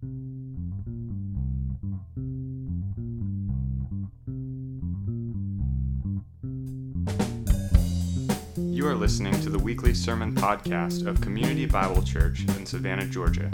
You 0.00 0.06
are 8.86 8.94
listening 8.94 9.32
to 9.40 9.50
the 9.50 9.58
weekly 9.58 9.92
sermon 9.94 10.36
podcast 10.36 11.04
of 11.04 11.20
Community 11.20 11.66
Bible 11.66 12.00
Church 12.02 12.44
in 12.56 12.64
Savannah, 12.64 13.06
Georgia. 13.06 13.50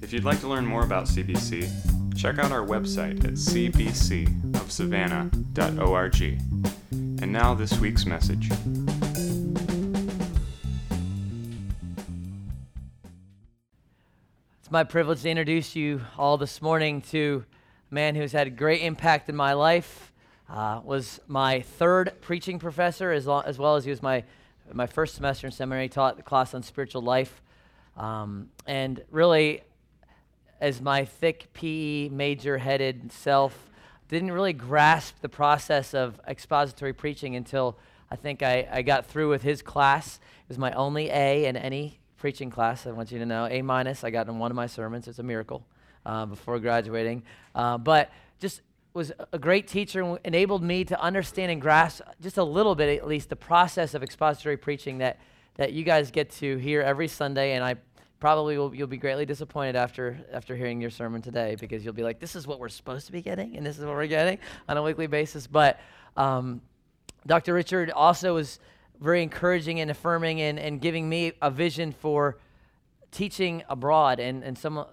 If 0.00 0.14
you'd 0.14 0.24
like 0.24 0.40
to 0.40 0.48
learn 0.48 0.64
more 0.64 0.84
about 0.84 1.04
CBC, 1.04 2.16
check 2.16 2.38
out 2.38 2.50
our 2.50 2.64
website 2.64 3.22
at 3.24 3.34
cbcofsavannah.org. 3.34 6.22
And 7.20 7.30
now, 7.30 7.52
this 7.52 7.78
week's 7.78 8.06
message. 8.06 8.48
My 14.78 14.84
privilege 14.84 15.22
to 15.22 15.28
introduce 15.28 15.74
you 15.74 16.00
all 16.16 16.36
this 16.38 16.62
morning 16.62 17.00
to 17.00 17.44
a 17.90 17.92
man 17.92 18.14
who's 18.14 18.30
had 18.30 18.46
a 18.46 18.50
great 18.50 18.80
impact 18.80 19.28
in 19.28 19.34
my 19.34 19.52
life. 19.52 20.12
Uh, 20.48 20.80
was 20.84 21.18
my 21.26 21.62
third 21.62 22.12
preaching 22.20 22.60
professor, 22.60 23.10
as, 23.10 23.26
long, 23.26 23.42
as 23.44 23.58
well 23.58 23.74
as 23.74 23.82
he 23.82 23.90
was 23.90 24.00
my 24.00 24.22
my 24.72 24.86
first 24.86 25.16
semester 25.16 25.48
in 25.48 25.52
seminary. 25.52 25.88
Taught 25.88 26.16
the 26.16 26.22
class 26.22 26.54
on 26.54 26.62
spiritual 26.62 27.02
life, 27.02 27.42
um, 27.96 28.50
and 28.68 29.02
really, 29.10 29.62
as 30.60 30.80
my 30.80 31.04
thick 31.04 31.52
PE 31.54 32.10
major-headed 32.10 33.10
self, 33.10 33.68
didn't 34.08 34.30
really 34.30 34.52
grasp 34.52 35.16
the 35.22 35.28
process 35.28 35.92
of 35.92 36.20
expository 36.28 36.92
preaching 36.92 37.34
until 37.34 37.76
I 38.12 38.14
think 38.14 38.44
I, 38.44 38.68
I 38.70 38.82
got 38.82 39.06
through 39.06 39.28
with 39.28 39.42
his 39.42 39.60
class. 39.60 40.20
It 40.42 40.48
was 40.48 40.56
my 40.56 40.70
only 40.70 41.10
A 41.10 41.46
in 41.46 41.56
any 41.56 41.97
preaching 42.18 42.50
class. 42.50 42.86
I 42.86 42.90
want 42.90 43.10
you 43.10 43.18
to 43.18 43.26
know 43.26 43.46
A 43.50 43.62
minus. 43.62 44.04
I 44.04 44.10
got 44.10 44.28
in 44.28 44.38
one 44.38 44.50
of 44.50 44.56
my 44.56 44.66
sermons. 44.66 45.08
It's 45.08 45.18
a 45.18 45.22
miracle 45.22 45.64
uh, 46.04 46.26
before 46.26 46.58
graduating, 46.58 47.22
uh, 47.54 47.78
but 47.78 48.10
just 48.40 48.60
was 48.94 49.12
a 49.32 49.38
great 49.38 49.68
teacher 49.68 50.02
and 50.02 50.18
enabled 50.24 50.62
me 50.62 50.84
to 50.84 51.00
understand 51.00 51.52
and 51.52 51.60
grasp 51.60 52.02
just 52.20 52.36
a 52.36 52.42
little 52.42 52.74
bit, 52.74 52.98
at 52.98 53.06
least, 53.06 53.28
the 53.28 53.36
process 53.36 53.94
of 53.94 54.02
expository 54.02 54.56
preaching 54.56 54.98
that, 54.98 55.18
that 55.54 55.72
you 55.72 55.84
guys 55.84 56.10
get 56.10 56.30
to 56.30 56.56
hear 56.56 56.82
every 56.82 57.06
Sunday. 57.06 57.52
And 57.52 57.62
I 57.62 57.76
probably 58.18 58.58
will, 58.58 58.74
you'll 58.74 58.88
be 58.88 58.96
greatly 58.96 59.24
disappointed 59.24 59.76
after, 59.76 60.18
after 60.32 60.56
hearing 60.56 60.80
your 60.80 60.90
sermon 60.90 61.22
today 61.22 61.56
because 61.60 61.84
you'll 61.84 61.94
be 61.94 62.02
like, 62.02 62.18
this 62.18 62.34
is 62.34 62.46
what 62.46 62.58
we're 62.58 62.68
supposed 62.68 63.06
to 63.06 63.12
be 63.12 63.22
getting, 63.22 63.56
and 63.56 63.64
this 63.64 63.78
is 63.78 63.84
what 63.84 63.94
we're 63.94 64.06
getting 64.08 64.38
on 64.68 64.76
a 64.76 64.82
weekly 64.82 65.06
basis. 65.06 65.46
But 65.46 65.78
um, 66.16 66.60
Dr. 67.26 67.54
Richard 67.54 67.90
also 67.90 68.34
was 68.34 68.58
very 69.00 69.22
encouraging 69.22 69.80
and 69.80 69.90
affirming 69.90 70.40
and, 70.40 70.58
and 70.58 70.80
giving 70.80 71.08
me 71.08 71.32
a 71.40 71.50
vision 71.50 71.92
for 71.92 72.38
teaching 73.10 73.62
abroad, 73.68 74.20
and, 74.20 74.42
and 74.44 74.56
some 74.56 74.84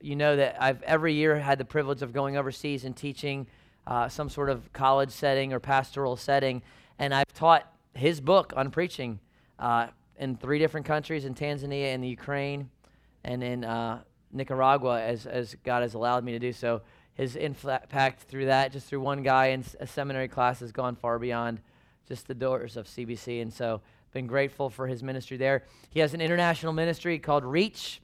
you 0.00 0.16
know 0.16 0.36
that 0.36 0.56
I've 0.62 0.82
every 0.82 1.14
year 1.14 1.38
had 1.38 1.58
the 1.58 1.64
privilege 1.64 2.02
of 2.02 2.12
going 2.12 2.36
overseas 2.36 2.84
and 2.84 2.96
teaching 2.96 3.46
uh, 3.86 4.08
some 4.08 4.28
sort 4.28 4.50
of 4.50 4.72
college 4.72 5.10
setting 5.10 5.52
or 5.52 5.60
pastoral 5.60 6.16
setting, 6.16 6.62
and 6.98 7.14
I've 7.14 7.32
taught 7.34 7.70
his 7.94 8.20
book 8.20 8.52
on 8.56 8.70
preaching 8.70 9.20
uh, 9.58 9.88
in 10.18 10.36
three 10.36 10.58
different 10.58 10.86
countries: 10.86 11.24
in 11.24 11.34
Tanzania, 11.34 11.92
in 11.92 12.00
the 12.00 12.08
Ukraine, 12.08 12.70
and 13.24 13.42
in 13.42 13.64
uh, 13.64 14.02
Nicaragua, 14.32 15.02
as 15.02 15.26
as 15.26 15.56
God 15.64 15.82
has 15.82 15.94
allowed 15.94 16.24
me 16.24 16.32
to 16.32 16.38
do 16.38 16.52
so. 16.52 16.82
His 17.14 17.34
impact 17.34 18.22
through 18.22 18.46
that, 18.46 18.70
just 18.70 18.86
through 18.86 19.00
one 19.00 19.24
guy 19.24 19.46
in 19.46 19.64
a 19.80 19.88
seminary 19.88 20.28
class, 20.28 20.60
has 20.60 20.70
gone 20.70 20.94
far 20.94 21.18
beyond 21.18 21.60
just 22.08 22.26
the 22.26 22.34
doors 22.34 22.76
of 22.76 22.86
CBC, 22.86 23.42
and 23.42 23.52
so 23.52 23.80
been 24.12 24.26
grateful 24.26 24.70
for 24.70 24.86
his 24.86 25.02
ministry 25.02 25.36
there. 25.36 25.64
He 25.90 26.00
has 26.00 26.14
an 26.14 26.20
international 26.20 26.72
ministry 26.72 27.18
called 27.18 27.44
RREACH. 27.44 28.00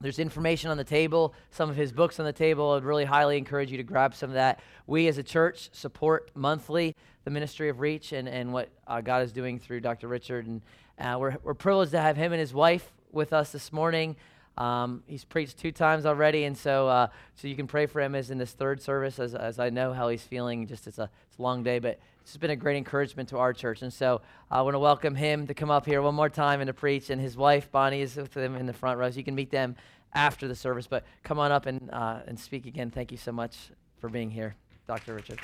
There's 0.00 0.18
information 0.18 0.70
on 0.70 0.76
the 0.76 0.84
table, 0.84 1.34
some 1.50 1.68
of 1.68 1.76
his 1.76 1.92
books 1.92 2.20
on 2.20 2.26
the 2.26 2.32
table. 2.32 2.72
I'd 2.72 2.84
really 2.84 3.04
highly 3.04 3.36
encourage 3.36 3.70
you 3.70 3.76
to 3.78 3.82
grab 3.82 4.14
some 4.14 4.30
of 4.30 4.34
that. 4.34 4.60
We 4.86 5.08
as 5.08 5.18
a 5.18 5.22
church 5.22 5.70
support 5.72 6.30
monthly 6.34 6.94
the 7.24 7.30
ministry 7.30 7.68
of 7.68 7.78
RREACH 7.78 8.12
and, 8.12 8.28
and 8.28 8.52
what 8.52 8.68
uh, 8.86 9.00
God 9.00 9.22
is 9.22 9.32
doing 9.32 9.58
through 9.58 9.80
Dr. 9.80 10.08
Richard. 10.08 10.46
And 10.46 10.62
uh, 10.98 11.18
we're, 11.18 11.36
we're 11.42 11.54
privileged 11.54 11.92
to 11.92 12.00
have 12.00 12.16
him 12.16 12.32
and 12.32 12.40
his 12.40 12.54
wife 12.54 12.92
with 13.12 13.32
us 13.32 13.52
this 13.52 13.72
morning. 13.72 14.16
Um, 14.56 15.02
he's 15.06 15.24
preached 15.24 15.58
two 15.58 15.72
times 15.72 16.04
already, 16.04 16.44
and 16.44 16.56
so 16.56 16.88
uh, 16.88 17.06
so 17.34 17.48
you 17.48 17.56
can 17.56 17.66
pray 17.66 17.86
for 17.86 18.00
him 18.00 18.14
as 18.14 18.30
in 18.30 18.36
this 18.36 18.52
third 18.52 18.82
service, 18.82 19.18
as, 19.18 19.34
as 19.34 19.58
I 19.58 19.70
know 19.70 19.94
how 19.94 20.08
he's 20.08 20.22
feeling. 20.22 20.66
Just 20.66 20.86
it's 20.86 20.98
a, 20.98 21.08
it's 21.28 21.38
a 21.38 21.42
long 21.42 21.62
day, 21.62 21.78
but 21.78 21.98
it's 22.22 22.36
been 22.36 22.50
a 22.50 22.56
great 22.56 22.76
encouragement 22.76 23.28
to 23.30 23.38
our 23.38 23.52
church. 23.52 23.82
And 23.82 23.92
so 23.92 24.20
I 24.50 24.62
want 24.62 24.74
to 24.74 24.78
welcome 24.78 25.14
him 25.14 25.46
to 25.46 25.54
come 25.54 25.70
up 25.70 25.86
here 25.86 26.00
one 26.02 26.14
more 26.14 26.28
time 26.28 26.60
and 26.60 26.68
to 26.68 26.74
preach. 26.74 27.10
And 27.10 27.20
his 27.20 27.36
wife, 27.36 27.70
Bonnie, 27.70 28.02
is 28.02 28.16
with 28.16 28.36
him 28.36 28.54
in 28.54 28.66
the 28.66 28.72
front 28.72 28.98
rows. 28.98 29.16
You 29.16 29.24
can 29.24 29.34
meet 29.34 29.50
them 29.50 29.76
after 30.14 30.48
the 30.48 30.54
service, 30.54 30.86
but 30.86 31.04
come 31.22 31.38
on 31.38 31.52
up 31.52 31.66
and, 31.66 31.90
uh, 31.92 32.20
and 32.26 32.38
speak 32.38 32.66
again. 32.66 32.90
Thank 32.90 33.12
you 33.12 33.18
so 33.18 33.32
much 33.32 33.70
for 34.00 34.08
being 34.08 34.30
here, 34.30 34.54
Dr. 34.86 35.14
Richard. 35.14 35.40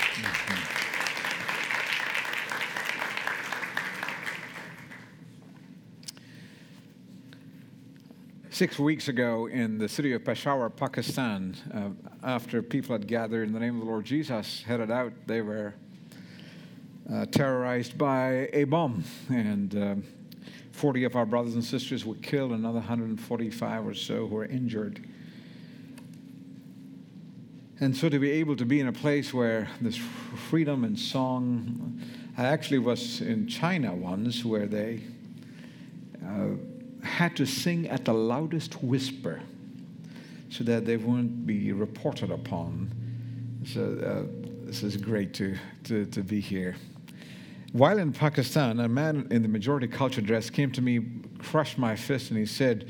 Six 8.51 8.79
weeks 8.79 9.09
ago 9.09 9.49
in 9.49 9.77
the 9.77 9.87
city 9.87 10.15
of 10.15 10.25
Peshawar, 10.25 10.71
Pakistan, 10.71 11.55
uh, 11.75 11.91
after 12.27 12.63
people 12.63 12.95
had 12.95 13.07
gathered 13.07 13.49
in 13.49 13.53
the 13.53 13.61
name 13.61 13.75
of 13.75 13.81
the 13.85 13.87
Lord 13.87 14.07
Jesus, 14.07 14.63
headed 14.63 14.91
out, 14.91 15.13
they 15.27 15.43
were 15.43 15.75
uh, 17.13 17.27
terrorized 17.27 17.97
by 17.97 18.49
a 18.53 18.65
bomb. 18.65 19.05
And 19.29 19.77
uh, 19.77 19.95
40 20.73 21.05
of 21.05 21.17
our 21.17 21.27
brothers 21.27 21.55
and 21.55 21.65
sisters 21.65 22.05
were 22.05 22.17
killed, 22.17 22.53
another 22.53 22.79
145 22.79 23.87
or 23.87 23.95
so 23.95 24.27
were 24.27 24.45
injured. 24.45 25.07
And 27.81 27.95
so 27.95 28.09
to 28.09 28.19
be 28.19 28.31
able 28.31 28.57
to 28.57 28.65
be 28.65 28.81
in 28.81 28.89
a 28.89 28.93
place 28.93 29.35
where 29.35 29.69
there's 29.81 30.01
freedom 30.49 30.85
and 30.85 30.99
song, 30.99 32.01
I 32.39 32.45
actually 32.45 32.79
was 32.79 33.21
in 33.21 33.47
China 33.47 33.95
once 33.95 34.45
where 34.45 34.67
they 34.67 35.03
uh, 36.27 36.57
had 37.03 37.37
to 37.37 37.47
sing 37.47 37.89
at 37.89 38.05
the 38.05 38.15
loudest 38.15 38.83
whisper 38.83 39.41
so 40.49 40.65
that 40.65 40.87
they 40.87 40.97
wouldn't 40.97 41.47
be 41.47 41.73
reported 41.73 42.31
upon. 42.31 42.91
So 43.67 43.83
uh, 43.83 44.67
this 44.67 44.83
is 44.83 44.97
great 44.97 45.35
to, 45.35 45.57
to, 45.85 46.07
to 46.07 46.23
be 46.23 46.41
here. 46.41 46.77
While 47.77 47.99
in 47.99 48.15
Pakistan, 48.15 48.81
a 48.81 48.89
man 48.89 49.29
in 49.31 49.43
the 49.43 49.49
majority 49.49 49.87
culture 49.87 50.23
dress 50.23 50.49
came 50.49 50.73
to 50.73 50.81
me, 50.81 50.99
crushed 51.41 51.77
my 51.77 51.95
fist, 51.95 52.31
and 52.31 52.41
he 52.41 52.47
said, 52.47 52.89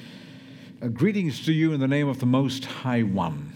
Greetings 0.92 1.44
to 1.46 1.52
you 1.52 1.72
in 1.72 1.80
the 1.80 1.88
name 1.88 2.06
of 2.06 2.20
the 2.20 2.26
Most 2.26 2.66
High 2.66 3.02
One. 3.02 3.52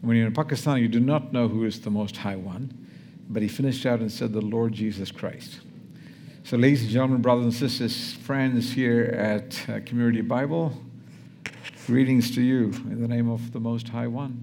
When 0.00 0.16
you're 0.16 0.26
in 0.26 0.32
Pakistan, 0.32 0.78
you 0.78 0.88
do 0.88 0.98
not 0.98 1.34
know 1.34 1.46
who 1.46 1.64
is 1.64 1.82
the 1.82 1.90
Most 1.90 2.16
High 2.16 2.36
One, 2.36 2.88
but 3.28 3.42
he 3.42 3.48
finished 3.48 3.84
out 3.84 4.00
and 4.00 4.10
said, 4.10 4.32
The 4.32 4.40
Lord 4.40 4.72
Jesus 4.72 5.10
Christ. 5.10 5.60
So, 6.42 6.56
ladies 6.56 6.84
and 6.84 6.90
gentlemen, 6.90 7.20
brothers 7.20 7.44
and 7.44 7.52
sisters, 7.52 8.14
friends 8.14 8.72
here 8.72 9.14
at 9.14 9.68
uh, 9.68 9.80
Community 9.84 10.22
Bible, 10.22 10.72
greetings 11.86 12.34
to 12.34 12.40
you 12.40 12.72
in 12.86 13.02
the 13.02 13.08
name 13.08 13.28
of 13.28 13.52
the 13.52 13.60
Most 13.60 13.90
High 13.90 14.06
One, 14.06 14.42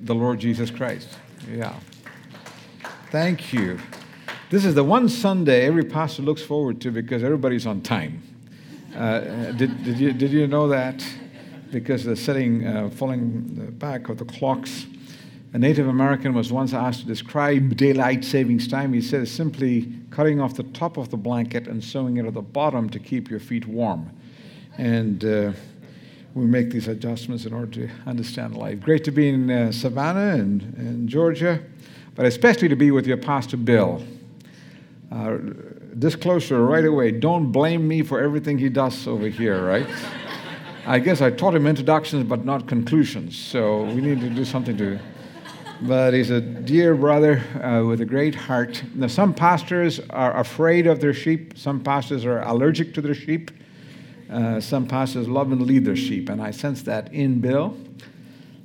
the 0.00 0.14
Lord 0.16 0.40
Jesus 0.40 0.72
Christ. 0.72 1.08
Yeah. 1.48 1.78
Thank 3.12 3.52
you. 3.52 3.78
This 4.50 4.64
is 4.64 4.74
the 4.74 4.82
one 4.82 5.08
Sunday 5.08 5.64
every 5.64 5.84
pastor 5.84 6.22
looks 6.22 6.42
forward 6.42 6.80
to 6.80 6.90
because 6.90 7.22
everybody's 7.22 7.66
on 7.66 7.82
time. 7.82 8.20
Uh, 8.96 9.52
did, 9.52 9.84
did, 9.84 9.96
you, 9.96 10.12
did 10.12 10.32
you 10.32 10.48
know 10.48 10.66
that? 10.66 11.06
Because 11.70 12.02
the 12.02 12.16
setting, 12.16 12.66
uh, 12.66 12.90
falling 12.90 13.76
back 13.78 14.08
of 14.08 14.18
the 14.18 14.24
clocks. 14.24 14.86
A 15.52 15.58
Native 15.58 15.86
American 15.86 16.34
was 16.34 16.52
once 16.52 16.74
asked 16.74 17.02
to 17.02 17.06
describe 17.06 17.76
daylight 17.76 18.24
savings 18.24 18.66
time. 18.66 18.92
He 18.92 19.00
said 19.00 19.20
it's 19.20 19.30
simply 19.30 19.92
cutting 20.10 20.40
off 20.40 20.54
the 20.54 20.64
top 20.64 20.96
of 20.96 21.10
the 21.10 21.16
blanket 21.16 21.68
and 21.68 21.82
sewing 21.82 22.16
it 22.16 22.26
at 22.26 22.34
the 22.34 22.42
bottom 22.42 22.90
to 22.90 22.98
keep 22.98 23.30
your 23.30 23.38
feet 23.38 23.68
warm. 23.68 24.10
And 24.78 25.24
uh, 25.24 25.52
we 26.34 26.44
make 26.44 26.72
these 26.72 26.88
adjustments 26.88 27.46
in 27.46 27.52
order 27.52 27.86
to 27.86 27.90
understand 28.04 28.56
life. 28.56 28.80
Great 28.80 29.04
to 29.04 29.12
be 29.12 29.28
in 29.28 29.48
uh, 29.48 29.70
Savannah 29.70 30.34
and, 30.34 30.60
and 30.76 31.08
Georgia, 31.08 31.62
but 32.16 32.26
especially 32.26 32.66
to 32.66 32.76
be 32.76 32.90
with 32.90 33.06
your 33.06 33.16
Pastor 33.16 33.56
Bill. 33.56 34.02
Uh, 35.10 35.38
disclosure 35.98 36.64
right 36.64 36.84
away 36.84 37.10
don't 37.10 37.50
blame 37.50 37.86
me 37.86 38.00
for 38.00 38.20
everything 38.20 38.56
he 38.56 38.68
does 38.68 39.08
over 39.08 39.26
here, 39.26 39.66
right? 39.66 39.86
I 40.86 41.00
guess 41.00 41.20
I 41.20 41.30
taught 41.30 41.54
him 41.54 41.66
introductions 41.66 42.24
but 42.24 42.44
not 42.44 42.68
conclusions, 42.68 43.36
so 43.36 43.82
we 43.82 44.00
need 44.00 44.20
to 44.20 44.30
do 44.30 44.44
something 44.44 44.76
to. 44.76 45.00
But 45.82 46.14
he's 46.14 46.30
a 46.30 46.40
dear 46.40 46.94
brother 46.94 47.42
uh, 47.60 47.84
with 47.86 48.02
a 48.02 48.04
great 48.04 48.34
heart. 48.34 48.82
Now, 48.94 49.08
some 49.08 49.34
pastors 49.34 49.98
are 50.10 50.38
afraid 50.38 50.86
of 50.86 51.00
their 51.00 51.14
sheep, 51.14 51.58
some 51.58 51.80
pastors 51.80 52.24
are 52.24 52.42
allergic 52.42 52.94
to 52.94 53.00
their 53.00 53.14
sheep, 53.14 53.50
uh, 54.30 54.60
some 54.60 54.86
pastors 54.86 55.26
love 55.26 55.50
and 55.50 55.62
lead 55.62 55.84
their 55.84 55.96
sheep, 55.96 56.28
and 56.28 56.40
I 56.40 56.52
sense 56.52 56.82
that 56.82 57.12
in 57.12 57.40
Bill 57.40 57.76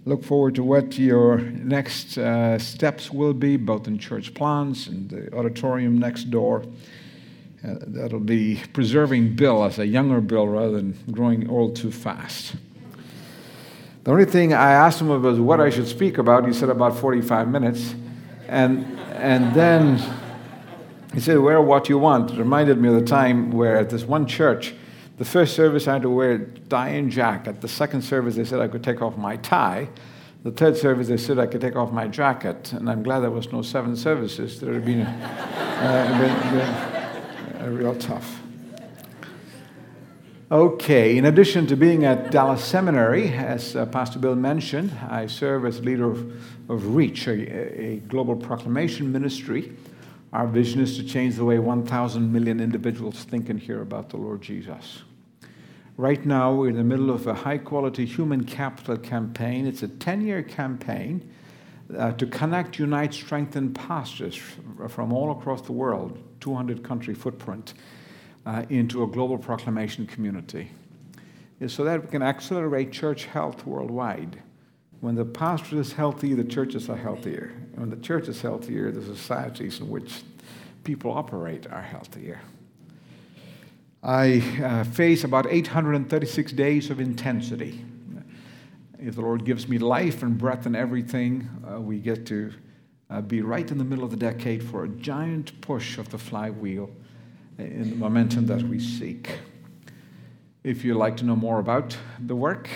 look 0.06 0.24
forward 0.24 0.54
to 0.56 0.64
what 0.64 0.98
your 1.00 1.40
next 1.40 2.18
uh, 2.18 2.60
steps 2.60 3.12
will 3.12 3.34
be, 3.34 3.58
both 3.58 3.88
in 3.88 3.98
church 3.98 4.34
plans 4.36 4.88
and 4.88 5.10
the 5.10 5.36
auditorium 5.36 5.98
next 5.98 6.26
door. 6.26 6.64
Uh, 7.68 7.76
that'll 7.88 8.20
be 8.20 8.62
preserving 8.74 9.36
Bill 9.36 9.64
as 9.64 9.80
a 9.80 9.88
younger 9.88 10.22
Bill 10.22 10.48
rather 10.48 10.72
than 10.72 10.98
growing 11.10 11.50
old 11.50 11.76
too 11.76 11.92
fast. 11.92 12.56
The 14.04 14.12
only 14.12 14.26
thing 14.26 14.54
I 14.54 14.74
asked 14.74 15.02
him 15.02 15.10
about 15.10 15.24
was 15.24 15.40
what 15.40 15.60
I 15.60 15.72
should 15.72 15.88
speak 15.88 16.20
about. 16.20 16.46
He 16.46 16.54
said 16.54 16.70
about 16.70 16.96
45 16.96 17.48
minutes. 17.48 17.96
And, 18.48 18.86
and 19.14 19.56
then 19.56 19.98
he 21.12 21.20
said, 21.20 21.40
Wear 21.40 21.60
what 21.60 21.90
you 21.90 21.98
want. 21.98 22.30
It 22.30 22.38
reminded 22.38 22.78
me 22.78 22.90
of 22.90 22.96
the 22.96 23.06
time 23.06 23.50
where 23.50 23.78
at 23.78 23.90
this 23.90 24.04
one 24.04 24.28
church, 24.28 24.76
the 25.18 25.26
first 25.26 25.56
service 25.56 25.88
I 25.88 25.94
had 25.94 26.02
to 26.02 26.10
wear 26.10 26.32
a 26.34 26.46
tie 26.70 26.90
and 26.90 27.10
jacket. 27.10 27.62
The 27.62 27.68
second 27.68 28.02
service, 28.02 28.36
they 28.36 28.44
said 28.44 28.60
I 28.60 28.68
could 28.68 28.84
take 28.84 29.02
off 29.02 29.18
my 29.18 29.38
tie. 29.38 29.88
The 30.44 30.52
third 30.52 30.78
service, 30.78 31.08
they 31.08 31.18
said 31.18 31.40
I 31.40 31.48
could 31.48 31.62
take 31.62 31.76
off 31.76 31.92
my 31.92 32.08
jacket. 32.08 32.74
And 32.74 32.90
I'm 32.90 33.02
glad 33.02 33.22
there 33.22 33.32
was 33.32 33.52
no 33.52 33.62
seven 33.62 33.96
services. 33.96 34.60
There 34.60 34.72
would 34.72 34.76
have 34.76 34.86
been, 34.86 35.02
uh, 35.02 36.20
been, 37.54 37.64
been, 37.64 37.78
real 37.78 37.96
tough. 37.96 38.42
Okay, 40.52 41.18
in 41.18 41.26
addition 41.26 41.66
to 41.68 41.76
being 41.76 42.06
at 42.06 42.30
Dallas 42.30 42.64
Seminary, 42.64 43.30
as 43.30 43.76
uh, 43.76 43.88
Pastor 43.88 44.20
Bill 44.20 44.36
mentioned, 44.36 44.92
I 45.10 45.26
serve 45.26 45.66
as 45.66 45.82
leader 45.82 46.12
of, 46.12 46.20
of 46.70 46.84
RREACH, 46.84 47.28
a, 47.28 47.82
a, 47.82 47.96
global 48.02 48.36
proclamation 48.36 49.12
ministry. 49.12 49.76
Our 50.36 50.48
vision 50.48 50.82
is 50.82 50.98
to 50.98 51.04
change 51.06 51.38
the 51.38 51.46
way 51.46 51.60
1,000 51.60 52.30
million 52.30 52.60
individuals 52.60 53.24
think 53.24 53.48
and 53.48 53.58
hear 53.58 53.82
about 53.82 54.10
the 54.10 54.18
Lord 54.18 54.42
Jesus. 54.42 55.04
Right 55.96 56.26
now, 56.26 56.54
we're 56.54 56.72
in 56.72 56.76
the 56.76 56.84
middle 56.84 57.10
of 57.10 57.26
a 57.26 57.34
high 57.34 57.58
quality 57.58 58.06
human 58.06 58.44
capital 58.44 58.98
campaign. 58.98 59.66
It's 59.66 59.82
a 59.82 59.88
10 59.88 60.28
year 60.28 60.44
campaign 60.44 61.32
uh, 61.98 62.12
to 62.12 62.28
connect, 62.28 62.78
unite, 62.80 63.14
strengthen 63.14 63.74
pastors 63.74 64.36
from 64.90 65.14
all 65.14 65.32
across 65.32 65.62
the 65.62 65.72
world, 65.72 66.22
200 66.42 66.84
country 66.84 67.14
footprint 67.14 67.74
uh, 68.46 68.66
into 68.68 69.04
a 69.04 69.08
global 69.08 69.38
proclamation 69.38 70.06
community 70.06 70.70
so 71.66 71.86
that 71.86 72.02
we 72.02 72.10
can 72.10 72.22
accelerate 72.22 72.92
church 72.92 73.24
health 73.24 73.66
worldwide. 73.66 74.42
When 75.06 75.14
the 75.14 75.24
pastor 75.24 75.80
is 75.80 75.94
healthy, 75.94 76.34
the 76.34 76.44
churches 76.44 76.90
are 76.90 76.98
healthier. 76.98 77.54
When 77.76 77.92
the 77.92 77.96
church 77.96 78.28
is 78.28 78.42
healthier, 78.42 78.90
the 78.90 79.04
societies 79.04 79.80
in 79.80 79.88
which 79.88 80.24
people 80.84 81.12
operate 81.12 81.68
are 81.68 81.84
healthier. 81.84 82.42
I 84.02 84.42
uh, 84.64 84.84
face 84.84 85.24
about 85.24 85.46
836 85.46 86.52
days 86.54 86.90
of 86.90 87.00
intensity. 87.00 87.86
If 88.98 89.14
the 89.14 89.22
Lord 89.22 89.46
gives 89.46 89.68
me 89.68 89.78
life 89.78 90.24
and 90.24 90.40
breath 90.40 90.66
and 90.66 90.76
everything, 90.76 91.50
uh, 91.72 91.80
we 91.80 92.00
get 92.00 92.26
to 92.26 92.52
uh, 93.12 93.22
be 93.22 93.44
right 93.44 93.70
in 93.70 93.78
the 93.78 93.84
middle 93.84 94.06
of 94.06 94.10
the 94.10 94.18
decade 94.18 94.64
for 94.64 94.86
a 94.86 94.90
giant 94.90 95.62
push 95.62 96.00
of 96.00 96.10
the 96.10 96.18
flywheel 96.18 96.90
in 97.60 97.92
the 97.92 97.96
momentum 97.96 98.48
that 98.48 98.64
we 98.64 98.80
seek. 98.80 99.38
If 100.64 100.84
you'd 100.84 100.98
like 100.98 101.16
to 101.18 101.26
know 101.26 101.36
more 101.36 101.60
about 101.60 101.96
the 102.20 102.36
work, 102.36 102.68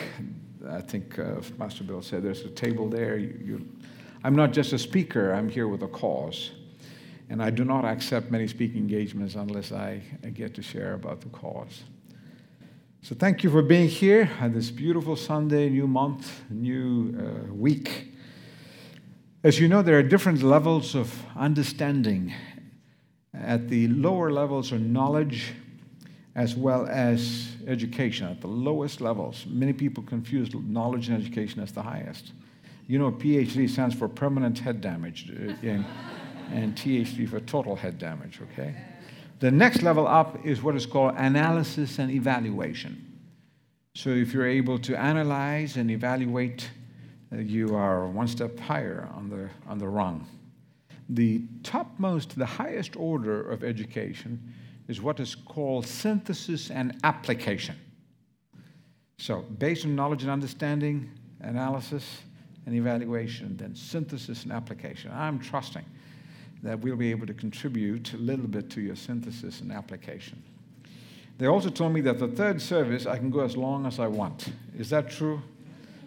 I 0.68 0.82
think 0.82 1.18
uh, 1.18 1.42
Master 1.58 1.84
Bill 1.84 2.02
said 2.02 2.24
there's 2.24 2.42
a 2.42 2.50
table 2.50 2.90
there. 2.90 3.18
You, 3.18 3.40
you, 3.44 3.68
I'm 4.24 4.36
not 4.36 4.52
just 4.52 4.74
a 4.74 4.80
speaker, 4.80 5.34
I'm 5.34 5.48
here 5.48 5.68
with 5.68 5.84
a 5.84 5.88
cause. 5.88 6.52
And 7.30 7.44
I 7.44 7.52
do 7.52 7.64
not 7.64 7.86
accept 7.86 8.32
many 8.32 8.48
speaking 8.48 8.80
engagements 8.80 9.36
unless 9.36 9.72
I, 9.72 10.02
get 10.34 10.56
to 10.56 10.62
share 10.62 10.96
about 10.96 11.22
the 11.22 11.30
cause. 11.30 11.84
So 13.02 13.16
thank 13.16 13.44
you 13.44 13.52
for 13.52 13.62
being 13.62 13.88
here 13.88 14.30
on 14.42 14.54
this 14.54 14.72
beautiful 14.72 15.16
Sunday, 15.16 15.70
new 15.70 15.88
month, 15.88 16.42
new 16.50 17.16
uh, 17.18 17.54
week. 17.54 18.14
As 19.44 19.60
you 19.60 19.68
know, 19.68 19.82
there 19.82 19.98
are 19.98 20.04
different 20.04 20.44
levels 20.44 20.96
of 20.96 21.24
understanding 21.38 22.34
at 23.34 23.70
the 23.70 23.88
lower 23.88 24.32
levels 24.32 24.72
are 24.72 24.80
knowledge 24.80 25.54
as 26.36 26.56
well 26.56 26.88
as 26.88 27.56
education. 27.68 28.28
At 28.28 28.42
the 28.42 28.48
lowest 28.48 29.02
levels, 29.02 29.46
many 29.48 29.74
people 29.74 30.04
confuse 30.04 30.54
knowledge 30.54 31.10
and 31.10 31.22
education 31.22 31.62
as 31.62 31.72
the 31.72 31.82
highest. 31.82 32.34
You 32.88 33.00
know, 33.00 33.12
PhD 33.12 33.70
stands 33.70 33.96
for 33.96 34.08
permanent 34.08 34.60
head 34.60 34.82
damage, 34.82 35.32
uh, 35.32 35.54
and, 35.64 35.86
and 36.52 36.76
THD 36.76 37.30
for 37.30 37.40
total 37.40 37.76
head 37.76 38.00
damage, 38.00 38.40
okay? 38.52 38.76
The 39.40 39.52
next 39.52 39.84
level 39.84 40.08
up 40.08 40.46
is 40.46 40.62
what 40.62 40.76
is 40.76 40.86
called 40.86 41.16
analysis 41.18 42.00
and 42.00 42.12
evaluation. 42.12 43.06
So 43.96 44.10
if 44.10 44.34
you're 44.34 44.48
able 44.48 44.80
to 44.80 45.00
analyze 45.00 45.78
and 45.78 45.92
evaluate, 45.92 46.70
uh, 47.32 47.38
you 47.38 47.76
are 47.76 48.08
one 48.08 48.28
step 48.28 48.60
higher 48.60 49.08
on 49.14 49.30
the, 49.30 49.50
on 49.68 49.78
the 49.78 49.88
rung 49.88 50.28
the 51.10 51.42
topmost, 51.64 52.38
the 52.38 52.46
highest 52.46 52.96
order 52.96 53.42
of 53.42 53.64
education 53.64 54.54
is 54.90 55.02
what 55.02 55.20
is 55.20 55.36
called 55.36 55.86
synthesis 55.86 56.70
and 56.72 57.00
application. 57.04 57.76
So, 59.20 59.44
based 59.44 59.86
on 59.86 59.96
knowledge 59.96 60.24
and 60.24 60.32
understanding, 60.32 61.12
analysis 61.42 62.22
and 62.66 62.76
evaluation, 62.76 63.56
then 63.56 63.76
synthesis 63.76 64.44
and 64.44 64.52
application. 64.52 65.12
I'm 65.14 65.40
trusting 65.40 65.86
that 66.64 66.80
we'll 66.80 66.96
be 66.96 67.12
able 67.12 67.28
to 67.28 67.34
contribute 67.34 68.14
a 68.14 68.18
little 68.18 68.48
bit 68.48 68.70
to 68.72 68.82
your 68.82 68.96
synthesis 68.96 69.62
and 69.62 69.72
application. 69.72 70.42
They 71.38 71.48
also 71.48 71.70
told 71.70 71.94
me 71.94 72.02
that 72.02 72.20
the 72.20 72.28
third 72.28 72.62
service 72.62 73.06
I 73.06 73.18
can 73.18 73.30
go 73.30 73.42
as 73.42 73.56
long 73.56 73.86
as 73.86 74.00
I 74.00 74.08
want. 74.08 74.52
Is 74.78 74.90
that 74.90 75.10
true? 75.10 75.42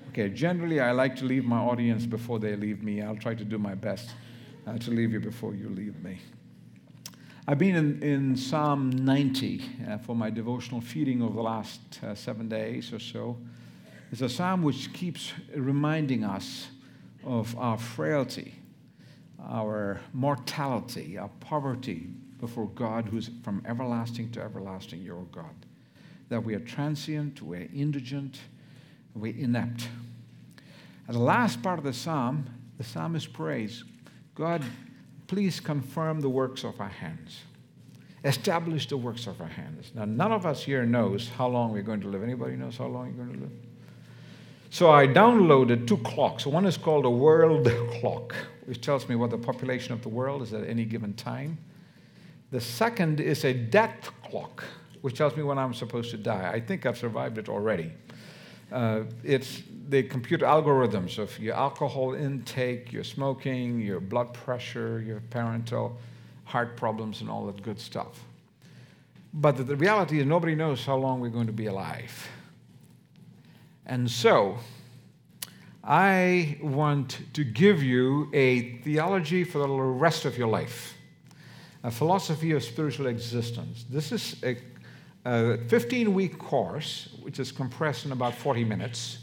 Okay, 0.09 0.29
generally 0.29 0.81
I 0.81 0.91
like 0.91 1.17
to 1.17 1.25
leave 1.25 1.45
my 1.45 1.59
audience 1.59 2.05
before 2.05 2.39
they 2.39 2.57
leave 2.57 2.83
me. 2.83 3.01
I'll 3.01 3.17
try 3.17 3.35
to 3.35 3.45
do 3.45 3.59
my 3.59 3.75
best 3.75 4.11
uh, 4.67 4.77
to 4.77 4.91
leave 4.91 5.13
you 5.13 5.21
before 5.21 5.55
you 5.55 5.69
leave 5.71 6.03
me. 6.03 6.19
I've 7.49 7.59
been 7.59 7.75
in, 7.75 8.03
in 8.05 8.37
Psalm 8.37 8.91
90 8.91 9.65
uh, 9.89 9.99
for 9.99 10.15
my 10.15 10.31
devotional 10.31 10.81
feeding 10.81 11.21
over 11.23 11.35
the 11.35 11.43
last 11.43 11.81
uh, 12.01 12.15
seven 12.15 12.49
days 12.49 12.93
or 12.93 13.01
so. 13.01 13.37
It's 14.13 14.21
a 14.21 14.29
psalm 14.29 14.63
which 14.63 14.93
keeps 14.93 15.33
reminding 15.53 16.23
us 16.23 16.69
of 17.25 17.59
our 17.59 17.79
frailty, 17.79 18.55
our 19.41 20.01
mortality, 20.13 21.19
our 21.19 21.31
poverty 21.41 22.11
before 22.39 22.69
God, 22.77 23.07
who's 23.07 23.29
from 23.43 23.61
everlasting 23.67 24.31
to 24.33 24.41
everlasting, 24.41 25.03
your 25.03 25.25
God. 25.33 25.67
That 26.29 26.45
we 26.45 26.55
are 26.55 26.61
transient, 26.61 27.43
we're 27.43 27.69
indigent, 27.75 28.39
we're 29.17 29.37
inept. 29.37 29.89
And 31.09 31.17
the 31.17 31.23
last 31.23 31.61
part 31.61 31.81
of 31.81 31.85
the 31.85 31.93
psalm, 31.93 32.47
the 32.79 32.85
psalmist 32.85 33.33
prays, 33.33 33.83
God, 34.37 34.63
please 35.33 35.61
confirm 35.61 36.21
the 36.21 36.29
works 36.29 36.63
of 36.63 36.79
our 36.79 36.91
hands. 36.91 37.41
Establish 38.23 38.87
the 38.87 38.99
works 38.99 39.27
of 39.27 39.41
our 39.41 39.49
hands. 39.49 39.91
Now, 39.95 40.05
none 40.05 40.31
of 40.31 40.45
us 40.45 40.63
here 40.63 40.85
knows 40.85 41.31
how 41.31 41.49
long 41.49 41.73
we're 41.73 41.81
going 41.81 42.03
to 42.03 42.09
live. 42.09 42.23
Anybody 42.23 42.55
knows 42.55 42.77
how 42.77 42.85
long 42.85 43.07
you're 43.07 43.25
going 43.25 43.39
to 43.39 43.45
live? 43.45 43.53
So 44.69 44.91
I 44.91 45.07
downloaded 45.07 45.87
two 45.87 45.97
clocks. 45.97 46.45
One 46.45 46.67
is 46.67 46.77
called 46.77 47.07
a 47.07 47.11
world 47.11 47.67
clock, 47.93 48.35
which 48.67 48.83
tells 48.83 49.09
me 49.09 49.15
what 49.15 49.31
the 49.31 49.39
population 49.39 49.95
of 49.95 50.03
the 50.03 50.11
world 50.11 50.43
is 50.43 50.53
at 50.53 50.69
any 50.69 50.85
given 50.85 51.15
time. 51.15 51.57
The 52.51 52.61
second 52.61 53.19
is 53.19 53.47
a 53.47 53.55
death 53.55 54.11
clock, 54.23 54.63
which 55.01 55.17
tells 55.17 55.35
me 55.35 55.45
when 55.45 55.59
I'm 55.59 55.73
supposed 55.73 56.11
to 56.11 56.19
die. 56.19 56.51
I 56.53 56.61
think 56.61 56.85
I've 56.85 56.99
survived 56.99 57.39
it 57.39 57.49
already. 57.49 57.91
Uh, 58.71 59.05
it's 59.25 59.63
the 59.89 60.03
computer 60.03 60.47
algorithms 60.47 61.19
of 61.19 61.39
your 61.39 61.55
alcohol 61.55 62.15
intake, 62.15 62.93
your 62.93 63.05
smoking, 63.05 63.81
your 63.81 64.01
blood 64.01 64.33
pressure, 64.35 65.01
your 65.01 65.21
parental 65.31 65.99
heart 66.45 66.77
problems, 66.77 67.21
and 67.21 67.31
all 67.31 67.47
that 67.47 67.63
good 67.63 67.79
stuff. 67.79 68.25
But 69.35 69.67
the, 69.67 69.77
reality 69.77 70.21
is, 70.21 70.27
nobody 70.27 70.55
knows 70.55 70.85
how 70.85 70.97
long 70.97 71.21
we're 71.21 71.31
going 71.31 71.47
to 71.47 71.53
be 71.53 71.67
alive. 71.67 72.29
And 73.87 74.11
so, 74.11 74.59
I 75.83 76.59
want 76.63 77.19
to 77.33 77.43
give 77.43 77.83
you 77.83 78.29
a 78.33 78.79
theology 78.79 79.45
for 79.45 79.59
the 79.59 79.69
rest 79.69 80.25
of 80.25 80.37
your 80.37 80.49
life, 80.49 80.97
a 81.83 81.91
philosophy 81.91 82.53
of 82.53 82.63
spiritual 82.63 83.07
existence. 83.07 83.85
This 83.89 84.13
is 84.13 84.37
a 84.45 84.57
a 85.25 85.59
15 85.69 86.15
week 86.15 86.39
course, 86.39 87.09
which 87.23 87.39
is 87.39 87.53
compressed 87.53 88.07
in 88.07 88.13
about 88.13 88.35
40 88.35 88.65
minutes, 88.65 89.19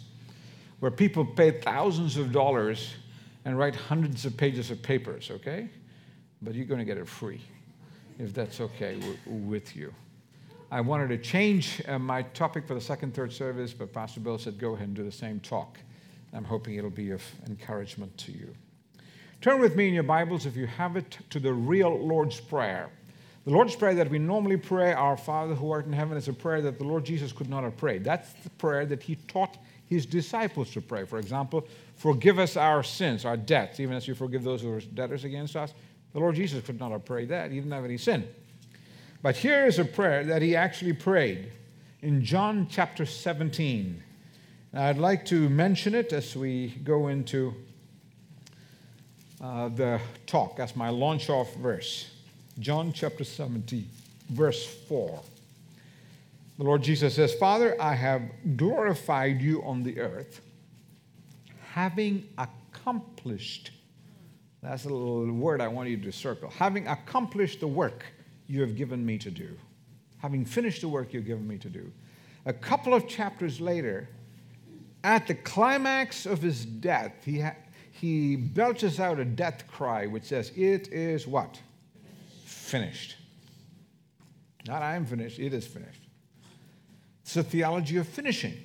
where 0.79 0.91
people 0.91 1.25
pay 1.25 1.51
thousands 1.51 2.17
of 2.17 2.31
dollars 2.31 2.93
and 3.45 3.57
write 3.57 3.75
hundreds 3.75 4.25
of 4.25 4.35
pages 4.37 4.71
of 4.71 4.81
papers, 4.81 5.31
okay? 5.31 5.69
But 6.41 6.55
you're 6.55 6.65
going 6.65 6.79
to 6.79 6.85
get 6.85 6.97
it 6.97 7.07
free, 7.07 7.41
if 8.17 8.33
that's 8.33 8.61
okay 8.61 8.99
with 9.25 9.75
you. 9.75 9.93
I 10.71 10.81
wanted 10.81 11.09
to 11.09 11.17
change 11.17 11.81
uh, 11.87 11.97
my 11.97 12.21
topic 12.21 12.67
for 12.67 12.75
the 12.75 12.81
second, 12.81 13.13
third 13.13 13.33
service, 13.33 13.73
but 13.73 13.91
Pastor 13.91 14.19
Bill 14.19 14.37
said 14.37 14.59
go 14.59 14.75
ahead 14.75 14.87
and 14.87 14.95
do 14.95 15.03
the 15.03 15.11
same 15.11 15.39
talk. 15.39 15.79
I'm 16.31 16.43
hoping 16.43 16.75
it'll 16.75 16.91
be 16.91 17.09
of 17.11 17.23
encouragement 17.47 18.15
to 18.19 18.31
you. 18.31 18.53
Turn 19.41 19.59
with 19.59 19.75
me 19.75 19.87
in 19.87 19.93
your 19.93 20.03
Bibles, 20.03 20.45
if 20.45 20.55
you 20.55 20.67
have 20.67 20.95
it, 20.95 21.17
to 21.31 21.39
the 21.39 21.51
real 21.51 21.97
Lord's 21.97 22.39
Prayer. 22.39 22.89
The 23.45 23.51
Lord's 23.51 23.75
Prayer 23.75 23.95
that 23.95 24.09
we 24.09 24.19
normally 24.19 24.57
pray, 24.57 24.93
Our 24.93 25.17
Father 25.17 25.55
who 25.55 25.71
art 25.71 25.87
in 25.87 25.93
heaven, 25.93 26.17
is 26.17 26.27
a 26.27 26.33
prayer 26.33 26.61
that 26.61 26.77
the 26.77 26.83
Lord 26.83 27.03
Jesus 27.03 27.31
could 27.31 27.49
not 27.49 27.63
have 27.63 27.77
prayed. 27.77 28.03
That's 28.03 28.31
the 28.43 28.49
prayer 28.51 28.85
that 28.85 29.01
he 29.01 29.15
taught 29.15 29.57
his 29.89 30.05
disciples 30.05 30.69
to 30.71 30.81
pray. 30.81 31.03
For 31.03 31.17
example, 31.17 31.67
forgive 31.95 32.37
us 32.37 32.55
our 32.55 32.83
sins, 32.83 33.25
our 33.25 33.35
debts, 33.35 33.79
even 33.79 33.95
as 33.95 34.07
you 34.07 34.13
forgive 34.13 34.43
those 34.43 34.61
who 34.61 34.71
are 34.71 34.79
debtors 34.79 35.23
against 35.23 35.55
us. 35.55 35.73
The 36.13 36.19
Lord 36.19 36.35
Jesus 36.35 36.63
could 36.63 36.79
not 36.79 36.91
have 36.91 37.05
prayed 37.05 37.29
that. 37.29 37.49
He 37.49 37.57
didn't 37.57 37.71
have 37.71 37.85
any 37.85 37.97
sin. 37.97 38.27
But 39.21 39.35
here 39.35 39.65
is 39.65 39.79
a 39.79 39.85
prayer 39.85 40.23
that 40.25 40.41
he 40.41 40.55
actually 40.55 40.93
prayed 40.93 41.51
in 42.01 42.23
John 42.23 42.67
chapter 42.69 43.05
17. 43.05 44.03
Now, 44.71 44.85
I'd 44.85 44.99
like 44.99 45.25
to 45.25 45.49
mention 45.49 45.95
it 45.95 46.13
as 46.13 46.35
we 46.35 46.69
go 46.83 47.07
into 47.07 47.55
uh, 49.41 49.69
the 49.69 49.99
talk 50.27 50.59
as 50.59 50.75
my 50.75 50.89
launch 50.89 51.29
off 51.29 51.53
verse. 51.55 52.11
John 52.59 52.93
chapter 52.93 53.23
17, 53.23 53.89
verse 54.29 54.65
4. 54.65 55.19
The 56.59 56.65
Lord 56.65 56.83
Jesus 56.83 57.15
says, 57.15 57.33
Father, 57.33 57.81
I 57.81 57.95
have 57.95 58.21
glorified 58.57 59.41
you 59.41 59.63
on 59.63 59.81
the 59.81 59.97
earth, 60.01 60.41
having 61.71 62.27
accomplished, 62.37 63.71
that's 64.61 64.83
a 64.83 64.89
little 64.89 65.31
word 65.31 65.61
I 65.61 65.69
want 65.69 65.87
you 65.87 65.95
to 65.95 66.11
circle, 66.11 66.49
having 66.49 66.85
accomplished 66.85 67.61
the 67.61 67.67
work 67.67 68.03
you 68.47 68.59
have 68.59 68.75
given 68.75 69.05
me 69.05 69.17
to 69.19 69.31
do, 69.31 69.57
having 70.17 70.43
finished 70.43 70.81
the 70.81 70.89
work 70.89 71.13
you've 71.13 71.25
given 71.25 71.47
me 71.47 71.57
to 71.59 71.69
do. 71.69 71.89
A 72.45 72.51
couple 72.51 72.93
of 72.93 73.07
chapters 73.07 73.61
later, 73.61 74.09
at 75.05 75.27
the 75.27 75.35
climax 75.35 76.25
of 76.25 76.41
his 76.41 76.65
death, 76.65 77.13
he, 77.23 77.39
ha- 77.39 77.55
he 77.93 78.35
belches 78.35 78.99
out 78.99 79.17
a 79.17 79.23
death 79.23 79.63
cry 79.65 80.07
which 80.07 80.25
says, 80.25 80.51
It 80.57 80.89
is 80.89 81.25
what? 81.25 81.57
Finished. 82.43 83.15
Not 84.67 84.81
I 84.81 84.97
am 84.97 85.05
finished, 85.05 85.39
it 85.39 85.53
is 85.53 85.65
finished. 85.65 85.98
It's 87.29 87.37
a 87.37 87.43
theology 87.43 87.97
of 87.97 88.07
finishing. 88.07 88.57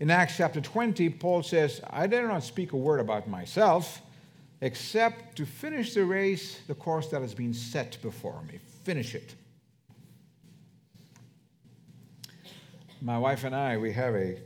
In 0.00 0.10
Acts 0.10 0.38
chapter 0.38 0.62
20, 0.62 1.10
Paul 1.10 1.42
says, 1.42 1.82
I 1.90 2.06
dare 2.06 2.26
not 2.26 2.42
speak 2.42 2.72
a 2.72 2.76
word 2.78 3.00
about 3.00 3.28
myself, 3.28 4.00
except 4.62 5.36
to 5.36 5.44
finish 5.44 5.92
the 5.92 6.06
race, 6.06 6.60
the 6.66 6.74
course 6.74 7.08
that 7.08 7.20
has 7.20 7.34
been 7.34 7.52
set 7.52 7.98
before 8.00 8.40
me. 8.50 8.60
Finish 8.84 9.14
it. 9.14 9.34
My 13.02 13.18
wife 13.18 13.44
and 13.44 13.54
I, 13.54 13.76
we 13.76 13.92
have 13.92 14.14
a 14.14 14.38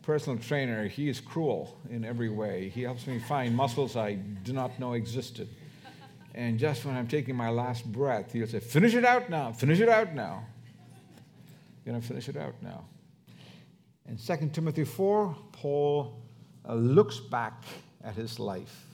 personal 0.00 0.38
trainer. 0.38 0.88
He 0.88 1.10
is 1.10 1.20
cruel 1.20 1.78
in 1.90 2.06
every 2.06 2.30
way. 2.30 2.70
He 2.70 2.80
helps 2.80 3.06
me 3.06 3.18
find 3.18 3.54
muscles 3.54 3.96
I 3.96 4.14
do 4.14 4.54
not 4.54 4.80
know 4.80 4.94
existed. 4.94 5.50
And 6.34 6.58
just 6.58 6.86
when 6.86 6.96
I'm 6.96 7.06
taking 7.06 7.36
my 7.36 7.50
last 7.50 7.84
breath, 7.84 8.32
he'll 8.32 8.46
say, 8.46 8.60
Finish 8.60 8.94
it 8.94 9.04
out 9.04 9.28
now, 9.28 9.52
finish 9.52 9.80
it 9.80 9.90
out 9.90 10.14
now. 10.14 10.46
Going 11.84 12.00
to 12.00 12.06
finish 12.06 12.30
it 12.30 12.38
out 12.38 12.54
now. 12.62 12.86
In 14.08 14.18
2 14.18 14.50
Timothy 14.52 14.84
4, 14.84 15.34
Paul 15.52 16.20
uh, 16.68 16.74
looks 16.74 17.20
back 17.20 17.64
at 18.02 18.14
his 18.14 18.38
life. 18.38 18.86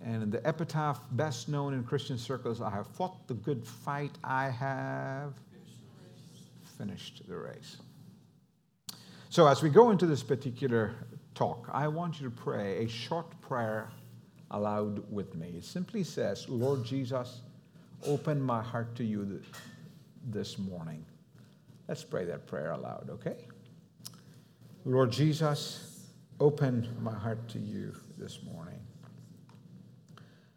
And 0.00 0.22
in 0.22 0.30
the 0.30 0.46
epitaph 0.46 1.00
best 1.12 1.48
known 1.48 1.74
in 1.74 1.84
Christian 1.84 2.16
circles, 2.16 2.62
I 2.62 2.70
have 2.70 2.86
fought 2.86 3.26
the 3.26 3.34
good 3.34 3.66
fight, 3.66 4.12
I 4.24 4.48
have 4.48 5.34
finished 6.78 7.22
the 7.28 7.36
race. 7.36 7.78
So, 9.28 9.46
as 9.46 9.62
we 9.62 9.68
go 9.68 9.90
into 9.90 10.06
this 10.06 10.22
particular 10.22 10.94
talk, 11.34 11.68
I 11.72 11.88
want 11.88 12.20
you 12.20 12.30
to 12.30 12.34
pray 12.34 12.84
a 12.84 12.88
short 12.88 13.38
prayer 13.42 13.90
aloud 14.52 15.02
with 15.12 15.34
me. 15.34 15.54
It 15.58 15.64
simply 15.64 16.02
says, 16.02 16.48
Lord 16.48 16.84
Jesus, 16.84 17.42
open 18.06 18.40
my 18.40 18.62
heart 18.62 18.94
to 18.96 19.04
you 19.04 19.42
this 20.24 20.56
morning. 20.56 21.04
Let's 21.88 22.04
pray 22.04 22.24
that 22.24 22.46
prayer 22.46 22.70
aloud, 22.70 23.10
okay? 23.10 23.48
Lord 24.84 25.10
Jesus, 25.10 26.06
open 26.38 26.88
my 27.00 27.12
heart 27.12 27.48
to 27.48 27.58
you 27.58 27.94
this 28.16 28.40
morning. 28.44 28.78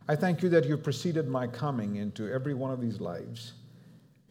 I 0.07 0.15
thank 0.15 0.43
you 0.43 0.49
that 0.49 0.65
you've 0.65 0.83
preceded 0.83 1.27
my 1.27 1.47
coming 1.47 1.95
into 1.95 2.31
every 2.31 2.53
one 2.53 2.71
of 2.71 2.79
these 2.79 3.01
lives, 3.01 3.53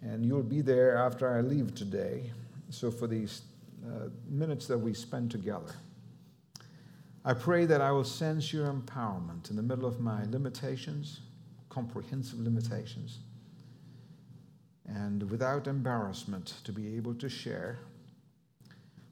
and 0.00 0.24
you'll 0.24 0.42
be 0.42 0.60
there 0.60 0.96
after 0.96 1.36
I 1.36 1.40
leave 1.40 1.74
today. 1.74 2.30
So, 2.70 2.90
for 2.90 3.08
these 3.08 3.42
uh, 3.84 4.08
minutes 4.28 4.66
that 4.68 4.78
we 4.78 4.94
spend 4.94 5.30
together, 5.30 5.74
I 7.24 7.34
pray 7.34 7.66
that 7.66 7.80
I 7.80 7.90
will 7.90 8.04
sense 8.04 8.52
your 8.52 8.72
empowerment 8.72 9.50
in 9.50 9.56
the 9.56 9.62
middle 9.62 9.86
of 9.86 10.00
my 10.00 10.24
limitations, 10.26 11.20
comprehensive 11.68 12.38
limitations, 12.38 13.18
and 14.86 15.28
without 15.30 15.66
embarrassment 15.66 16.54
to 16.64 16.72
be 16.72 16.96
able 16.96 17.14
to 17.14 17.28
share 17.28 17.80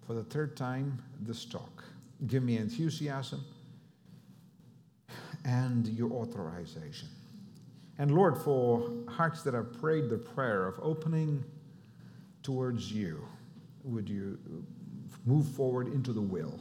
for 0.08 0.14
the 0.14 0.24
third 0.24 0.56
time 0.56 1.02
this 1.20 1.44
talk. 1.44 1.84
Give 2.26 2.42
me 2.42 2.56
enthusiasm 2.56 3.44
and 5.44 5.86
your 5.88 6.10
authorization. 6.12 7.08
And 7.98 8.10
Lord, 8.12 8.38
for 8.38 8.90
hearts 9.06 9.42
that 9.42 9.52
have 9.52 9.78
prayed 9.78 10.08
the 10.08 10.16
prayer 10.16 10.66
of 10.66 10.80
opening 10.80 11.44
towards 12.42 12.90
you, 12.90 13.22
would 13.84 14.08
you 14.08 14.38
move 15.26 15.46
forward 15.48 15.88
into 15.88 16.14
the 16.14 16.22
will? 16.22 16.58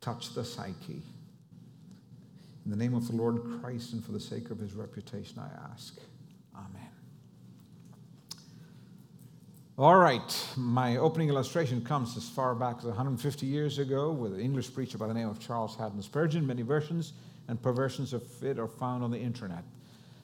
Touch 0.00 0.32
the 0.32 0.44
psyche. 0.44 1.02
In 2.64 2.70
the 2.70 2.76
name 2.76 2.94
of 2.94 3.08
the 3.08 3.16
Lord 3.16 3.42
Christ 3.60 3.94
and 3.94 4.04
for 4.04 4.12
the 4.12 4.20
sake 4.20 4.50
of 4.50 4.60
his 4.60 4.74
reputation, 4.74 5.40
I 5.40 5.72
ask. 5.72 5.98
Amen. 6.54 6.88
All 9.78 9.96
right, 9.96 10.46
my 10.54 10.98
opening 10.98 11.30
illustration 11.30 11.82
comes 11.82 12.14
as 12.18 12.28
far 12.28 12.54
back 12.54 12.76
as 12.80 12.84
150 12.84 13.46
years 13.46 13.78
ago 13.78 14.12
with 14.12 14.34
an 14.34 14.40
English 14.40 14.74
preacher 14.74 14.98
by 14.98 15.06
the 15.06 15.14
name 15.14 15.30
of 15.30 15.40
Charles 15.40 15.76
Haddon 15.76 16.02
Spurgeon. 16.02 16.46
Many 16.46 16.60
versions 16.60 17.14
and 17.48 17.60
perversions 17.60 18.12
of 18.12 18.22
it 18.44 18.58
are 18.58 18.68
found 18.68 19.02
on 19.02 19.10
the 19.10 19.18
internet. 19.18 19.64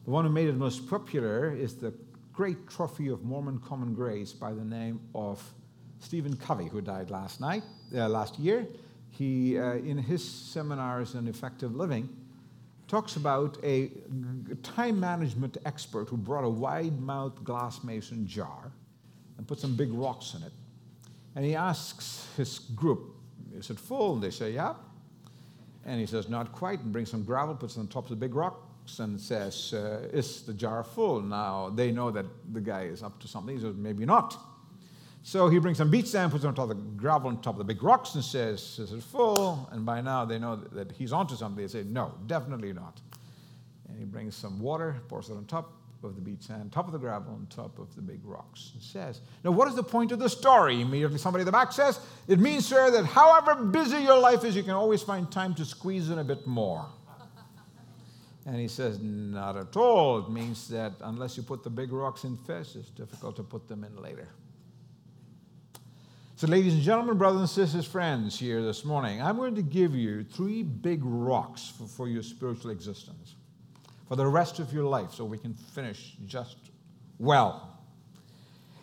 The 0.05 0.11
one 0.11 0.26
who 0.26 0.31
made 0.31 0.50
it 0.50 0.57
most 0.57 0.87
popular 0.87 1.50
is 1.50 1.76
the 1.76 1.95
great 2.31 2.69
trophy 2.69 3.09
of 3.09 3.25
Mormon 3.25 3.59
common 3.61 3.95
grace 3.95 4.35
by 4.35 4.52
the 4.52 4.62
name 4.62 5.00
of 5.14 5.43
Stephen 5.99 6.37
Covey, 6.37 6.67
who 6.67 6.83
died 6.83 7.11
last 7.11 7.40
night, 7.40 7.62
uh, 7.97 8.07
last 8.07 8.38
year. 8.38 8.67
He, 9.12 9.59
uh, 9.59 9.76
in 9.76 9.97
his 9.97 10.23
seminars 10.23 11.14
on 11.14 11.26
effective 11.26 11.75
living, 11.75 12.11
talks 12.87 13.17
about 13.17 13.57
a 13.64 13.93
time 14.62 15.00
management 15.00 15.57
expert 15.64 16.11
who 16.11 16.19
brought 16.19 16.45
a 16.45 16.50
wide-mouthed 16.50 17.43
glass 17.45 17.83
mason 17.83 18.26
jar 18.26 18.73
and 19.38 19.47
put 19.47 19.59
some 19.59 19.75
big 19.75 19.92
rocks 19.92 20.35
in 20.35 20.42
it. 20.42 20.52
And 21.35 21.45
he 21.45 21.54
asks 21.54 22.28
his 22.37 22.59
group, 22.59 23.14
Is 23.54 23.71
it 23.71 23.78
full? 23.78 24.14
And 24.14 24.23
they 24.23 24.30
say, 24.30 24.52
Yeah. 24.52 24.75
And 25.87 25.99
he 25.99 26.07
says, 26.07 26.28
Not 26.28 26.52
quite, 26.52 26.80
and 26.80 26.92
brings 26.92 27.11
some 27.11 27.25
gravel, 27.25 27.54
puts 27.54 27.76
it 27.76 27.80
on 27.80 27.88
top 27.88 28.04
of 28.04 28.11
the 28.11 28.16
big 28.16 28.35
rocks, 28.35 28.99
and 28.99 29.18
says, 29.18 29.73
uh, 29.73 30.09
Is 30.12 30.42
the 30.42 30.52
jar 30.52 30.83
full? 30.85 31.23
Now 31.23 31.71
they 31.71 31.92
know 31.92 32.11
that 32.11 32.26
the 32.52 32.61
guy 32.61 32.83
is 32.83 33.02
up 33.02 33.18
to 33.21 33.28
something. 33.28 33.57
He 33.57 33.62
says, 33.62 33.75
Maybe 33.76 34.04
not. 34.04 34.37
So 35.23 35.49
he 35.49 35.59
brings 35.59 35.78
some 35.78 35.90
beach 35.90 36.07
sand, 36.07 36.33
puts 36.33 36.45
it 36.45 36.47
on 36.47 36.54
top 36.54 36.71
of 36.71 36.76
the 36.76 36.83
gravel 36.97 37.28
on 37.28 37.40
top 37.42 37.54
of 37.54 37.59
the 37.59 37.64
big 37.64 37.83
rocks, 37.83 38.14
and 38.14 38.25
says, 38.25 38.78
Is 38.78 38.92
it 38.92 39.02
full? 39.02 39.68
And 39.71 39.87
by 39.87 40.00
now 40.00 40.25
they 40.25 40.38
know 40.38 40.57
that, 40.57 40.75
that 40.75 40.92
he's 40.92 41.12
onto 41.12 41.37
something. 41.37 41.62
They 41.62 41.68
say, 41.68 41.85
No, 41.85 42.14
definitely 42.26 42.73
not. 42.73 43.00
And 43.88 43.99
he 43.99 44.04
brings 44.04 44.35
some 44.35 44.59
water, 44.59 44.97
pours 45.09 45.28
it 45.28 45.35
on 45.35 45.45
top, 45.45 45.73
of 46.05 46.14
the 46.14 46.21
beach 46.21 46.43
sand, 46.43 46.73
top 46.73 46.87
of 46.87 46.93
the 46.93 46.99
gravel, 46.99 47.33
on 47.33 47.47
top 47.47 47.78
of 47.78 47.95
the 47.95 48.02
big 48.02 48.21
rocks. 48.25 48.73
It 48.76 48.83
says, 48.83 49.21
Now, 49.45 49.50
what 49.50 49.69
is 49.69 49.75
the 49.75 49.83
point 49.83 50.12
of 50.12 50.19
the 50.19 50.28
story? 50.28 50.81
Immediately, 50.81 51.19
somebody 51.19 51.43
in 51.43 51.47
the 51.47 51.52
back 51.52 51.73
says, 51.73 52.00
It 52.26 52.38
means, 52.38 52.67
sir, 52.67 52.90
that 52.90 53.05
however 53.05 53.57
busy 53.64 53.99
your 53.99 54.19
life 54.19 54.45
is, 54.45 54.55
you 54.55 54.62
can 54.62 54.73
always 54.73 55.02
find 55.02 55.31
time 55.31 55.55
to 55.57 55.64
squeeze 55.64 56.11
in 56.11 56.19
a 56.19 56.25
bit 56.25 56.47
more. 56.47 56.87
and 58.47 58.57
he 58.57 58.69
says, 58.69 58.99
Not 59.00 59.57
at 59.57 59.76
all. 59.76 60.19
It 60.19 60.31
means 60.31 60.69
that 60.69 60.93
unless 61.00 61.37
you 61.37 61.43
put 61.43 61.64
the 61.64 61.71
big 61.71 61.93
rocks 61.93 62.25
in 62.25 62.37
first, 62.37 62.76
it's 62.76 62.90
difficult 62.90 63.37
to 63.37 63.43
put 63.43 63.69
them 63.69 63.85
in 63.85 64.00
later. 64.00 64.28
So, 66.37 66.47
ladies 66.47 66.75
and 66.75 66.83
gentlemen, 66.83 67.19
brothers 67.19 67.40
and 67.40 67.50
sisters, 67.50 67.85
friends, 67.85 68.38
here 68.38 68.62
this 68.62 68.85
morning, 68.85 69.21
I'm 69.21 69.37
going 69.37 69.57
to 69.57 69.62
give 69.62 69.97
you 69.97 70.23
three 70.23 70.62
big 70.62 71.00
rocks 71.02 71.73
for, 71.76 71.88
for 71.88 72.09
your 72.09 72.23
spiritual 72.23 72.71
existence 72.71 73.35
for 74.09 74.17
the 74.17 74.27
rest 74.27 74.59
of 74.59 74.73
your 74.73 74.85
life 74.85 75.12
so 75.12 75.25
we 75.25 75.38
can 75.38 75.55
finish 75.55 76.17
just 76.27 76.57
well. 77.19 77.79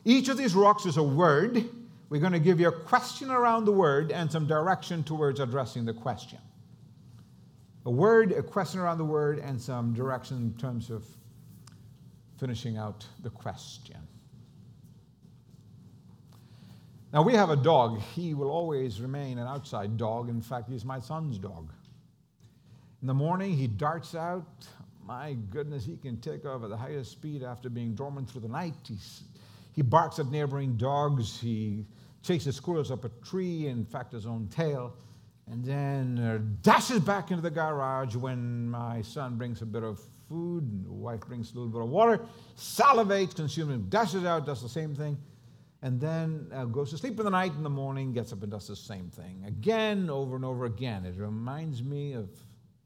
Each 0.06 0.30
of 0.30 0.38
these 0.38 0.54
rocks 0.54 0.86
is 0.86 0.98
a 0.98 1.04
word. 1.04 1.66
We're 2.10 2.22
going 2.22 2.34
to 2.34 2.40
give 2.40 2.60
you 2.60 2.68
a 2.68 2.72
question 2.72 3.32
around 3.32 3.66
the 3.66 3.72
word 3.72 4.12
and 4.12 4.32
some 4.32 4.46
direction 4.46 5.04
towards 5.04 5.40
addressing 5.40 5.86
the 5.86 5.94
question. 5.94 6.38
A 7.88 7.92
word, 7.92 8.32
a 8.32 8.44
question 8.44 8.80
around 8.80 9.00
the 9.00 9.06
word, 9.06 9.40
and 9.40 9.60
some 9.60 9.94
direction 9.94 10.38
in 10.38 10.54
terms 10.60 10.90
of 10.90 11.06
finishing 12.40 12.78
out 12.78 13.06
the 13.24 13.30
question. 13.30 13.98
Now, 17.14 17.22
we 17.22 17.34
have 17.34 17.50
a 17.50 17.56
dog. 17.56 18.02
He 18.14 18.34
will 18.34 18.50
always 18.50 19.00
remain 19.00 19.38
an 19.38 19.48
outside 19.48 19.98
dog. 19.98 20.30
In 20.30 20.42
fact, 20.42 20.70
he's 20.70 20.84
my 20.84 21.00
son's 21.00 21.38
dog. 21.38 21.72
In 23.02 23.08
the 23.08 23.14
morning, 23.14 23.56
he 23.56 23.68
darts 23.68 24.16
out. 24.16 24.68
My 25.06 25.34
goodness, 25.52 25.86
he 25.86 25.98
can 25.98 26.20
take 26.20 26.46
off 26.46 26.64
at 26.64 26.70
the 26.70 26.78
highest 26.78 27.12
speed 27.12 27.44
after 27.44 27.70
being 27.70 27.94
dormant 27.94 28.28
through 28.28 28.42
the 28.42 28.48
night. 28.48 28.74
He's, 28.88 29.24
he 29.72 29.84
barks 29.84 30.18
at 30.18 30.32
neighboring 30.32 30.78
dogs. 30.78 31.40
He 31.40 31.86
chases 32.24 32.56
squirrels 32.56 32.90
up 32.90 33.06
a 33.06 33.10
tree, 33.24 33.68
in 33.68 33.86
fact, 33.86 34.14
his 34.14 34.26
own 34.26 34.48
tail, 34.48 34.96
and 35.46 35.64
then 35.64 36.18
uh, 36.18 36.40
dashes 36.64 37.00
back 37.00 37.30
into 37.30 37.44
the 37.44 37.52
garage 37.52 38.16
when 38.16 38.68
my 38.68 39.04
son 39.04 39.38
brings 39.38 39.62
a 39.62 39.66
bit 39.66 39.84
of 39.84 40.00
food 40.28 40.64
and 40.64 40.86
the 40.88 40.92
wife 40.92 41.20
brings 41.22 41.52
a 41.52 41.54
little 41.54 41.70
bit 41.70 41.82
of 41.82 41.90
water, 41.90 42.20
salivates, 42.58 43.36
consumes, 43.36 43.74
it, 43.76 43.90
dashes 43.92 44.26
out, 44.26 44.44
does 44.48 44.64
the 44.64 44.70
same 44.70 44.96
thing. 44.96 45.16
and 45.84 46.02
then 46.02 46.48
uh, 46.52 46.66
goes 46.66 46.90
to 46.90 46.98
sleep 46.98 47.20
in 47.20 47.26
the 47.26 47.30
night, 47.30 47.52
in 47.56 47.62
the 47.62 47.70
morning, 47.70 48.12
gets 48.12 48.34
up 48.34 48.42
and 48.42 48.52
does 48.52 48.68
the 48.68 48.76
same 48.76 49.08
thing 49.12 49.44
again, 49.46 50.10
over 50.10 50.36
and 50.36 50.44
over 50.44 50.66
again. 50.66 51.06
It 51.06 51.16
reminds 51.16 51.84
me 51.84 52.14
of 52.14 52.28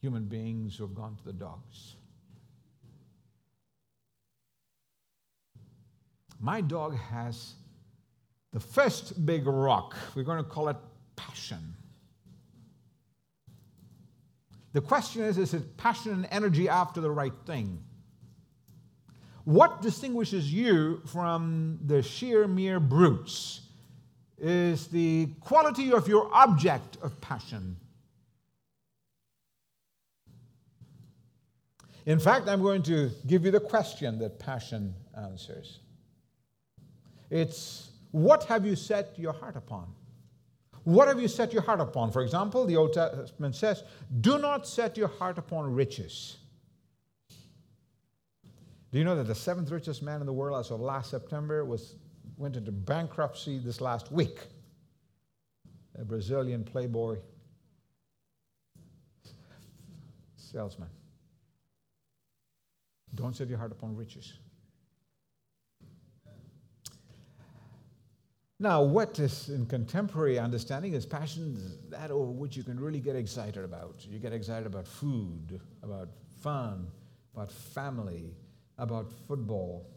human 0.02 0.26
beings 0.26 0.76
who 0.76 0.84
have 0.86 0.94
gone 0.94 1.16
to 1.16 1.24
the 1.24 1.32
dogs. 1.32 1.96
My 6.40 6.62
dog 6.62 6.96
has 6.96 7.54
the 8.52 8.60
first 8.60 9.26
big 9.26 9.46
rock. 9.46 9.96
We're 10.16 10.24
going 10.24 10.44
to 10.44 10.50
call 10.50 10.70
it 10.70 10.78
passion. 11.16 11.76
The 14.72 14.82
question 14.82 15.24
is 15.24 15.38
is 15.38 15.54
it 15.54 15.78
passion 15.78 16.14
and 16.14 16.28
energy 16.32 16.70
after 16.70 17.02
the 17.02 17.12
right 17.12 17.34
thing? 17.46 17.84
What 19.44 19.82
distinguishes 19.82 20.54
you 20.54 21.02
from 21.08 21.80
the 21.86 22.04
sheer 22.04 22.48
mere 22.48 22.80
brutes 22.80 23.62
is 24.38 24.88
the 24.88 25.28
quality 25.42 25.92
of 25.92 26.08
your 26.08 26.34
object 26.34 26.98
of 27.02 27.20
passion. 27.20 27.76
In 32.06 32.20
fact, 32.20 32.48
I'm 32.48 32.62
going 32.62 32.84
to 32.84 33.12
give 33.28 33.44
you 33.44 33.52
the 33.52 33.60
question 33.60 34.20
that 34.20 34.40
passion 34.40 34.94
answers. 35.18 35.80
It's 37.30 37.90
what 38.12 38.44
have 38.46 38.66
you 38.66 38.76
set 38.76 39.18
your 39.18 39.34
heart 39.34 39.56
upon? 39.56 39.94
What 40.84 41.08
have 41.08 41.22
you 41.22 41.28
set 41.28 41.54
your 41.54 41.62
heart 41.62 41.80
upon? 41.80 42.12
For 42.12 42.22
example, 42.22 42.66
the 42.66 42.76
Old 42.76 42.94
Testament 42.94 43.56
says, 43.56 43.84
Do 44.22 44.40
not 44.40 44.68
set 44.68 44.98
your 44.98 45.10
heart 45.10 45.38
upon 45.38 45.74
riches 45.74 46.38
do 48.92 48.98
you 48.98 49.04
know 49.04 49.16
that 49.16 49.28
the 49.28 49.36
seventh 49.36 49.70
richest 49.72 50.02
man 50.02 50.20
in 50.20 50.26
the 50.26 50.34
world 50.34 50.60
as 50.60 50.72
of 50.72 50.80
last 50.80 51.12
September 51.12 51.64
was, 51.64 51.96
went 52.38 52.56
into 52.56 52.72
bankruptcy 52.72 53.60
this 53.60 53.82
last 53.82 54.12
week? 54.12 54.40
A 56.00 56.04
Brazilian 56.04 56.64
playboy 56.64 57.18
salesman. 60.38 60.90
Don't 63.14 63.36
set 63.36 63.48
your 63.48 63.58
heart 63.60 63.72
upon 63.72 63.96
riches. 63.96 64.34
Now, 68.62 68.84
what 68.84 69.18
is 69.20 69.48
in 69.48 69.66
contemporary 69.68 70.38
understanding 70.38 70.94
is 70.94 71.06
passion 71.06 71.58
that 71.90 72.12
over 72.12 72.30
which 72.30 72.58
you 72.58 72.64
can 72.64 72.78
really 72.78 73.00
get 73.00 73.16
excited 73.16 73.64
about. 73.64 74.06
You 74.06 74.20
get 74.20 74.34
excited 74.34 74.68
about 74.68 74.86
food, 74.86 75.62
about 75.82 76.10
fun, 76.42 76.88
about 77.34 77.54
family, 77.54 78.36
about 78.78 79.14
football. 79.30 79.88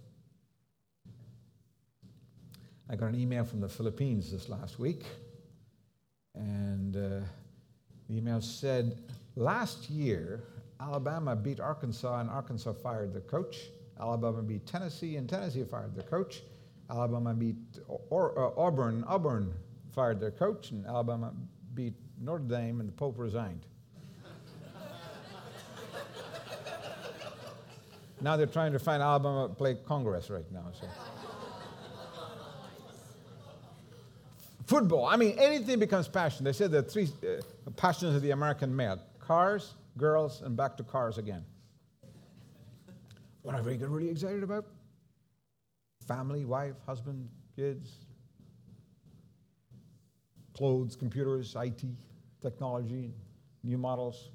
I 2.89 2.95
got 2.95 3.07
an 3.07 3.21
email 3.21 3.45
from 3.45 3.61
the 3.61 3.69
Philippines 3.69 4.31
this 4.31 4.49
last 4.49 4.79
week, 4.79 5.07
and 6.37 6.97
uh, 6.97 7.27
the 8.09 8.17
email 8.17 8.41
said 8.41 9.01
last 9.35 9.91
year, 9.91 10.45
Alabama 10.79 11.35
beat 11.35 11.59
Arkansas, 11.59 12.21
and 12.21 12.31
Arkansas 12.31 12.75
fired 12.75 13.13
the 13.13 13.23
coach. 13.23 13.71
Alabama 13.99 14.41
beat 14.41 14.67
Tennessee, 14.67 15.17
and 15.17 15.29
Tennessee 15.29 15.65
fired 15.65 15.97
the 15.97 16.03
coach. 16.05 16.43
Alabama 16.91 17.35
beat 17.35 17.57
or, 18.11 18.39
uh, 18.39 18.61
Auburn, 18.61 19.05
Auburn 19.07 19.55
fired 19.95 20.21
their 20.21 20.31
coach, 20.31 20.71
and 20.71 20.87
Alabama 20.87 21.33
beat 21.75 21.95
Notre 22.21 22.45
Dame, 22.45 22.81
and 22.81 22.89
the 22.89 22.93
Pope 22.93 23.19
resigned. 23.19 23.67
Now 28.21 28.37
they're 28.37 28.47
trying 28.47 28.73
to 28.73 28.79
find 28.79 29.03
Alabama 29.03 29.49
to 29.49 29.55
play 29.55 29.75
Congress 29.75 30.31
right 30.31 30.51
now. 30.53 30.67
So. 30.79 30.87
Football. 34.67 35.07
I 35.07 35.17
mean, 35.17 35.37
anything 35.39 35.81
becomes 35.81 36.07
passion. 36.07 36.45
They 36.45 36.53
said 36.53 36.71
the 36.71 36.83
three 36.83 37.09
uh, 37.27 37.71
passions 37.73 38.15
of 38.15 38.23
the 38.23 38.31
American 38.31 38.75
male 38.75 39.03
cars, 39.19 39.75
girls, 39.99 40.43
and 40.43 40.57
back 40.57 40.77
to 40.77 40.85
cars 40.85 41.19
again. 41.19 41.45
What 43.43 43.57
are 43.57 43.63
we 43.63 43.77
really 43.77 44.09
excited 44.09 44.45
about? 44.45 44.67
Family, 46.07 46.45
wife, 46.45 46.75
husband, 46.87 47.29
kids, 47.57 47.91
clothes, 50.55 50.97
computers, 50.97 51.57
IT, 51.59 51.83
technology, 52.41 53.13
new 53.63 53.79
models. 53.79 54.31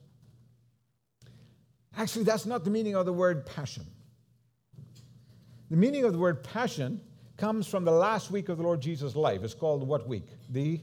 Actually, 1.97 2.23
that's 2.23 2.45
not 2.45 2.63
the 2.63 2.69
meaning 2.69 2.95
of 2.95 3.06
the 3.06 3.13
word 3.13 3.45
passion. 3.45 3.86
The 5.69 5.77
meaning 5.77 6.06
of 6.06 6.13
the 6.13 6.19
word 6.19 6.43
passion 6.43 7.01
comes 7.36 7.67
from 7.67 7.84
the 7.86 7.91
last 7.91 8.32
week 8.32 8.49
of 8.49 8.58
the 8.58 8.63
Lord 8.63 8.82
Jesus' 8.82 9.15
life. 9.15 9.43
It's 9.43 9.53
called 9.53 9.88
what 9.88 10.08
week? 10.08 10.25
The 10.49 10.80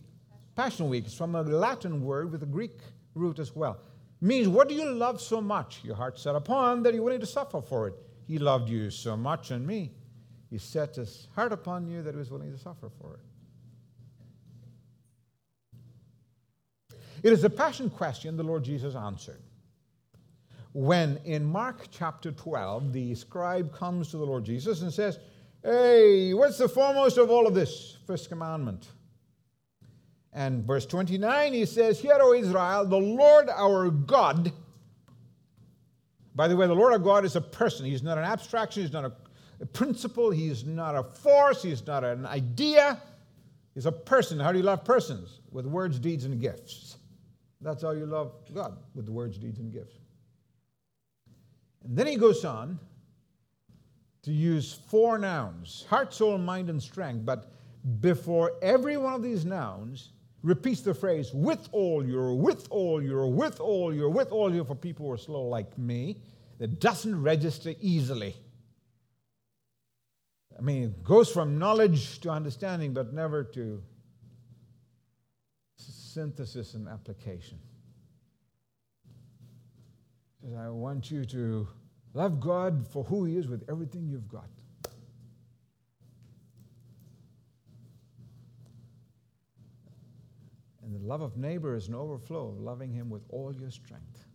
Passion 0.54 0.88
Week. 0.88 1.04
It's 1.06 1.16
from 1.16 1.34
a 1.34 1.42
Latin 1.42 2.04
word 2.04 2.30
with 2.30 2.42
a 2.42 2.46
Greek 2.46 2.78
root 3.14 3.38
as 3.38 3.56
well. 3.56 3.78
It 4.20 4.26
means, 4.26 4.46
what 4.46 4.68
do 4.68 4.74
you 4.74 4.92
love 4.92 5.20
so 5.20 5.40
much? 5.40 5.80
Your 5.82 5.96
heart 5.96 6.18
set 6.18 6.36
upon 6.36 6.82
that 6.84 6.94
you're 6.94 7.02
willing 7.02 7.20
to 7.20 7.26
suffer 7.26 7.60
for 7.60 7.88
it. 7.88 7.94
He 8.26 8.38
loved 8.38 8.68
you 8.68 8.90
so 8.90 9.16
much 9.16 9.50
and 9.50 9.66
me. 9.66 9.92
He 10.54 10.58
set 10.58 10.94
his 10.94 11.26
heart 11.34 11.50
upon 11.50 11.88
you 11.88 12.00
that 12.02 12.14
he 12.14 12.16
was 12.16 12.30
willing 12.30 12.52
to 12.52 12.58
suffer 12.58 12.88
for 13.00 13.18
it. 16.92 16.96
It 17.24 17.32
is 17.32 17.42
a 17.42 17.50
passion 17.50 17.90
question 17.90 18.36
the 18.36 18.44
Lord 18.44 18.62
Jesus 18.62 18.94
answered 18.94 19.42
when 20.74 21.18
in 21.24 21.44
Mark 21.44 21.88
chapter 21.90 22.30
12, 22.30 22.92
the 22.92 23.16
scribe 23.16 23.74
comes 23.74 24.12
to 24.12 24.16
the 24.16 24.24
Lord 24.24 24.44
Jesus 24.44 24.82
and 24.82 24.92
says, 24.92 25.18
Hey, 25.64 26.32
what's 26.34 26.58
the 26.58 26.68
foremost 26.68 27.18
of 27.18 27.32
all 27.32 27.48
of 27.48 27.54
this? 27.54 27.98
First 28.06 28.28
commandment. 28.28 28.86
And 30.32 30.62
verse 30.62 30.86
29, 30.86 31.52
he 31.52 31.66
says, 31.66 31.98
Hear, 31.98 32.18
O 32.20 32.32
Israel, 32.32 32.86
the 32.86 32.96
Lord 32.96 33.48
our 33.50 33.90
God. 33.90 34.52
By 36.36 36.46
the 36.46 36.56
way, 36.56 36.68
the 36.68 36.74
Lord 36.76 36.92
our 36.92 37.00
God 37.00 37.24
is 37.24 37.34
a 37.34 37.40
person. 37.40 37.86
He's 37.86 38.04
not 38.04 38.18
an 38.18 38.24
abstraction, 38.24 38.84
he's 38.84 38.92
not 38.92 39.04
a, 39.04 39.12
a 39.64 39.66
principle, 39.66 40.30
he's 40.30 40.64
not 40.64 40.94
a 40.94 41.02
force, 41.02 41.62
he's 41.62 41.86
not 41.86 42.04
an 42.04 42.26
idea. 42.26 43.00
He's 43.74 43.86
a 43.86 43.92
person. 43.92 44.38
How 44.38 44.52
do 44.52 44.58
you 44.58 44.64
love 44.64 44.84
persons? 44.84 45.40
With 45.50 45.66
words, 45.66 45.98
deeds, 45.98 46.26
and 46.26 46.38
gifts. 46.38 46.98
That's 47.62 47.82
how 47.82 47.92
you 47.92 48.04
love 48.04 48.32
God, 48.54 48.76
with 48.94 49.08
words, 49.08 49.38
deeds, 49.38 49.58
and 49.58 49.72
gifts. 49.72 49.94
And 51.82 51.96
then 51.96 52.06
he 52.06 52.16
goes 52.16 52.44
on 52.44 52.78
to 54.22 54.32
use 54.32 54.78
four 54.88 55.18
nouns 55.18 55.86
heart, 55.88 56.12
soul, 56.12 56.36
mind, 56.36 56.68
and 56.68 56.82
strength. 56.82 57.24
But 57.24 57.50
before 58.00 58.52
every 58.62 58.98
one 58.98 59.14
of 59.14 59.22
these 59.22 59.46
nouns, 59.46 60.10
repeats 60.42 60.82
the 60.82 60.92
phrase 60.92 61.32
with 61.32 61.70
all 61.72 62.04
your, 62.06 62.34
with 62.34 62.66
all 62.68 63.02
your, 63.02 63.28
with 63.28 63.60
all 63.60 63.94
your, 63.94 64.10
with 64.10 64.30
all 64.30 64.54
your 64.54 64.66
for 64.66 64.74
people 64.74 65.06
who 65.06 65.12
are 65.12 65.18
slow 65.18 65.42
like 65.42 65.76
me, 65.78 66.18
that 66.58 66.80
doesn't 66.80 67.20
register 67.22 67.72
easily. 67.80 68.36
I 70.56 70.62
mean, 70.62 70.84
it 70.84 71.04
goes 71.04 71.30
from 71.30 71.58
knowledge 71.58 72.20
to 72.20 72.30
understanding, 72.30 72.94
but 72.94 73.12
never 73.12 73.42
to 73.44 73.82
synthesis 75.76 76.74
and 76.74 76.88
application 76.88 77.58
I 80.58 80.68
want 80.68 81.10
you 81.10 81.24
to 81.24 81.66
love 82.12 82.38
God 82.38 82.86
for 82.88 83.02
who 83.04 83.24
He 83.24 83.36
is 83.36 83.48
with 83.48 83.64
everything 83.68 84.08
you've 84.08 84.28
got. 84.28 84.48
And 90.82 90.94
the 90.94 91.06
love 91.06 91.22
of 91.22 91.36
neighbor 91.36 91.74
is 91.74 91.88
an 91.88 91.94
overflow 91.94 92.48
of 92.48 92.60
loving 92.60 92.92
Him 92.92 93.08
with 93.08 93.22
all 93.30 93.54
your 93.54 93.70
strength. 93.70 94.26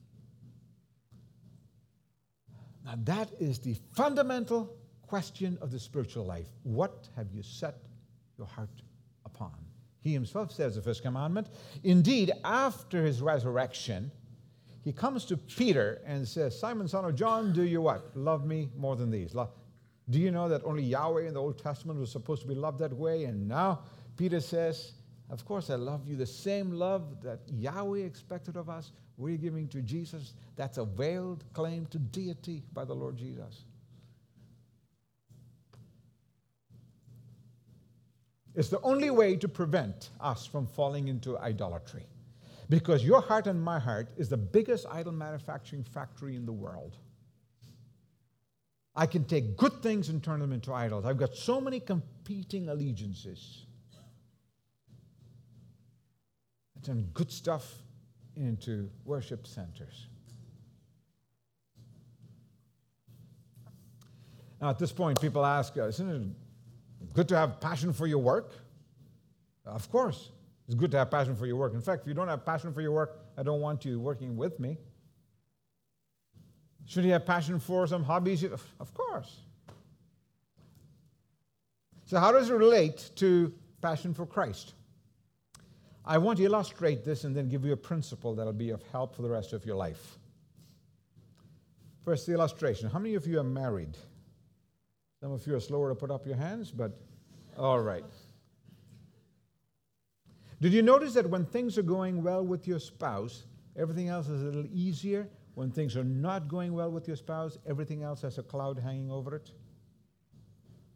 Now, 2.85 2.95
that 3.03 3.29
is 3.39 3.59
the 3.59 3.75
fundamental 3.93 4.75
question 5.09 5.57
of 5.59 5.71
the 5.71 5.79
spiritual 5.79 6.23
life. 6.23 6.45
What 6.61 7.09
have 7.15 7.31
you 7.33 7.41
set 7.41 7.75
your 8.37 8.45
heart 8.45 8.69
upon? 9.25 9.53
He 10.01 10.13
himself 10.13 10.51
says 10.51 10.75
the 10.75 10.83
first 10.83 11.01
commandment. 11.01 11.47
Indeed, 11.83 12.31
after 12.43 13.03
his 13.03 13.19
resurrection, 13.19 14.11
he 14.83 14.93
comes 14.93 15.25
to 15.25 15.35
Peter 15.35 15.99
and 16.05 16.27
says, 16.27 16.57
Simon, 16.57 16.87
son 16.87 17.05
of 17.05 17.15
John, 17.15 17.51
do 17.53 17.63
you 17.63 17.81
what? 17.81 18.15
Love 18.15 18.45
me 18.45 18.69
more 18.77 18.95
than 18.95 19.09
these. 19.09 19.35
Do 20.11 20.19
you 20.19 20.29
know 20.29 20.47
that 20.47 20.63
only 20.63 20.83
Yahweh 20.83 21.27
in 21.27 21.33
the 21.33 21.41
Old 21.41 21.57
Testament 21.57 21.99
was 21.99 22.11
supposed 22.11 22.43
to 22.43 22.47
be 22.47 22.55
loved 22.55 22.77
that 22.79 22.93
way? 22.93 23.25
And 23.25 23.47
now 23.47 23.79
Peter 24.15 24.39
says, 24.39 24.93
Of 25.31 25.43
course, 25.43 25.71
I 25.71 25.75
love 25.75 26.07
you. 26.07 26.17
The 26.17 26.25
same 26.25 26.71
love 26.71 27.21
that 27.23 27.39
Yahweh 27.51 27.99
expected 27.99 28.57
of 28.57 28.69
us, 28.69 28.91
we're 29.17 29.37
giving 29.37 29.67
to 29.69 29.81
Jesus. 29.81 30.33
That's 30.55 30.77
a 30.77 30.85
veiled 30.85 31.43
claim 31.53 31.87
to 31.87 31.97
deity 31.97 32.63
by 32.73 32.85
the 32.85 32.95
Lord 32.95 33.17
Jesus. 33.17 33.65
It's 38.55 38.69
the 38.69 38.81
only 38.81 39.09
way 39.09 39.35
to 39.37 39.47
prevent 39.47 40.09
us 40.19 40.45
from 40.45 40.67
falling 40.67 41.07
into 41.07 41.37
idolatry. 41.37 42.05
Because 42.69 43.03
your 43.03 43.21
heart 43.21 43.47
and 43.47 43.61
my 43.61 43.79
heart 43.79 44.09
is 44.17 44.29
the 44.29 44.37
biggest 44.37 44.85
idol 44.91 45.11
manufacturing 45.11 45.83
factory 45.83 46.35
in 46.35 46.45
the 46.45 46.53
world. 46.53 46.95
I 48.95 49.05
can 49.05 49.23
take 49.23 49.55
good 49.55 49.81
things 49.81 50.09
and 50.09 50.23
turn 50.23 50.39
them 50.39 50.51
into 50.51 50.73
idols. 50.73 51.05
I've 51.05 51.17
got 51.17 51.35
so 51.35 51.61
many 51.61 51.79
competing 51.79 52.69
allegiances. 52.69 53.65
I 56.77 56.85
turn 56.85 57.09
good 57.13 57.31
stuff 57.31 57.81
into 58.35 58.89
worship 59.05 59.47
centers. 59.47 60.07
Now, 64.61 64.69
at 64.69 64.79
this 64.79 64.91
point, 64.91 65.21
people 65.21 65.45
ask, 65.45 65.77
uh, 65.77 65.87
isn't 65.87 66.09
it 66.09 66.27
good 67.13 67.27
to 67.29 67.37
have 67.37 67.59
passion 67.59 67.93
for 67.93 68.07
your 68.07 68.19
work? 68.19 68.53
Of 69.65 69.89
course, 69.91 70.29
it's 70.67 70.75
good 70.75 70.91
to 70.91 70.97
have 70.97 71.11
passion 71.11 71.35
for 71.35 71.45
your 71.45 71.55
work. 71.55 71.73
In 71.73 71.81
fact, 71.81 72.03
if 72.03 72.07
you 72.07 72.13
don't 72.13 72.27
have 72.27 72.45
passion 72.45 72.73
for 72.73 72.81
your 72.81 72.91
work, 72.91 73.19
I 73.37 73.43
don't 73.43 73.61
want 73.61 73.85
you 73.85 73.99
working 73.99 74.35
with 74.35 74.59
me. 74.59 74.77
Should 76.85 77.05
you 77.05 77.11
have 77.11 77.25
passion 77.25 77.59
for 77.59 77.85
some 77.85 78.03
hobbies? 78.03 78.43
Of 78.43 78.93
course. 78.93 79.37
So, 82.05 82.19
how 82.19 82.31
does 82.31 82.49
it 82.49 82.53
relate 82.53 83.11
to 83.17 83.53
passion 83.81 84.13
for 84.15 84.25
Christ? 84.25 84.73
I 86.03 86.17
want 86.17 86.39
to 86.39 86.43
illustrate 86.45 87.05
this 87.05 87.23
and 87.23 87.35
then 87.35 87.47
give 87.49 87.63
you 87.63 87.73
a 87.73 87.77
principle 87.77 88.33
that'll 88.33 88.51
be 88.51 88.71
of 88.71 88.81
help 88.91 89.15
for 89.15 89.21
the 89.21 89.29
rest 89.29 89.53
of 89.53 89.63
your 89.63 89.75
life. 89.75 90.17
First, 92.03 92.25
the 92.25 92.33
illustration. 92.33 92.89
How 92.89 92.97
many 92.97 93.13
of 93.13 93.27
you 93.27 93.39
are 93.39 93.43
married? 93.43 93.95
Some 95.21 95.31
of 95.33 95.45
you 95.45 95.55
are 95.55 95.59
slower 95.59 95.89
to 95.89 95.95
put 95.95 96.11
up 96.11 96.25
your 96.25 96.37
hands, 96.37 96.71
but 96.71 96.97
all 97.57 97.79
right. 97.81 98.05
Did 100.61 100.73
you 100.73 100.81
notice 100.81 101.13
that 101.13 101.29
when 101.29 101.45
things 101.45 101.77
are 101.77 101.83
going 101.83 102.23
well 102.23 102.45
with 102.45 102.67
your 102.67 102.79
spouse, 102.79 103.45
everything 103.77 104.07
else 104.09 104.27
is 104.27 104.41
a 104.41 104.45
little 104.45 104.67
easier? 104.71 105.27
When 105.55 105.71
things 105.71 105.97
are 105.97 106.03
not 106.05 106.47
going 106.47 106.73
well 106.73 106.89
with 106.89 107.07
your 107.07 107.17
spouse, 107.17 107.57
everything 107.67 108.01
else 108.01 108.21
has 108.21 108.37
a 108.37 108.43
cloud 108.43 108.79
hanging 108.79 109.11
over 109.11 109.35
it? 109.35 109.51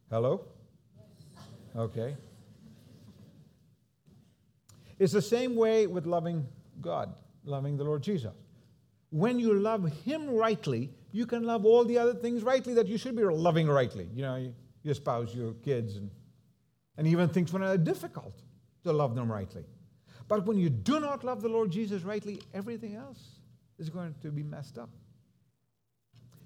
Hello? 0.09 0.45
Okay. 1.75 2.15
It's 4.99 5.11
the 5.11 5.21
same 5.21 5.55
way 5.55 5.87
with 5.87 6.05
loving 6.05 6.47
God, 6.79 7.13
loving 7.43 7.75
the 7.75 7.83
Lord 7.83 8.03
Jesus. 8.03 8.31
When 9.09 9.37
you 9.39 9.53
love 9.53 9.91
Him 10.03 10.29
rightly, 10.29 10.91
you 11.13 11.27
can 11.27 11.43
love 11.43 11.63
all 11.63 11.85
the 11.85 11.97
other 11.97 12.15
things 12.15 12.43
rightly 12.43 12.73
that 12.73 12.87
you 12.87 12.97
should 12.97 13.15
be 13.15 13.23
loving 13.23 13.67
rightly. 13.67 14.09
You 14.13 14.23
know, 14.23 14.53
your 14.81 14.95
spouse, 14.95 15.33
your 15.33 15.53
kids, 15.53 15.95
and, 15.95 16.09
and 16.97 17.07
even 17.07 17.29
things 17.29 17.53
when 17.53 17.63
are 17.63 17.77
difficult 17.77 18.41
to 18.83 18.91
love 18.91 19.15
them 19.15 19.31
rightly. 19.31 19.63
But 20.27 20.45
when 20.45 20.57
you 20.57 20.69
do 20.69 20.99
not 20.99 21.23
love 21.23 21.41
the 21.41 21.49
Lord 21.49 21.71
Jesus 21.71 22.01
rightly, 22.01 22.41
everything 22.53 22.95
else 22.95 23.19
is 23.77 23.89
going 23.89 24.15
to 24.21 24.31
be 24.31 24.41
messed 24.41 24.79
up. 24.79 24.89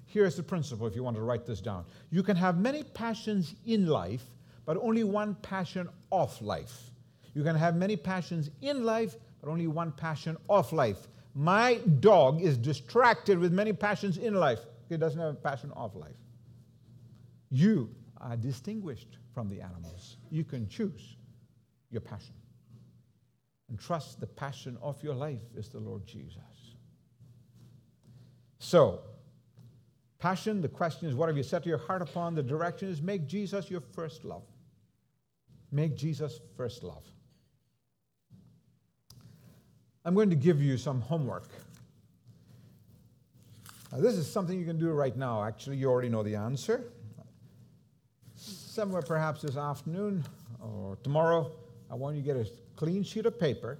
Here's 0.05 0.35
the 0.35 0.43
principle 0.43 0.85
if 0.85 0.95
you 0.95 1.03
want 1.03 1.15
to 1.15 1.21
write 1.21 1.45
this 1.45 1.61
down. 1.61 1.85
You 2.09 2.21
can 2.21 2.35
have 2.35 2.57
many 2.57 2.83
passions 2.83 3.55
in 3.65 3.87
life, 3.87 4.23
but 4.65 4.77
only 4.77 5.05
one 5.05 5.35
passion 5.35 5.87
of 6.11 6.39
life. 6.41 6.91
You 7.33 7.43
can 7.43 7.55
have 7.55 7.75
many 7.75 7.95
passions 7.95 8.49
in 8.61 8.83
life, 8.83 9.15
but 9.41 9.49
only 9.49 9.67
one 9.67 9.93
passion 9.93 10.35
of 10.49 10.71
life. 10.73 11.07
My 11.39 11.75
dog 11.99 12.41
is 12.41 12.57
distracted 12.57 13.37
with 13.37 13.53
many 13.53 13.71
passions 13.71 14.17
in 14.17 14.33
life. 14.33 14.57
He 14.89 14.97
doesn't 14.97 15.19
have 15.19 15.33
a 15.33 15.35
passion 15.35 15.71
of 15.75 15.95
life. 15.95 16.15
You 17.51 17.91
are 18.19 18.35
distinguished 18.35 19.19
from 19.35 19.47
the 19.47 19.61
animals. 19.61 20.17
You 20.31 20.43
can 20.43 20.67
choose 20.67 21.15
your 21.91 22.01
passion. 22.01 22.33
And 23.69 23.79
trust 23.79 24.19
the 24.19 24.25
passion 24.25 24.79
of 24.81 25.03
your 25.03 25.13
life 25.13 25.43
is 25.55 25.69
the 25.69 25.79
Lord 25.79 26.07
Jesus. 26.07 26.41
So, 28.57 29.01
passion, 30.17 30.59
the 30.59 30.69
question 30.69 31.07
is, 31.07 31.13
what 31.13 31.29
have 31.29 31.37
you 31.37 31.43
set 31.43 31.67
your 31.67 31.77
heart 31.77 32.01
upon? 32.01 32.33
The 32.33 32.41
direction 32.41 32.89
is 32.89 32.99
make 32.99 33.27
Jesus 33.27 33.69
your 33.69 33.81
first 33.81 34.25
love. 34.25 34.47
Make 35.71 35.95
Jesus 35.95 36.39
first 36.55 36.83
love. 36.83 37.03
I'm 40.07 40.13
going 40.13 40.29
to 40.29 40.37
give 40.37 40.61
you 40.61 40.77
some 40.77 41.01
homework. 41.01 41.49
Now, 43.91 43.99
this 43.99 44.15
is 44.15 44.31
something 44.31 44.57
you 44.57 44.65
can 44.65 44.79
do 44.79 44.91
right 44.91 45.15
now. 45.17 45.43
Actually, 45.43 45.75
you 45.75 45.89
already 45.89 46.07
know 46.07 46.23
the 46.23 46.33
answer. 46.33 46.85
Somewhere 48.33 49.01
perhaps 49.01 49.41
this 49.41 49.57
afternoon 49.57 50.23
or 50.61 50.97
tomorrow, 51.03 51.51
I 51.91 51.95
want 51.95 52.15
you 52.15 52.21
to 52.21 52.25
get 52.25 52.37
a 52.37 52.49
clean 52.77 53.03
sheet 53.03 53.25
of 53.25 53.37
paper 53.37 53.79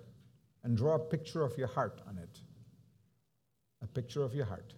and 0.65 0.75
draw 0.75 0.95
a 0.95 0.99
picture 0.99 1.45
of 1.45 1.57
your 1.57 1.67
heart 1.67 2.01
on 2.09 2.17
it. 2.17 2.41
A 3.81 3.87
picture 3.87 4.21
of 4.21 4.35
your 4.35 4.47
heart. 4.47 4.73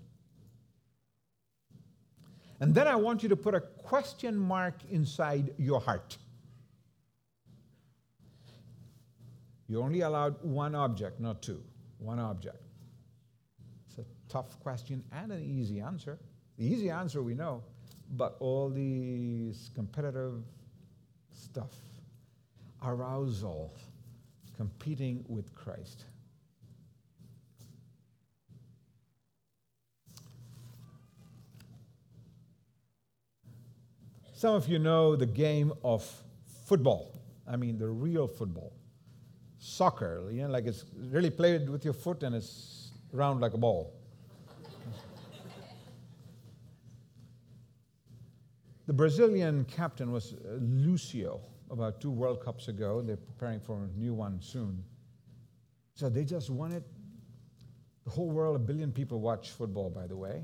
And 2.60 2.76
then 2.76 2.88
I 2.88 2.96
want 2.96 3.24
you 3.24 3.30
to 3.30 3.36
put 3.36 3.56
a 3.56 3.62
question 3.62 4.38
mark 4.38 4.76
inside 4.92 5.56
your 5.58 5.82
heart. 5.82 6.16
You're 9.70 9.84
only 9.84 10.02
allowed 10.02 10.44
one 10.44 10.74
object, 10.74 11.20
not 11.20 11.44
two. 11.44 11.64
One 12.00 12.18
object. 12.20 12.58
It's 13.88 14.00
a 14.00 14.06
tough 14.28 14.60
question 14.60 15.04
and 15.12 15.32
an 15.32 15.44
easy 15.44 15.80
answer. 15.80 16.18
The 16.58 16.66
easy 16.66 16.90
answer 16.90 17.22
we 17.22 17.36
know, 17.36 17.64
but 18.18 18.36
all 18.40 18.70
these 18.70 19.70
competitive 19.76 20.42
stuff, 21.32 21.76
arousal, 22.84 23.72
competing 24.58 25.24
with 25.28 25.54
Christ. 25.54 26.06
Some 34.34 34.56
of 34.56 34.68
you 34.68 34.80
know 34.80 35.16
the 35.16 35.28
game 35.28 35.74
of 35.84 36.10
football. 36.66 37.14
I 37.48 37.56
mean, 37.56 37.78
the 37.78 37.90
real 37.90 38.28
football 38.28 38.79
soccer, 39.70 40.30
you 40.32 40.42
know, 40.42 40.50
like 40.50 40.66
it's 40.66 40.86
really 41.12 41.30
played 41.30 41.70
with 41.70 41.86
your 41.86 41.94
foot 41.94 42.24
and 42.24 42.36
it's 42.36 42.92
round 43.12 43.40
like 43.42 43.54
a 43.54 43.58
ball. 43.58 43.94
the 48.88 48.94
Brazilian 48.94 49.66
captain 49.66 50.12
was 50.12 50.34
uh, 50.34 50.58
Lucio 50.60 51.42
about 51.70 52.02
two 52.02 52.10
World 52.12 52.44
Cups 52.44 52.68
ago. 52.68 53.02
They're 53.02 53.18
preparing 53.18 53.60
for 53.60 53.84
a 53.84 53.88
new 53.98 54.14
one 54.14 54.42
soon. 54.42 54.84
So 55.94 56.10
they 56.10 56.26
just 56.26 56.50
won 56.50 56.72
it. 56.72 56.84
The 58.06 58.12
whole 58.12 58.30
world, 58.30 58.56
a 58.56 58.60
billion 58.60 58.92
people 58.92 59.20
watch 59.20 59.52
football, 59.52 59.90
by 59.90 60.08
the 60.08 60.18
way. 60.18 60.44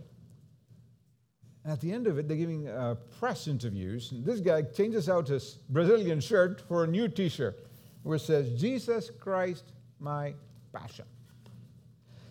And 1.63 1.73
at 1.73 1.81
the 1.81 1.91
end 1.91 2.05
of 2.05 2.19
it, 2.19 2.27
they're 2.27 2.38
giving 2.38 2.67
uh, 2.67 2.95
press 3.19 3.47
interviews. 3.47 4.11
And 4.11 4.23
this 4.23 4.39
guy 4.39 4.61
changes 4.61 5.09
out 5.09 5.27
his 5.27 5.57
Brazilian 5.69 6.19
shirt 6.19 6.61
for 6.67 6.83
a 6.83 6.88
new 6.88 7.07
t 7.07 7.27
shirt 7.27 7.65
where 8.05 8.17
it 8.17 8.19
says, 8.19 8.51
Jesus 8.51 9.09
Christ, 9.19 9.63
my 9.99 10.35
passion. 10.71 11.05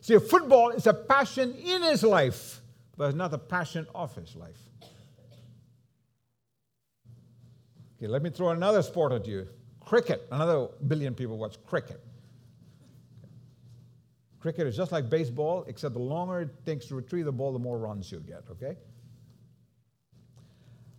See, 0.01 0.17
football 0.19 0.71
is 0.71 0.87
a 0.87 0.95
passion 0.95 1.53
in 1.55 1.83
his 1.83 2.05
life, 2.05 2.61
but 2.97 3.07
it's 3.07 3.17
not 3.17 3.35
a 3.35 3.39
passion 3.39 3.85
of 3.93 4.15
his 4.15 4.37
life. 4.37 4.61
Okay, 7.97 8.07
let 8.07 8.23
me 8.23 8.31
throw 8.31 8.51
another 8.51 8.83
sport 8.83 9.11
at 9.13 9.27
you 9.27 9.49
cricket. 9.81 10.29
Another 10.31 10.69
billion 10.87 11.13
people 11.13 11.39
watch 11.39 11.57
cricket. 11.67 12.01
Cricket 14.39 14.69
is 14.69 14.77
just 14.77 14.93
like 14.93 15.11
baseball, 15.11 15.65
except 15.67 15.95
the 15.95 16.01
longer 16.01 16.43
it 16.43 16.65
takes 16.65 16.87
to 16.87 16.95
retrieve 16.95 17.25
the 17.25 17.33
ball, 17.33 17.53
the 17.53 17.59
more 17.59 17.79
runs 17.79 18.13
you 18.13 18.21
get, 18.21 18.45
okay? 18.49 18.77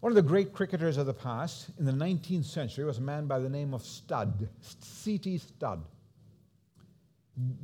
One 0.06 0.12
of 0.12 0.16
the 0.18 0.22
great 0.22 0.54
cricketers 0.54 0.98
of 0.98 1.08
the 1.08 1.16
past 1.16 1.72
in 1.80 1.86
the 1.86 1.92
19th 1.92 2.46
century 2.46 2.86
was 2.86 3.00
a 3.00 3.02
man 3.02 3.26
by 3.26 3.40
the 3.40 3.50
name 3.50 3.74
of 3.74 3.82
Studd, 3.82 4.48
C.T. 4.62 5.40
Studd. 5.40 5.84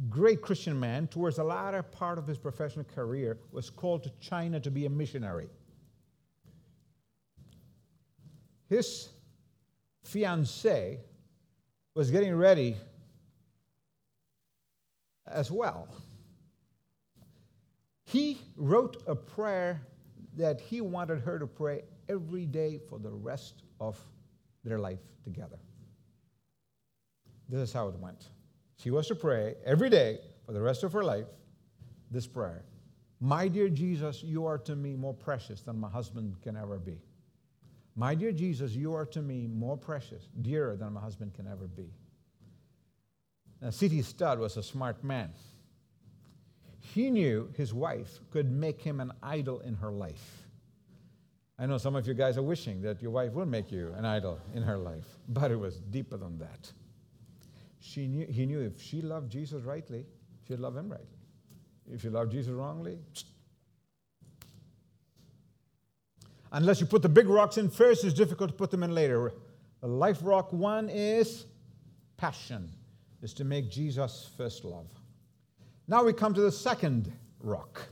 Great 0.09 0.41
Christian 0.41 0.79
man, 0.79 1.05
towards 1.05 1.35
the 1.35 1.43
latter 1.43 1.83
part 1.83 2.17
of 2.17 2.25
his 2.25 2.39
professional 2.39 2.83
career, 2.83 3.37
was 3.51 3.69
called 3.69 4.01
to 4.05 4.11
China 4.19 4.59
to 4.59 4.71
be 4.71 4.87
a 4.87 4.89
missionary. 4.89 5.49
His 8.69 9.09
fiancee 10.03 10.97
was 11.93 12.09
getting 12.09 12.33
ready 12.33 12.75
as 15.27 15.51
well. 15.51 15.87
He 18.03 18.39
wrote 18.57 19.03
a 19.05 19.13
prayer 19.13 19.79
that 20.37 20.59
he 20.59 20.81
wanted 20.81 21.19
her 21.19 21.37
to 21.37 21.45
pray 21.45 21.83
every 22.11 22.45
day 22.45 22.79
for 22.89 22.99
the 22.99 23.09
rest 23.09 23.63
of 23.79 23.97
their 24.63 24.79
life 24.79 24.99
together. 25.23 25.57
This 27.49 27.69
is 27.69 27.73
how 27.73 27.87
it 27.87 27.95
went. 27.97 28.29
She 28.77 28.91
was 28.91 29.07
to 29.07 29.15
pray 29.15 29.55
every 29.65 29.89
day 29.89 30.19
for 30.45 30.53
the 30.53 30.61
rest 30.61 30.83
of 30.83 30.93
her 30.93 31.03
life 31.03 31.27
this 32.09 32.27
prayer 32.27 32.63
My 33.19 33.47
dear 33.47 33.69
Jesus, 33.69 34.23
you 34.23 34.45
are 34.45 34.57
to 34.59 34.75
me 34.75 34.95
more 34.95 35.13
precious 35.13 35.61
than 35.61 35.79
my 35.79 35.89
husband 35.89 36.35
can 36.41 36.57
ever 36.57 36.77
be. 36.77 36.99
My 37.95 38.15
dear 38.15 38.31
Jesus, 38.31 38.71
you 38.71 38.93
are 38.93 39.05
to 39.07 39.21
me 39.21 39.47
more 39.47 39.77
precious, 39.77 40.29
dearer 40.41 40.75
than 40.75 40.93
my 40.93 41.01
husband 41.01 41.33
can 41.33 41.45
ever 41.47 41.67
be. 41.67 41.89
Now, 43.61 43.69
C.T. 43.69 44.01
Studd 44.01 44.39
was 44.39 44.57
a 44.57 44.63
smart 44.63 45.03
man. 45.03 45.29
He 46.79 47.11
knew 47.11 47.51
his 47.55 47.73
wife 47.73 48.19
could 48.31 48.49
make 48.49 48.81
him 48.81 48.99
an 48.99 49.11
idol 49.21 49.59
in 49.59 49.75
her 49.75 49.91
life. 49.91 50.40
I 51.61 51.67
know 51.67 51.77
some 51.77 51.95
of 51.95 52.07
you 52.07 52.15
guys 52.15 52.39
are 52.39 52.41
wishing 52.41 52.81
that 52.81 53.03
your 53.03 53.11
wife 53.11 53.33
will 53.33 53.45
make 53.45 53.71
you 53.71 53.93
an 53.95 54.03
idol 54.03 54.39
in 54.55 54.63
her 54.63 54.79
life, 54.79 55.05
but 55.29 55.51
it 55.51 55.59
was 55.59 55.75
deeper 55.75 56.17
than 56.17 56.39
that. 56.39 56.71
She 57.79 58.07
knew, 58.07 58.25
he 58.25 58.47
knew 58.47 58.61
if 58.61 58.81
she 58.81 59.03
loved 59.03 59.31
Jesus 59.31 59.61
rightly, 59.63 60.07
she'd 60.47 60.57
love 60.57 60.75
him 60.75 60.89
rightly. 60.89 61.19
If 61.93 62.03
you 62.03 62.09
love 62.09 62.31
Jesus 62.31 62.51
wrongly, 62.51 62.97
unless 66.51 66.79
you 66.79 66.87
put 66.87 67.03
the 67.03 67.09
big 67.09 67.29
rocks 67.29 67.59
in 67.59 67.69
first, 67.69 68.03
it's 68.05 68.15
difficult 68.15 68.49
to 68.49 68.55
put 68.55 68.71
them 68.71 68.81
in 68.81 68.95
later. 68.95 69.31
The 69.81 69.87
life 69.87 70.17
rock 70.23 70.51
one 70.51 70.89
is 70.89 71.45
passion, 72.17 72.71
is 73.21 73.35
to 73.35 73.43
make 73.43 73.69
Jesus 73.69 74.31
first 74.35 74.65
love. 74.65 74.87
Now 75.87 76.03
we 76.03 76.11
come 76.11 76.33
to 76.33 76.41
the 76.41 76.51
second 76.51 77.13
rock. 77.39 77.83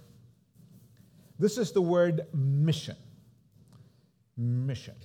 This 1.37 1.59
is 1.59 1.71
the 1.71 1.83
word 1.83 2.21
mission 2.33 2.97
mission. 4.39 4.95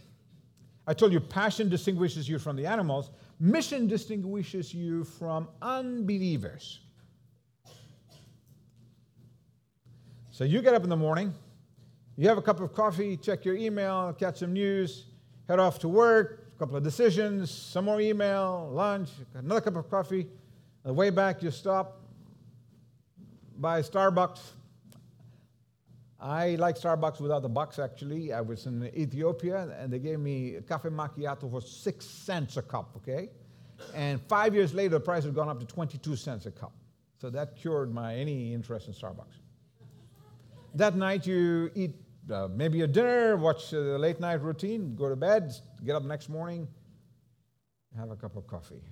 I 0.86 0.94
told 0.94 1.12
you 1.12 1.20
passion 1.20 1.68
distinguishes 1.68 2.28
you 2.28 2.38
from 2.38 2.56
the 2.56 2.66
animals, 2.66 3.10
mission 3.40 3.86
distinguishes 3.86 4.72
you 4.72 5.04
from 5.04 5.48
unbelievers. 5.60 6.80
So 10.30 10.44
you 10.44 10.62
get 10.62 10.74
up 10.74 10.84
in 10.84 10.90
the 10.90 10.96
morning, 10.96 11.32
you 12.16 12.28
have 12.28 12.38
a 12.38 12.42
cup 12.42 12.60
of 12.60 12.72
coffee, 12.74 13.16
check 13.16 13.44
your 13.44 13.56
email, 13.56 14.12
catch 14.12 14.38
some 14.38 14.52
news, 14.52 15.06
head 15.48 15.58
off 15.58 15.78
to 15.80 15.88
work, 15.88 16.48
a 16.54 16.58
couple 16.58 16.76
of 16.76 16.82
decisions, 16.82 17.50
some 17.50 17.86
more 17.86 18.00
email, 18.00 18.70
lunch, 18.72 19.10
another 19.34 19.60
cup 19.60 19.76
of 19.76 19.90
coffee. 19.90 20.26
On 20.84 20.88
the 20.88 20.92
way 20.92 21.10
back, 21.10 21.42
you 21.42 21.50
stop 21.50 22.00
by 23.58 23.80
Starbucks, 23.80 24.40
I 26.24 26.54
like 26.54 26.76
Starbucks 26.76 27.20
without 27.20 27.42
the 27.42 27.50
bucks, 27.50 27.78
actually. 27.78 28.32
I 28.32 28.40
was 28.40 28.64
in 28.64 28.82
Ethiopia, 28.96 29.68
and 29.78 29.92
they 29.92 29.98
gave 29.98 30.18
me 30.18 30.54
a 30.54 30.62
cafe 30.62 30.88
macchiato 30.88 31.50
for 31.50 31.60
six 31.60 32.06
cents 32.06 32.56
a 32.56 32.62
cup, 32.62 32.94
okay? 32.96 33.28
And 33.94 34.22
five 34.22 34.54
years 34.54 34.72
later, 34.72 34.88
the 34.88 35.00
price 35.00 35.24
had 35.24 35.34
gone 35.34 35.50
up 35.50 35.60
to 35.60 35.66
22 35.66 36.16
cents 36.16 36.46
a 36.46 36.50
cup. 36.50 36.72
So 37.20 37.28
that 37.28 37.56
cured 37.56 37.92
my 37.92 38.16
any 38.16 38.54
interest 38.54 38.88
in 38.88 38.94
Starbucks. 38.94 39.36
that 40.74 40.96
night, 40.96 41.26
you 41.26 41.70
eat 41.74 41.94
uh, 42.32 42.48
maybe 42.50 42.80
a 42.80 42.86
dinner, 42.86 43.36
watch 43.36 43.70
the 43.70 43.98
late 43.98 44.18
night 44.18 44.40
routine, 44.40 44.94
go 44.96 45.10
to 45.10 45.16
bed, 45.16 45.52
get 45.84 45.94
up 45.94 46.04
next 46.04 46.30
morning, 46.30 46.66
have 47.98 48.10
a 48.10 48.16
cup 48.16 48.34
of 48.34 48.46
coffee. 48.46 48.82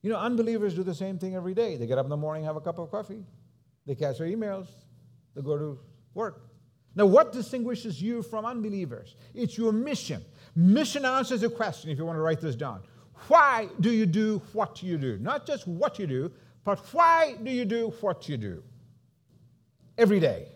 You 0.00 0.08
know, 0.08 0.16
unbelievers 0.16 0.72
do 0.72 0.82
the 0.82 0.94
same 0.94 1.18
thing 1.18 1.34
every 1.34 1.52
day. 1.52 1.76
They 1.76 1.86
get 1.86 1.98
up 1.98 2.06
in 2.06 2.10
the 2.10 2.16
morning, 2.16 2.44
have 2.44 2.56
a 2.56 2.62
cup 2.62 2.78
of 2.78 2.90
coffee, 2.90 3.22
they 3.86 3.94
catch 3.94 4.16
their 4.16 4.28
emails, 4.28 4.68
to 5.38 5.42
go 5.42 5.56
to 5.56 5.78
work. 6.14 6.42
Now, 6.94 7.06
what 7.06 7.32
distinguishes 7.32 8.02
you 8.02 8.22
from 8.22 8.44
unbelievers? 8.44 9.14
It's 9.34 9.56
your 9.56 9.72
mission. 9.72 10.24
Mission 10.56 11.04
answers 11.04 11.42
a 11.44 11.48
question, 11.48 11.90
if 11.90 11.98
you 11.98 12.04
want 12.04 12.16
to 12.16 12.22
write 12.22 12.40
this 12.40 12.56
down. 12.56 12.82
Why 13.28 13.68
do 13.80 13.90
you 13.92 14.04
do 14.04 14.42
what 14.52 14.82
you 14.82 14.98
do? 14.98 15.16
Not 15.18 15.46
just 15.46 15.66
what 15.68 15.98
you 15.98 16.06
do, 16.06 16.32
but 16.64 16.78
why 16.92 17.36
do 17.42 17.50
you 17.50 17.64
do 17.64 17.92
what 18.00 18.28
you 18.28 18.36
do? 18.36 18.62
Every 19.96 20.18
day. 20.18 20.48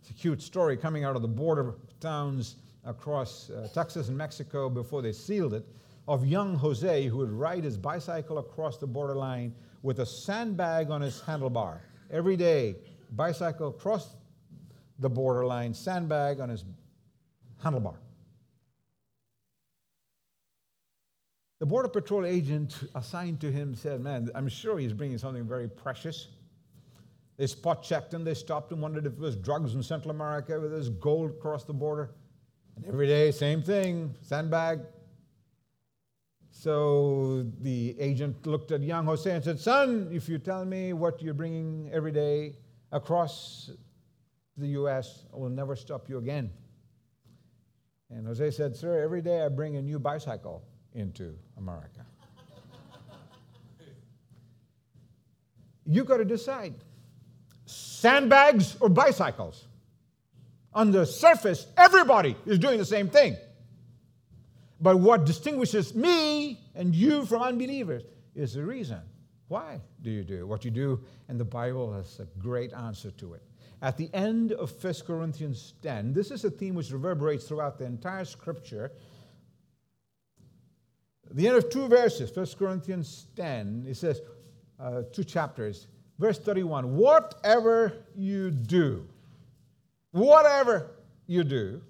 It's 0.00 0.10
a 0.10 0.14
cute 0.14 0.40
story 0.40 0.76
coming 0.76 1.04
out 1.04 1.14
of 1.14 1.22
the 1.22 1.28
border 1.28 1.74
towns 2.00 2.56
across 2.84 3.50
uh, 3.50 3.68
Texas 3.72 4.08
and 4.08 4.16
Mexico 4.16 4.68
before 4.68 5.02
they 5.02 5.12
sealed 5.12 5.54
it 5.54 5.66
of 6.06 6.26
young 6.26 6.54
Jose 6.56 7.06
who 7.06 7.18
would 7.18 7.30
ride 7.30 7.64
his 7.64 7.78
bicycle 7.78 8.38
across 8.38 8.76
the 8.76 8.86
borderline 8.86 9.54
with 9.84 10.00
a 10.00 10.06
sandbag 10.06 10.90
on 10.90 11.02
his 11.02 11.20
handlebar. 11.20 11.80
Every 12.10 12.38
day, 12.38 12.76
bicycle 13.12 13.68
across 13.68 14.16
the 14.98 15.10
borderline, 15.10 15.74
sandbag 15.74 16.40
on 16.40 16.48
his 16.48 16.64
handlebar. 17.62 17.96
The 21.60 21.66
Border 21.66 21.88
Patrol 21.88 22.24
agent 22.24 22.74
assigned 22.94 23.40
to 23.42 23.52
him 23.52 23.74
said, 23.74 24.00
Man, 24.00 24.30
I'm 24.34 24.48
sure 24.48 24.78
he's 24.78 24.94
bringing 24.94 25.18
something 25.18 25.46
very 25.46 25.68
precious. 25.68 26.28
They 27.36 27.46
spot 27.46 27.82
checked 27.82 28.14
him, 28.14 28.24
they 28.24 28.34
stopped 28.34 28.72
him, 28.72 28.80
wondered 28.80 29.04
if 29.04 29.12
it 29.12 29.18
was 29.18 29.36
drugs 29.36 29.72
from 29.72 29.82
Central 29.82 30.12
America, 30.12 30.54
whether 30.54 30.70
there's 30.70 30.88
gold 30.88 31.32
across 31.32 31.64
the 31.64 31.74
border. 31.74 32.10
And 32.76 32.86
every 32.86 33.06
day, 33.06 33.30
same 33.32 33.62
thing 33.62 34.14
sandbag, 34.22 34.80
so 36.56 37.44
the 37.60 37.96
agent 37.98 38.46
looked 38.46 38.70
at 38.70 38.80
young 38.80 39.04
Jose 39.06 39.28
and 39.28 39.42
said, 39.42 39.58
Son, 39.58 40.08
if 40.12 40.28
you 40.28 40.38
tell 40.38 40.64
me 40.64 40.92
what 40.92 41.20
you're 41.20 41.34
bringing 41.34 41.90
every 41.92 42.12
day 42.12 42.54
across 42.92 43.70
the 44.56 44.68
U.S., 44.68 45.24
I 45.34 45.36
will 45.36 45.50
never 45.50 45.74
stop 45.74 46.08
you 46.08 46.18
again. 46.18 46.50
And 48.08 48.24
Jose 48.28 48.52
said, 48.52 48.76
Sir, 48.76 49.02
every 49.02 49.20
day 49.20 49.44
I 49.44 49.48
bring 49.48 49.76
a 49.76 49.82
new 49.82 49.98
bicycle 49.98 50.62
into 50.94 51.36
America. 51.58 52.06
You've 55.84 56.06
got 56.06 56.18
to 56.18 56.24
decide 56.24 56.74
sandbags 57.66 58.76
or 58.80 58.88
bicycles. 58.88 59.66
On 60.72 60.92
the 60.92 61.04
surface, 61.04 61.66
everybody 61.76 62.36
is 62.46 62.60
doing 62.60 62.78
the 62.78 62.86
same 62.86 63.08
thing. 63.08 63.36
But 64.84 65.00
what 65.00 65.24
distinguishes 65.24 65.94
me 65.94 66.60
and 66.74 66.94
you 66.94 67.24
from 67.24 67.40
unbelievers 67.40 68.02
is 68.34 68.52
the 68.52 68.62
reason. 68.62 69.00
Why 69.48 69.80
do 70.02 70.10
you 70.10 70.22
do 70.22 70.46
what 70.46 70.62
you 70.62 70.70
do? 70.70 71.00
And 71.26 71.40
the 71.40 71.44
Bible 71.46 71.90
has 71.94 72.20
a 72.20 72.26
great 72.38 72.74
answer 72.74 73.10
to 73.12 73.32
it. 73.32 73.42
At 73.80 73.96
the 73.96 74.10
end 74.12 74.52
of 74.52 74.70
1 74.84 74.94
Corinthians 75.06 75.72
10, 75.80 76.12
this 76.12 76.30
is 76.30 76.44
a 76.44 76.50
theme 76.50 76.74
which 76.74 76.90
reverberates 76.90 77.48
throughout 77.48 77.78
the 77.78 77.86
entire 77.86 78.26
scripture. 78.26 78.92
the 81.30 81.48
end 81.48 81.56
of 81.56 81.70
two 81.70 81.88
verses, 81.88 82.36
1 82.36 82.46
Corinthians 82.58 83.28
10, 83.36 83.86
it 83.88 83.96
says, 83.96 84.20
uh, 84.78 85.04
two 85.14 85.24
chapters, 85.24 85.86
verse 86.18 86.38
31 86.38 86.94
Whatever 86.94 88.04
you 88.14 88.50
do, 88.50 89.08
whatever 90.10 90.90
you 91.26 91.42
do, 91.42 91.80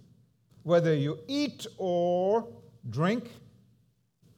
whether 0.63 0.95
you 0.95 1.19
eat 1.27 1.67
or 1.77 2.54
drink 2.91 3.31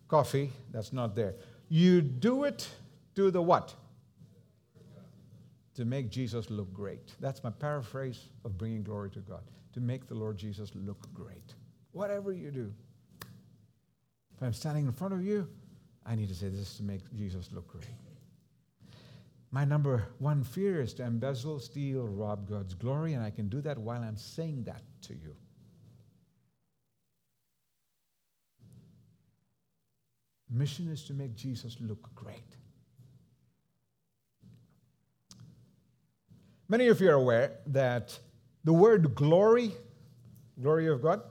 coffee, 0.09 0.53
that's 0.71 0.93
not 0.93 1.15
there. 1.15 1.35
You 1.69 2.01
do 2.01 2.45
it 2.45 2.69
to 3.15 3.31
the 3.31 3.43
what? 3.43 3.75
To 5.75 5.85
make 5.85 6.11
Jesus 6.11 6.49
look 6.49 6.73
great. 6.73 7.13
That's 7.21 7.43
my 7.43 7.51
paraphrase 7.51 8.21
of 8.45 8.57
bringing 8.57 8.83
glory 8.83 9.11
to 9.11 9.19
God. 9.21 9.43
To 9.75 9.81
make 9.81 10.07
the 10.07 10.15
Lord 10.15 10.39
Jesus 10.39 10.71
look 10.75 11.13
great. 11.13 11.55
Whatever 11.93 12.33
you 12.33 12.51
do. 12.51 12.73
If 14.35 14.43
I'm 14.43 14.53
standing 14.53 14.87
in 14.87 14.93
front 14.93 15.15
of 15.15 15.25
you, 15.25 15.49
I 16.05 16.15
need 16.15 16.29
to 16.29 16.35
say 16.35 16.49
this 16.49 16.77
to 16.77 16.83
make 16.83 17.01
Jesus 17.15 17.51
look 17.53 17.67
great. 17.69 17.87
My 19.51 19.65
number 19.65 20.07
one 20.19 20.45
fear 20.45 20.81
is 20.81 20.93
to 20.95 21.05
embezzle, 21.05 21.61
steal, 21.61 22.07
rob 22.07 22.49
God's 22.49 22.75
glory, 22.75 23.15
and 23.15 23.25
I 23.25 23.31
can 23.31 23.49
do 23.49 23.61
that 23.63 23.79
while 23.79 24.03
I'm 24.03 24.17
saying 24.17 24.65
that 24.65 24.83
to 25.03 25.15
you. 25.15 25.35
Mission 30.51 30.89
is 30.89 31.05
to 31.05 31.15
make 31.15 31.35
Jesus 31.35 31.77
look 31.81 32.15
great. 32.15 32.57
Many 36.69 36.89
of 36.89 37.01
you 37.01 37.11
are 37.11 37.15
aware 37.15 37.53
that 37.69 38.19
the 38.65 38.73
word 38.73 39.15
glory, 39.15 39.73
glory 40.61 40.89
of 40.89 41.03
God, 41.03 41.23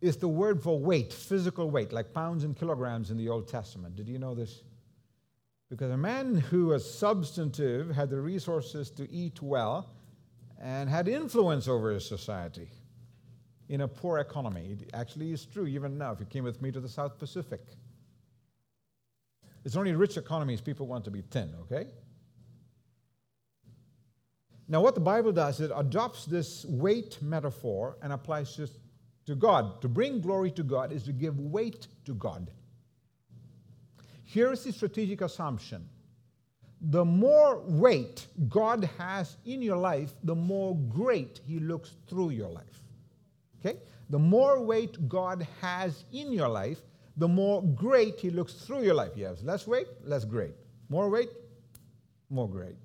is 0.00 0.16
the 0.16 0.28
word 0.28 0.62
for 0.62 0.78
weight, 0.78 1.12
physical 1.12 1.70
weight, 1.70 1.92
like 1.92 2.12
pounds 2.14 2.44
and 2.44 2.56
kilograms 2.56 3.10
in 3.10 3.16
the 3.16 3.28
Old 3.28 3.48
Testament. 3.48 3.96
Did 3.96 4.08
you 4.08 4.18
know 4.18 4.34
this? 4.34 4.62
Because 5.68 5.90
a 5.90 5.96
man 5.96 6.36
who 6.36 6.66
was 6.66 6.92
substantive 6.92 7.90
had 7.90 8.10
the 8.10 8.20
resources 8.20 8.90
to 8.92 9.10
eat 9.10 9.42
well 9.42 9.90
and 10.60 10.88
had 10.88 11.06
influence 11.06 11.68
over 11.68 11.92
his 11.92 12.06
society 12.06 12.68
in 13.70 13.82
a 13.82 13.88
poor 13.88 14.18
economy. 14.18 14.76
It 14.80 14.90
actually 14.92 15.32
is 15.32 15.46
true 15.46 15.66
even 15.66 15.96
now 15.96 16.10
if 16.10 16.18
you 16.18 16.26
came 16.26 16.42
with 16.42 16.60
me 16.60 16.72
to 16.72 16.80
the 16.80 16.88
South 16.88 17.18
Pacific. 17.18 17.60
It's 19.64 19.76
only 19.76 19.92
rich 19.92 20.16
economies 20.16 20.60
people 20.60 20.88
want 20.88 21.04
to 21.04 21.10
be 21.10 21.22
thin, 21.22 21.54
okay? 21.62 21.86
Now, 24.66 24.80
what 24.80 24.94
the 24.94 25.00
Bible 25.00 25.30
does, 25.32 25.60
is 25.60 25.70
it 25.70 25.72
adopts 25.74 26.26
this 26.26 26.64
weight 26.64 27.18
metaphor 27.22 27.96
and 28.02 28.12
applies 28.12 28.58
it 28.58 28.70
to 29.26 29.36
God. 29.36 29.80
To 29.82 29.88
bring 29.88 30.20
glory 30.20 30.50
to 30.52 30.64
God 30.64 30.92
is 30.92 31.04
to 31.04 31.12
give 31.12 31.38
weight 31.38 31.86
to 32.06 32.14
God. 32.14 32.50
Here 34.24 34.52
is 34.52 34.64
the 34.64 34.72
strategic 34.72 35.20
assumption 35.20 35.88
the 36.82 37.04
more 37.04 37.60
weight 37.66 38.26
God 38.48 38.88
has 38.96 39.36
in 39.44 39.60
your 39.60 39.76
life, 39.76 40.14
the 40.24 40.34
more 40.34 40.74
great 40.74 41.40
He 41.46 41.58
looks 41.58 41.94
through 42.08 42.30
your 42.30 42.48
life. 42.48 42.79
Okay? 43.64 43.78
The 44.08 44.18
more 44.18 44.60
weight 44.62 45.08
God 45.08 45.46
has 45.60 46.04
in 46.12 46.32
your 46.32 46.48
life, 46.48 46.80
the 47.16 47.28
more 47.28 47.62
great 47.62 48.18
He 48.18 48.30
looks 48.30 48.54
through 48.54 48.82
your 48.82 48.94
life. 48.94 49.12
You 49.16 49.26
have 49.26 49.42
less 49.42 49.66
weight, 49.66 49.86
less 50.04 50.24
great. 50.24 50.54
More 50.88 51.08
weight, 51.08 51.30
more 52.28 52.48
great. 52.48 52.76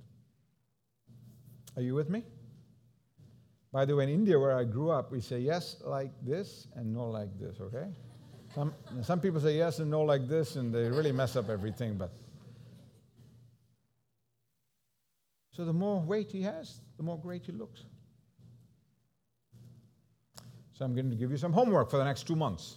Are 1.76 1.82
you 1.82 1.96
with 1.96 2.10
me? 2.10 2.24
By 3.72 3.86
the 3.86 3.96
way, 3.96 4.06
in 4.06 4.10
India, 4.10 4.40
where 4.40 4.58
I 4.58 4.64
grew 4.64 4.90
up, 4.90 5.12
we 5.12 5.20
say 5.20 5.40
yes 5.40 5.78
like 5.84 6.12
this 6.26 6.68
and 6.76 6.94
no 6.94 7.10
like 7.10 7.38
this, 7.40 7.60
okay? 7.60 7.88
Some, 8.54 8.74
some 9.02 9.20
people 9.20 9.42
say 9.42 9.58
yes 9.58 9.80
and 9.80 9.92
no 9.92 10.02
like 10.02 10.30
this, 10.30 10.56
and 10.56 10.74
they 10.74 10.88
really 10.90 11.12
mess 11.12 11.36
up 11.36 11.50
everything, 11.50 11.96
but. 11.98 12.12
So 15.52 15.66
the 15.66 15.74
more 15.74 16.00
weight 16.00 16.32
he 16.32 16.42
has, 16.44 16.80
the 16.96 17.04
more 17.04 17.20
great 17.20 17.46
he 17.46 17.52
looks. 17.52 17.84
So 20.78 20.84
I'm 20.84 20.94
going 20.94 21.10
to 21.10 21.16
give 21.16 21.32
you 21.32 21.38
some 21.38 21.54
homework 21.54 21.90
for 21.90 21.98
the 21.98 22.04
next 22.04 22.28
two 22.28 22.36
months. 22.36 22.76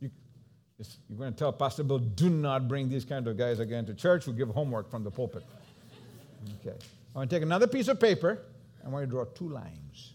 You, 0.00 0.10
you're 1.08 1.18
going 1.18 1.32
to 1.32 1.38
tell 1.38 1.52
Pastor 1.52 1.84
Bill, 1.84 1.98
do 1.98 2.30
not 2.30 2.66
bring 2.66 2.88
these 2.88 3.04
kind 3.04 3.28
of 3.28 3.36
guys 3.36 3.60
again 3.60 3.84
to 3.86 3.94
church. 3.94 4.26
We'll 4.26 4.36
give 4.36 4.48
homework 4.48 4.90
from 4.90 5.04
the 5.04 5.10
pulpit. 5.10 5.44
Okay. 6.60 6.76
I 7.14 7.18
want 7.18 7.28
to 7.28 7.36
take 7.36 7.42
another 7.42 7.66
piece 7.66 7.88
of 7.88 8.00
paper. 8.00 8.38
I 8.84 8.88
want 8.88 9.02
you 9.02 9.06
to 9.06 9.10
draw 9.10 9.24
two 9.24 9.50
lines. 9.50 10.14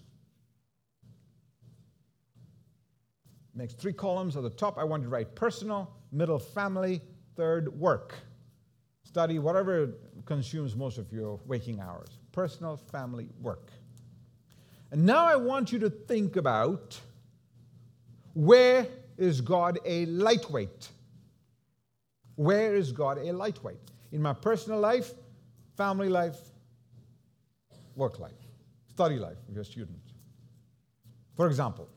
Makes 3.54 3.74
three 3.76 3.94
columns. 3.94 4.36
At 4.36 4.42
the 4.42 4.50
top, 4.50 4.80
I 4.80 4.84
want 4.84 5.04
you 5.04 5.10
to 5.10 5.14
write 5.14 5.36
personal, 5.36 5.94
middle, 6.12 6.40
family, 6.40 7.02
third, 7.36 7.80
work. 7.80 8.16
Study 9.04 9.38
whatever 9.38 9.94
consumes 10.26 10.76
most 10.76 10.98
of 10.98 11.12
your 11.14 11.40
waking 11.46 11.82
hours. 11.82 12.08
Personal, 12.32 12.78
family, 12.78 13.28
work. 13.42 13.72
And 14.90 15.06
now 15.06 15.26
I 15.26 15.36
want 15.36 15.72
you 15.72 15.78
to 15.80 15.90
think 15.90 16.36
about 16.36 17.00
where 18.34 18.88
is 19.18 19.42
God 19.42 19.80
a 19.86 20.06
lightweight? 20.06 20.90
Where 22.36 22.76
is 22.76 22.92
God 22.92 23.18
a 23.18 23.32
lightweight? 23.32 23.92
In 24.12 24.22
my 24.22 24.34
personal 24.34 24.80
life, 24.80 25.12
family 25.78 26.10
life, 26.10 26.38
work 27.96 28.20
life, 28.20 28.32
study 28.90 29.18
life, 29.18 29.38
if 29.48 29.54
you're 29.54 29.62
a 29.62 29.66
student. 29.66 30.00
For 31.36 31.48
example, 31.48 31.90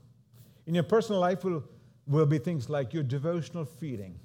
in 0.67 0.75
your 0.75 0.85
personal 0.85 1.21
life 1.21 1.45
will, 1.45 1.65
will 2.07 2.27
be 2.27 2.39
things 2.39 2.69
like 2.69 2.93
your 2.93 3.03
devotional 3.03 3.65
feeding, 3.65 4.19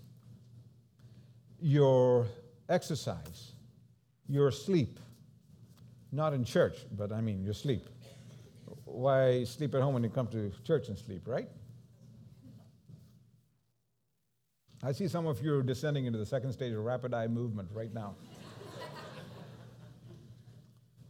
your 1.62 2.28
exercise, 2.70 3.54
your 4.28 4.52
sleep. 4.52 5.00
Not 6.12 6.34
in 6.34 6.44
church, 6.44 6.78
but 6.98 7.12
I 7.12 7.22
mean 7.22 7.44
your 7.44 7.54
sleep. 7.54 7.88
Why 8.86 9.44
sleep 9.44 9.76
at 9.76 9.82
home 9.82 9.94
when 9.94 10.04
you 10.04 10.10
come 10.10 10.28
to 10.28 10.52
church 10.64 10.90
and 10.90 10.98
sleep, 10.98 11.28
right? 11.28 11.48
I 14.82 14.94
see 14.94 15.08
some 15.10 15.28
of 15.28 15.44
you 15.44 15.56
are 15.56 15.64
descending 15.64 16.06
into 16.06 16.18
the 16.18 16.26
second 16.26 16.54
stage 16.54 16.74
of 16.74 16.84
rapid 16.84 17.14
eye 17.14 17.28
movement 17.28 17.70
right 17.74 17.94
now. 17.94 18.16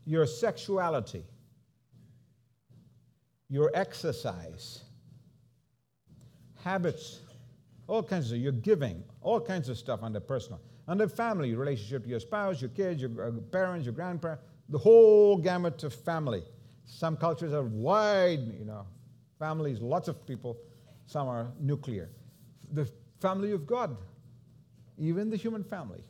your 0.05 0.25
sexuality, 0.25 1.23
your 3.47 3.69
exercise, 3.75 4.81
habits, 6.63 7.19
all 7.87 8.01
kinds 8.01 8.31
of 8.31 8.39
your 8.39 8.51
giving, 8.53 9.03
all 9.21 9.39
kinds 9.39 9.69
of 9.69 9.77
stuff 9.77 10.01
under 10.01 10.19
personal. 10.19 10.59
Under 10.87 11.07
family, 11.07 11.49
your 11.49 11.59
relationship 11.59 12.03
to 12.03 12.09
your 12.09 12.19
spouse, 12.19 12.61
your 12.61 12.71
kids, 12.71 13.03
your 13.03 13.27
uh, 13.27 13.31
parents, 13.51 13.85
your 13.85 13.93
grandparents, 13.93 14.43
the 14.69 14.79
whole 14.79 15.37
gamut 15.37 15.83
of 15.83 15.93
family. 15.93 16.43
Some 16.85 17.15
cultures 17.15 17.53
are 17.53 17.63
wide, 17.63 18.39
you 18.57 18.65
know, 18.65 18.87
families, 19.37 19.79
lots 19.79 20.07
of 20.07 20.25
people. 20.25 20.57
Some 21.05 21.27
are 21.27 21.51
nuclear. 21.59 22.09
The 22.73 22.89
family 23.19 23.51
of 23.51 23.67
God, 23.67 23.95
even 24.97 25.29
the 25.29 25.37
human 25.37 25.63
family. 25.63 26.03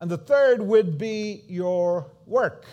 And 0.00 0.10
the 0.10 0.18
third 0.18 0.60
would 0.60 0.98
be 0.98 1.44
your 1.48 2.10
work, 2.26 2.66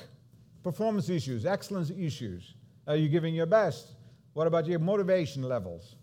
performance 0.63 1.09
issues, 1.09 1.45
excellence 1.45 1.91
issues. 1.91 2.55
Are 2.87 2.95
you 2.95 3.09
giving 3.09 3.33
your 3.33 3.45
best? 3.45 3.93
What 4.33 4.47
about 4.47 4.65
your 4.65 4.79
motivation 4.79 5.43
levels? 5.43 5.95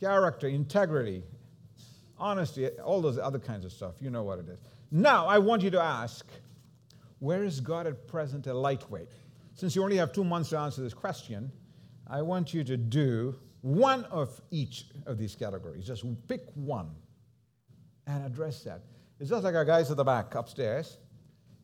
Character, 0.00 0.48
integrity, 0.48 1.22
honesty, 2.18 2.68
all 2.68 3.00
those 3.00 3.18
other 3.18 3.38
kinds 3.38 3.64
of 3.64 3.72
stuff. 3.72 3.94
You 4.00 4.10
know 4.10 4.22
what 4.22 4.38
it 4.38 4.48
is. 4.48 4.58
Now, 4.90 5.26
I 5.26 5.38
want 5.38 5.62
you 5.62 5.70
to 5.70 5.80
ask 5.80 6.26
where 7.18 7.44
is 7.44 7.60
God 7.60 7.86
at 7.86 8.06
present 8.06 8.46
a 8.46 8.54
lightweight? 8.54 9.08
Since 9.54 9.76
you 9.76 9.82
only 9.82 9.96
have 9.96 10.12
two 10.12 10.24
months 10.24 10.50
to 10.50 10.58
answer 10.58 10.82
this 10.82 10.94
question, 10.94 11.50
I 12.06 12.22
want 12.22 12.52
you 12.52 12.64
to 12.64 12.76
do 12.76 13.36
one 13.64 14.04
of 14.10 14.42
each 14.50 14.84
of 15.06 15.16
these 15.16 15.34
categories. 15.34 15.86
Just 15.86 16.04
pick 16.28 16.42
one 16.54 16.90
and 18.06 18.22
address 18.26 18.62
that. 18.64 18.82
It's 19.18 19.30
just 19.30 19.42
like 19.42 19.54
our 19.54 19.64
guys 19.64 19.90
at 19.90 19.96
the 19.96 20.04
back 20.04 20.34
upstairs. 20.34 20.98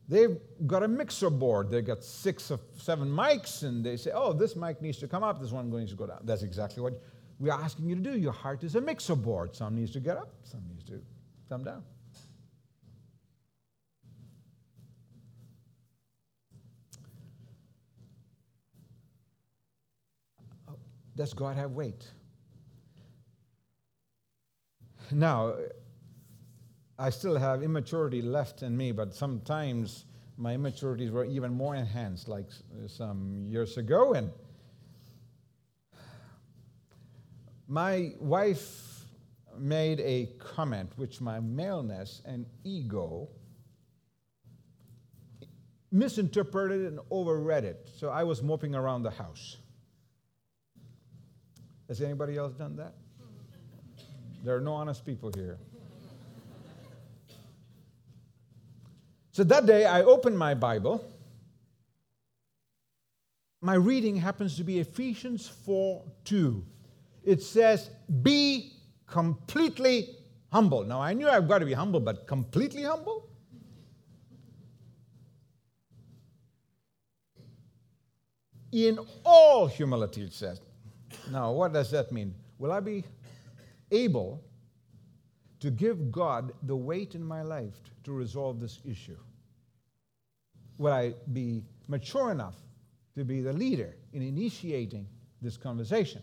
They've 0.07 0.35
got 0.65 0.81
a 0.81 0.87
mixer 0.87 1.29
board. 1.29 1.69
They've 1.69 1.85
got 1.85 2.03
six 2.03 2.49
or 2.49 2.59
seven 2.75 3.07
mics, 3.07 3.61
and 3.61 3.85
they 3.85 3.97
say, 3.97 4.09
oh, 4.15 4.33
this 4.33 4.55
mic 4.55 4.81
needs 4.81 4.97
to 4.97 5.07
come 5.07 5.21
up, 5.21 5.39
this 5.39 5.51
one 5.51 5.69
needs 5.69 5.91
to 5.91 5.95
go 5.95 6.07
down. 6.07 6.21
That's 6.23 6.41
exactly 6.41 6.81
what 6.81 6.99
we're 7.39 7.53
asking 7.53 7.87
you 7.87 7.95
to 7.95 8.01
do. 8.01 8.17
Your 8.17 8.31
heart 8.31 8.63
is 8.63 8.75
a 8.75 8.81
mixer 8.81 9.15
board. 9.15 9.55
Some 9.55 9.75
needs 9.75 9.91
to 9.91 9.99
get 9.99 10.17
up, 10.17 10.33
some 10.43 10.63
needs 10.67 10.83
to 10.85 10.99
come 11.49 11.63
down. 11.63 11.83
Does 21.21 21.35
God 21.35 21.55
have 21.55 21.73
weight? 21.73 22.09
Now, 25.11 25.53
I 26.97 27.11
still 27.11 27.37
have 27.37 27.61
immaturity 27.61 28.23
left 28.23 28.63
in 28.63 28.75
me, 28.75 28.91
but 28.91 29.13
sometimes 29.13 30.05
my 30.37 30.55
immaturities 30.55 31.11
were 31.11 31.25
even 31.25 31.53
more 31.53 31.75
enhanced, 31.75 32.27
like 32.27 32.47
some 32.87 33.45
years 33.47 33.77
ago. 33.77 34.15
And 34.15 34.31
my 37.67 38.15
wife 38.19 39.05
made 39.59 39.99
a 39.99 40.27
comment 40.39 40.91
which 40.95 41.21
my 41.21 41.39
maleness 41.39 42.23
and 42.25 42.47
ego 42.63 43.29
misinterpreted 45.91 46.87
and 46.87 46.99
overread 47.11 47.61
it. 47.61 47.91
So 47.95 48.09
I 48.09 48.23
was 48.23 48.41
moping 48.41 48.73
around 48.73 49.03
the 49.03 49.11
house. 49.11 49.57
Has 51.91 51.99
anybody 51.99 52.37
else 52.37 52.53
done 52.53 52.77
that? 52.77 52.93
There 54.45 54.55
are 54.55 54.61
no 54.61 54.75
honest 54.75 55.05
people 55.05 55.29
here. 55.35 55.57
So 59.33 59.43
that 59.43 59.65
day, 59.65 59.85
I 59.85 60.03
opened 60.03 60.39
my 60.39 60.53
Bible. 60.53 61.03
My 63.59 63.73
reading 63.73 64.15
happens 64.15 64.55
to 64.55 64.63
be 64.63 64.79
Ephesians 64.79 65.49
4 65.65 66.01
2. 66.23 66.63
It 67.25 67.43
says, 67.43 67.89
Be 68.21 68.71
completely 69.05 70.15
humble. 70.49 70.85
Now, 70.85 71.01
I 71.01 71.11
knew 71.11 71.27
I've 71.27 71.49
got 71.49 71.59
to 71.59 71.65
be 71.65 71.73
humble, 71.73 71.99
but 71.99 72.25
completely 72.25 72.83
humble? 72.83 73.27
In 78.71 78.97
all 79.25 79.67
humility, 79.67 80.21
it 80.21 80.31
says. 80.31 80.61
Now, 81.31 81.53
what 81.53 81.71
does 81.71 81.89
that 81.91 82.11
mean? 82.11 82.35
Will 82.59 82.73
I 82.73 82.81
be 82.81 83.05
able 83.89 84.43
to 85.61 85.71
give 85.71 86.11
God 86.11 86.51
the 86.63 86.75
weight 86.75 87.15
in 87.15 87.23
my 87.23 87.41
life 87.41 87.75
to 88.03 88.11
resolve 88.11 88.59
this 88.59 88.79
issue? 88.83 89.17
Will 90.77 90.91
I 90.91 91.13
be 91.31 91.63
mature 91.87 92.31
enough 92.31 92.55
to 93.15 93.23
be 93.23 93.41
the 93.41 93.53
leader 93.53 93.95
in 94.11 94.21
initiating 94.21 95.07
this 95.41 95.55
conversation? 95.55 96.21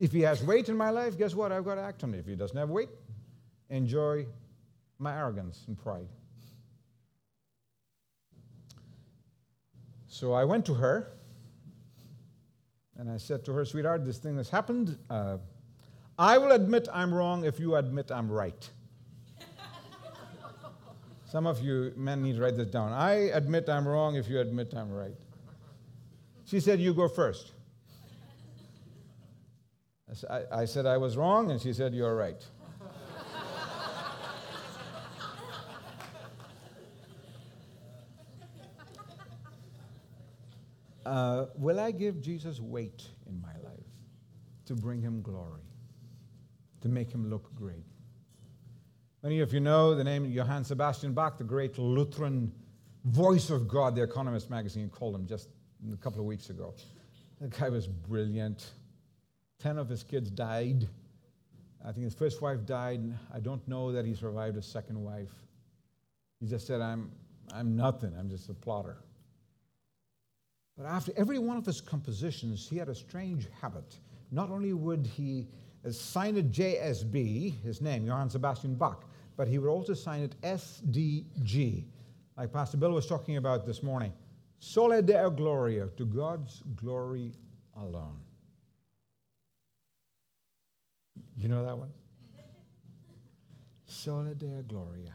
If 0.00 0.12
he 0.12 0.22
has 0.22 0.42
weight 0.42 0.68
in 0.68 0.76
my 0.76 0.90
life, 0.90 1.16
guess 1.16 1.34
what? 1.34 1.52
I've 1.52 1.64
got 1.64 1.76
to 1.76 1.82
act 1.82 2.02
on 2.02 2.12
it. 2.12 2.18
If 2.18 2.26
he 2.26 2.34
doesn't 2.34 2.56
have 2.56 2.70
weight, 2.70 2.90
enjoy 3.70 4.26
my 4.98 5.16
arrogance 5.16 5.62
and 5.68 5.78
pride. 5.78 6.08
So 10.08 10.32
I 10.32 10.44
went 10.44 10.66
to 10.66 10.74
her 10.74 11.15
and 12.98 13.10
I 13.10 13.16
said 13.18 13.44
to 13.46 13.52
her, 13.52 13.64
sweetheart, 13.64 14.04
this 14.04 14.18
thing 14.18 14.36
has 14.36 14.48
happened. 14.48 14.98
Uh, 15.10 15.38
I 16.18 16.38
will 16.38 16.52
admit 16.52 16.88
I'm 16.92 17.12
wrong 17.12 17.44
if 17.44 17.60
you 17.60 17.76
admit 17.76 18.10
I'm 18.10 18.30
right. 18.30 18.68
Some 21.26 21.46
of 21.46 21.60
you 21.60 21.92
men 21.96 22.22
need 22.22 22.36
to 22.36 22.42
write 22.42 22.56
this 22.56 22.68
down. 22.68 22.92
I 22.92 23.30
admit 23.34 23.68
I'm 23.68 23.86
wrong 23.86 24.16
if 24.16 24.28
you 24.28 24.40
admit 24.40 24.72
I'm 24.74 24.90
right. 24.90 25.16
She 26.46 26.60
said, 26.60 26.80
You 26.80 26.94
go 26.94 27.08
first. 27.08 27.52
I, 30.50 30.64
said 30.64 30.86
I 30.86 30.96
was 30.96 31.16
wrong, 31.16 31.50
and 31.50 31.60
she 31.60 31.72
said, 31.72 31.92
You're 31.92 32.14
right. 32.14 32.42
Uh, 41.06 41.46
will 41.54 41.78
I 41.78 41.92
give 41.92 42.20
Jesus 42.20 42.58
weight 42.58 43.04
in 43.28 43.40
my 43.40 43.52
life 43.62 43.86
to 44.64 44.74
bring 44.74 45.00
him 45.00 45.22
glory, 45.22 45.62
to 46.80 46.88
make 46.88 47.12
him 47.12 47.30
look 47.30 47.54
great? 47.54 47.86
Many 49.22 49.38
of 49.38 49.52
you 49.52 49.60
know 49.60 49.94
the 49.94 50.02
name 50.02 50.24
Johann 50.24 50.64
Sebastian 50.64 51.12
Bach, 51.12 51.38
the 51.38 51.44
great 51.44 51.78
Lutheran 51.78 52.52
voice 53.04 53.50
of 53.50 53.68
God, 53.68 53.94
the 53.94 54.02
Economist 54.02 54.50
magazine 54.50 54.90
called 54.90 55.14
him 55.14 55.28
just 55.28 55.48
a 55.92 55.96
couple 55.96 56.18
of 56.18 56.26
weeks 56.26 56.50
ago. 56.50 56.74
The 57.40 57.46
guy 57.46 57.68
was 57.68 57.86
brilliant. 57.86 58.72
Ten 59.60 59.78
of 59.78 59.88
his 59.88 60.02
kids 60.02 60.28
died. 60.28 60.88
I 61.84 61.92
think 61.92 62.02
his 62.02 62.14
first 62.14 62.42
wife 62.42 62.66
died. 62.66 63.00
I 63.32 63.38
don't 63.38 63.66
know 63.68 63.92
that 63.92 64.04
he 64.04 64.14
survived 64.14 64.56
his 64.56 64.66
second 64.66 65.00
wife. 65.00 65.30
He 66.40 66.48
just 66.48 66.66
said, 66.66 66.80
I'm, 66.80 67.12
I'm 67.54 67.76
nothing, 67.76 68.12
I'm 68.18 68.28
just 68.28 68.48
a 68.48 68.54
plotter. 68.54 68.96
But 70.76 70.86
after 70.86 71.12
every 71.16 71.38
one 71.38 71.56
of 71.56 71.64
his 71.64 71.80
compositions, 71.80 72.68
he 72.68 72.76
had 72.76 72.88
a 72.88 72.94
strange 72.94 73.48
habit. 73.60 73.96
Not 74.30 74.50
only 74.50 74.72
would 74.74 75.06
he 75.06 75.48
sign 75.90 76.36
it 76.36 76.50
JSB, 76.50 77.62
his 77.62 77.80
name, 77.80 78.06
Johann 78.06 78.28
Sebastian 78.28 78.74
Bach, 78.74 79.04
but 79.36 79.48
he 79.48 79.58
would 79.58 79.70
also 79.70 79.94
sign 79.94 80.22
it 80.22 80.40
SDG, 80.42 81.84
like 82.36 82.52
Pastor 82.52 82.76
Bill 82.76 82.92
was 82.92 83.06
talking 83.06 83.36
about 83.36 83.64
this 83.64 83.82
morning. 83.82 84.12
Soli 84.58 85.02
Deo 85.02 85.30
Gloria, 85.30 85.88
to 85.96 86.04
God's 86.04 86.62
glory 86.74 87.32
alone. 87.76 88.20
You 91.36 91.48
know 91.48 91.64
that 91.64 91.76
one? 91.76 91.92
Soli 93.86 94.34
Deo 94.34 94.62
Gloria. 94.66 95.14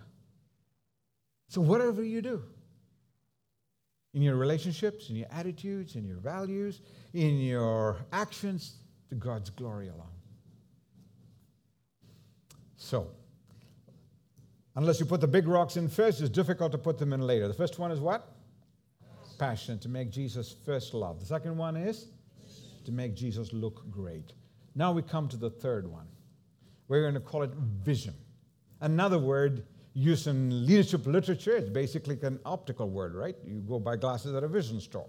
So, 1.50 1.60
whatever 1.62 2.04
you 2.04 2.22
do, 2.22 2.44
in 4.14 4.22
your 4.22 4.36
relationships, 4.36 5.10
in 5.10 5.16
your 5.16 5.28
attitudes, 5.32 5.96
in 5.96 6.06
your 6.06 6.18
values, 6.18 6.82
in 7.14 7.40
your 7.40 7.98
actions, 8.12 8.76
to 9.10 9.16
God's 9.16 9.50
glory 9.50 9.88
alone. 9.90 10.08
So, 12.78 13.08
unless 14.76 15.00
you 15.00 15.06
put 15.06 15.22
the 15.22 15.28
big 15.28 15.48
rocks 15.48 15.78
in 15.78 15.88
first, 15.88 16.20
it's 16.22 16.30
difficult 16.30 16.72
to 16.72 16.78
put 16.78 16.98
them 16.98 17.14
in 17.14 17.22
later. 17.22 17.48
The 17.48 17.54
first 17.54 17.78
one 17.78 17.92
is 17.92 18.00
what? 18.00 18.28
Passion, 19.38 19.80
to 19.80 19.90
make 19.90 20.12
Jesus 20.12 20.56
first 20.66 20.94
love. 20.94 21.20
The 21.20 21.26
second 21.26 21.58
one 21.58 21.76
is 21.76 22.08
to 22.86 22.92
make 22.92 23.16
Jesus 23.16 23.54
look 23.54 23.90
great. 23.90 24.34
Now 24.76 24.92
we 24.92 25.02
come 25.02 25.28
to 25.30 25.38
the 25.38 25.50
third 25.50 25.88
one. 25.88 26.08
We're 26.88 27.02
going 27.02 27.14
to 27.14 27.20
call 27.20 27.44
it 27.44 27.52
vision. 27.84 28.14
Another 28.82 29.20
word 29.20 29.64
used 29.94 30.28
in 30.28 30.66
leadership 30.66 31.06
literature, 31.06 31.56
it's 31.58 31.70
basically 31.70 32.18
an 32.22 32.40
optical 32.46 32.90
word, 32.90 33.14
right? 33.14 33.36
You 33.46 33.60
go 33.60 33.80
buy 33.80 33.98
glasses 33.98 34.34
at 34.34 34.44
a 34.44 34.48
vision 34.48 34.80
store. 34.80 35.08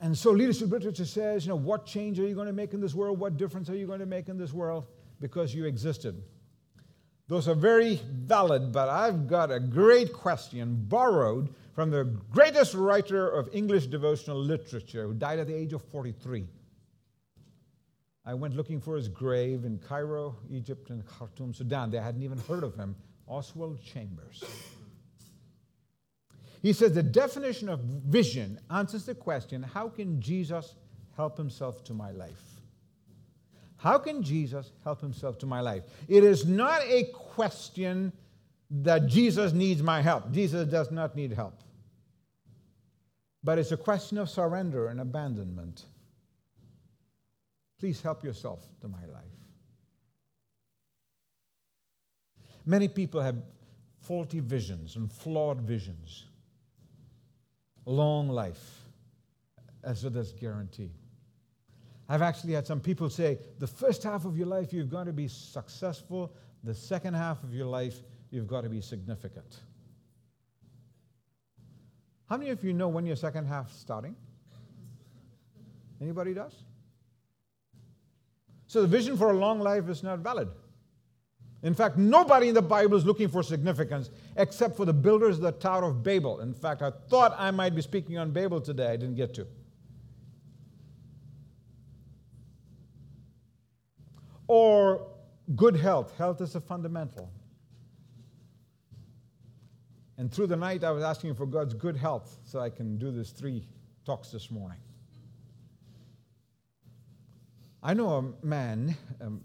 And 0.00 0.18
so 0.18 0.32
leadership 0.32 0.70
literature 0.70 1.04
says, 1.04 1.46
you 1.46 1.50
know, 1.50 1.56
what 1.56 1.86
change 1.86 2.18
are 2.18 2.26
you 2.26 2.34
going 2.34 2.48
to 2.48 2.52
make 2.52 2.74
in 2.74 2.80
this 2.80 2.92
world? 2.92 3.20
What 3.20 3.36
difference 3.36 3.70
are 3.70 3.76
you 3.76 3.86
going 3.86 4.00
to 4.00 4.06
make 4.06 4.28
in 4.28 4.36
this 4.36 4.52
world? 4.52 4.86
Because 5.20 5.54
you 5.54 5.64
existed. 5.64 6.20
Those 7.28 7.46
are 7.46 7.54
very 7.54 8.00
valid, 8.10 8.72
but 8.72 8.88
I've 8.88 9.28
got 9.28 9.52
a 9.52 9.60
great 9.60 10.12
question 10.12 10.74
borrowed 10.88 11.54
from 11.72 11.90
the 11.90 12.04
greatest 12.30 12.74
writer 12.74 13.28
of 13.28 13.48
English 13.52 13.86
devotional 13.86 14.38
literature 14.38 15.06
who 15.06 15.14
died 15.14 15.38
at 15.38 15.46
the 15.46 15.54
age 15.54 15.72
of 15.72 15.82
43. 15.84 16.48
I 18.24 18.34
went 18.34 18.54
looking 18.54 18.80
for 18.80 18.96
his 18.96 19.08
grave 19.08 19.64
in 19.64 19.78
Cairo, 19.78 20.36
Egypt, 20.50 20.90
and 20.90 21.04
Khartoum, 21.04 21.54
Sudan. 21.54 21.90
They 21.90 21.98
hadn't 21.98 22.22
even 22.22 22.38
heard 22.38 22.62
of 22.62 22.76
him. 22.76 22.94
Oswald 23.26 23.82
Chambers. 23.82 24.44
He 26.62 26.72
says 26.72 26.94
the 26.94 27.02
definition 27.02 27.68
of 27.68 27.80
vision 27.80 28.60
answers 28.70 29.06
the 29.06 29.14
question 29.14 29.62
how 29.62 29.88
can 29.88 30.20
Jesus 30.20 30.76
help 31.16 31.36
himself 31.36 31.82
to 31.84 31.94
my 31.94 32.12
life? 32.12 32.60
How 33.76 33.98
can 33.98 34.22
Jesus 34.22 34.70
help 34.84 35.00
himself 35.00 35.38
to 35.38 35.46
my 35.46 35.60
life? 35.60 35.82
It 36.06 36.22
is 36.22 36.46
not 36.46 36.82
a 36.82 37.04
question 37.12 38.12
that 38.70 39.08
Jesus 39.08 39.52
needs 39.52 39.82
my 39.82 40.00
help. 40.00 40.30
Jesus 40.30 40.68
does 40.68 40.92
not 40.92 41.16
need 41.16 41.32
help. 41.32 41.54
But 43.42 43.58
it's 43.58 43.72
a 43.72 43.76
question 43.76 44.18
of 44.18 44.30
surrender 44.30 44.86
and 44.86 45.00
abandonment. 45.00 45.86
Please 47.82 48.00
help 48.00 48.22
yourself 48.22 48.60
to 48.80 48.86
my 48.86 49.04
life. 49.12 49.24
Many 52.64 52.86
people 52.86 53.20
have 53.20 53.42
faulty 54.02 54.38
visions 54.38 54.94
and 54.94 55.10
flawed 55.10 55.60
visions. 55.62 56.26
Long 57.84 58.28
life, 58.28 58.82
as 59.82 60.04
it 60.04 60.14
is 60.14 60.30
guaranteed. 60.30 60.92
I've 62.08 62.22
actually 62.22 62.52
had 62.52 62.68
some 62.68 62.78
people 62.78 63.10
say 63.10 63.40
the 63.58 63.66
first 63.66 64.04
half 64.04 64.26
of 64.26 64.38
your 64.38 64.46
life 64.46 64.72
you've 64.72 64.88
got 64.88 65.06
to 65.06 65.12
be 65.12 65.26
successful, 65.26 66.32
the 66.62 66.76
second 66.76 67.14
half 67.14 67.42
of 67.42 67.52
your 67.52 67.66
life 67.66 67.96
you've 68.30 68.46
got 68.46 68.60
to 68.60 68.68
be 68.68 68.80
significant. 68.80 69.58
How 72.28 72.36
many 72.36 72.50
of 72.50 72.62
you 72.62 72.74
know 72.74 72.86
when 72.86 73.06
your 73.06 73.16
second 73.16 73.46
half 73.46 73.72
starting? 73.72 74.14
Anybody 76.00 76.32
does? 76.32 76.54
So 78.72 78.80
the 78.80 78.88
vision 78.88 79.18
for 79.18 79.30
a 79.30 79.34
long 79.34 79.60
life 79.60 79.90
is 79.90 80.02
not 80.02 80.20
valid. 80.20 80.48
In 81.62 81.74
fact, 81.74 81.98
nobody 81.98 82.48
in 82.48 82.54
the 82.54 82.62
Bible 82.62 82.96
is 82.96 83.04
looking 83.04 83.28
for 83.28 83.42
significance 83.42 84.08
except 84.38 84.78
for 84.78 84.86
the 84.86 84.94
builders 84.94 85.36
of 85.36 85.42
the 85.42 85.52
Tower 85.52 85.84
of 85.84 86.02
Babel. 86.02 86.40
In 86.40 86.54
fact, 86.54 86.80
I 86.80 86.90
thought 87.10 87.34
I 87.36 87.50
might 87.50 87.74
be 87.74 87.82
speaking 87.82 88.16
on 88.16 88.30
Babel 88.30 88.62
today, 88.62 88.86
I 88.86 88.96
didn't 88.96 89.16
get 89.16 89.34
to. 89.34 89.46
Or 94.46 95.06
good 95.54 95.76
health. 95.76 96.16
Health 96.16 96.40
is 96.40 96.54
a 96.54 96.60
fundamental. 96.62 97.30
And 100.16 100.32
through 100.32 100.46
the 100.46 100.56
night, 100.56 100.82
I 100.82 100.92
was 100.92 101.04
asking 101.04 101.34
for 101.34 101.44
God's 101.44 101.74
good 101.74 101.98
health 101.98 102.38
so 102.42 102.58
I 102.58 102.70
can 102.70 102.96
do 102.96 103.10
these 103.10 103.32
three 103.32 103.68
talks 104.06 104.30
this 104.30 104.50
morning. 104.50 104.78
I 107.82 107.94
know 107.94 108.34
a 108.42 108.46
man, 108.46 108.96
um, 109.20 109.42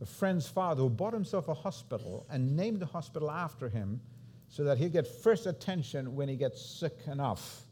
a 0.00 0.06
friend's 0.06 0.48
father, 0.48 0.82
who 0.82 0.88
bought 0.88 1.12
himself 1.12 1.48
a 1.48 1.54
hospital 1.54 2.26
and 2.30 2.56
named 2.56 2.80
the 2.80 2.86
hospital 2.86 3.30
after 3.30 3.68
him 3.68 4.00
so 4.48 4.64
that 4.64 4.78
he'd 4.78 4.92
get 4.92 5.06
first 5.06 5.46
attention 5.46 6.16
when 6.16 6.28
he 6.28 6.36
gets 6.36 6.64
sick 6.64 6.96
enough. 7.06 7.66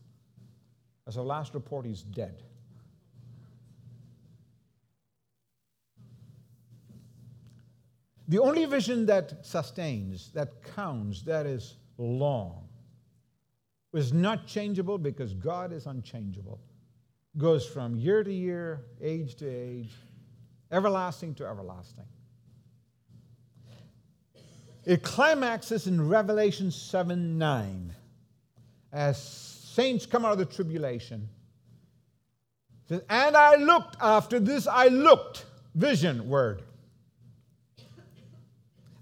As 1.07 1.16
of 1.16 1.24
last 1.24 1.55
report, 1.55 1.86
he's 1.86 2.03
dead. 2.03 2.42
The 8.28 8.40
only 8.40 8.64
vision 8.66 9.07
that 9.07 9.47
sustains, 9.47 10.30
that 10.32 10.62
counts, 10.74 11.22
that 11.22 11.47
is 11.47 11.76
long, 11.97 12.68
is 13.94 14.12
not 14.12 14.47
changeable 14.47 14.99
because 14.99 15.32
God 15.32 15.72
is 15.72 15.86
unchangeable 15.86 16.61
goes 17.39 17.66
from 17.66 17.97
year 17.97 18.24
to 18.24 18.32
year, 18.32 18.80
age 19.01 19.34
to 19.37 19.49
age, 19.49 19.93
everlasting 20.70 21.34
to 21.34 21.47
everlasting. 21.47 22.05
It 24.84 25.03
climaxes 25.03 25.87
in 25.87 26.09
Revelation 26.09 26.70
7 26.70 27.39
9 27.39 27.93
as 28.93 29.22
saints 29.22 30.07
come 30.07 30.24
out 30.24 30.32
of 30.32 30.39
the 30.39 30.47
tribulation. 30.47 31.28
Says, 32.89 33.03
and 33.11 33.37
I 33.37 33.57
looked 33.57 33.97
after 34.01 34.39
this, 34.39 34.66
I 34.68 34.87
looked, 34.87 35.45
vision 35.74 36.28
word. 36.28 36.62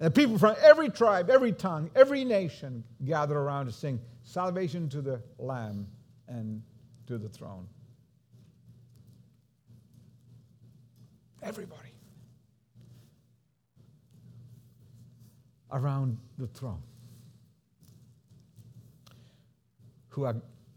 And 0.00 0.14
people 0.14 0.38
from 0.38 0.56
every 0.62 0.88
tribe, 0.88 1.30
every 1.30 1.52
tongue, 1.52 1.90
every 1.94 2.24
nation 2.24 2.82
gather 3.04 3.38
around 3.38 3.66
to 3.66 3.72
sing 3.72 4.00
salvation 4.22 4.88
to 4.88 5.00
the 5.00 5.22
Lamb 5.38 5.86
and 6.26 6.62
to 7.06 7.18
the 7.18 7.28
throne. 7.28 7.68
Everybody. 11.44 11.90
Around 15.70 16.18
the 16.38 16.46
throne. 16.46 16.82
Who 20.08 20.26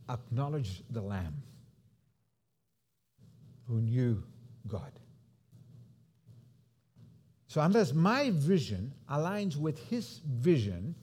acknowledged 0.10 0.84
the 0.90 1.02
Lamb. 1.02 1.42
Who 3.68 3.82
knew 3.82 4.24
God. 4.68 4.92
So, 7.48 7.62
unless 7.62 7.94
my 7.94 8.32
vision 8.32 8.94
aligns 9.10 9.56
with 9.56 9.80
his 9.90 10.22
vision, 10.26 10.96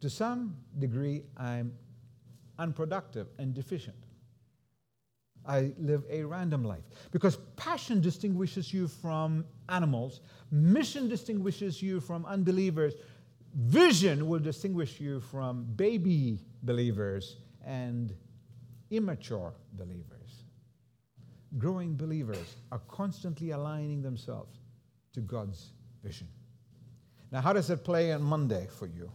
to 0.00 0.10
some 0.10 0.56
degree, 0.78 1.22
I'm 1.36 1.72
unproductive 2.58 3.28
and 3.38 3.54
deficient. 3.54 3.96
I 5.46 5.72
live 5.78 6.04
a 6.10 6.24
random 6.24 6.64
life. 6.64 6.84
Because 7.10 7.36
passion 7.56 8.00
distinguishes 8.00 8.72
you 8.72 8.88
from 8.88 9.44
animals, 9.68 10.20
mission 10.50 11.08
distinguishes 11.08 11.82
you 11.82 12.00
from 12.00 12.24
unbelievers, 12.26 12.94
vision 13.54 14.28
will 14.28 14.38
distinguish 14.38 15.00
you 15.00 15.20
from 15.20 15.64
baby 15.76 16.40
believers 16.62 17.36
and 17.64 18.14
immature 18.90 19.52
believers. 19.72 20.44
Growing 21.58 21.96
believers 21.96 22.56
are 22.70 22.80
constantly 22.88 23.50
aligning 23.50 24.02
themselves 24.02 24.58
to 25.14 25.20
God's 25.20 25.72
vision. 26.02 26.28
Now, 27.32 27.40
how 27.40 27.52
does 27.52 27.70
it 27.70 27.84
play 27.84 28.12
on 28.12 28.22
Monday 28.22 28.68
for 28.78 28.86
you? 28.86 29.10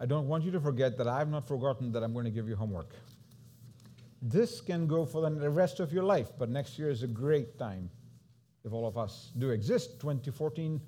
I 0.00 0.06
don't 0.06 0.28
want 0.28 0.44
you 0.44 0.50
to 0.50 0.60
forget 0.60 0.98
that 0.98 1.08
I've 1.08 1.30
not 1.30 1.48
forgotten 1.48 1.92
that 1.92 2.02
I'm 2.02 2.12
going 2.12 2.26
to 2.26 2.30
give 2.30 2.48
you 2.48 2.56
homework. 2.56 2.94
This 4.26 4.62
can 4.62 4.86
go 4.86 5.04
for 5.04 5.28
the 5.28 5.50
rest 5.50 5.80
of 5.80 5.92
your 5.92 6.02
life, 6.02 6.28
but 6.38 6.48
next 6.48 6.78
year 6.78 6.88
is 6.88 7.02
a 7.02 7.06
great 7.06 7.58
time 7.58 7.90
if 8.64 8.72
all 8.72 8.86
of 8.86 8.96
us 8.96 9.30
do 9.36 9.50
exist. 9.50 10.00
2014. 10.00 10.80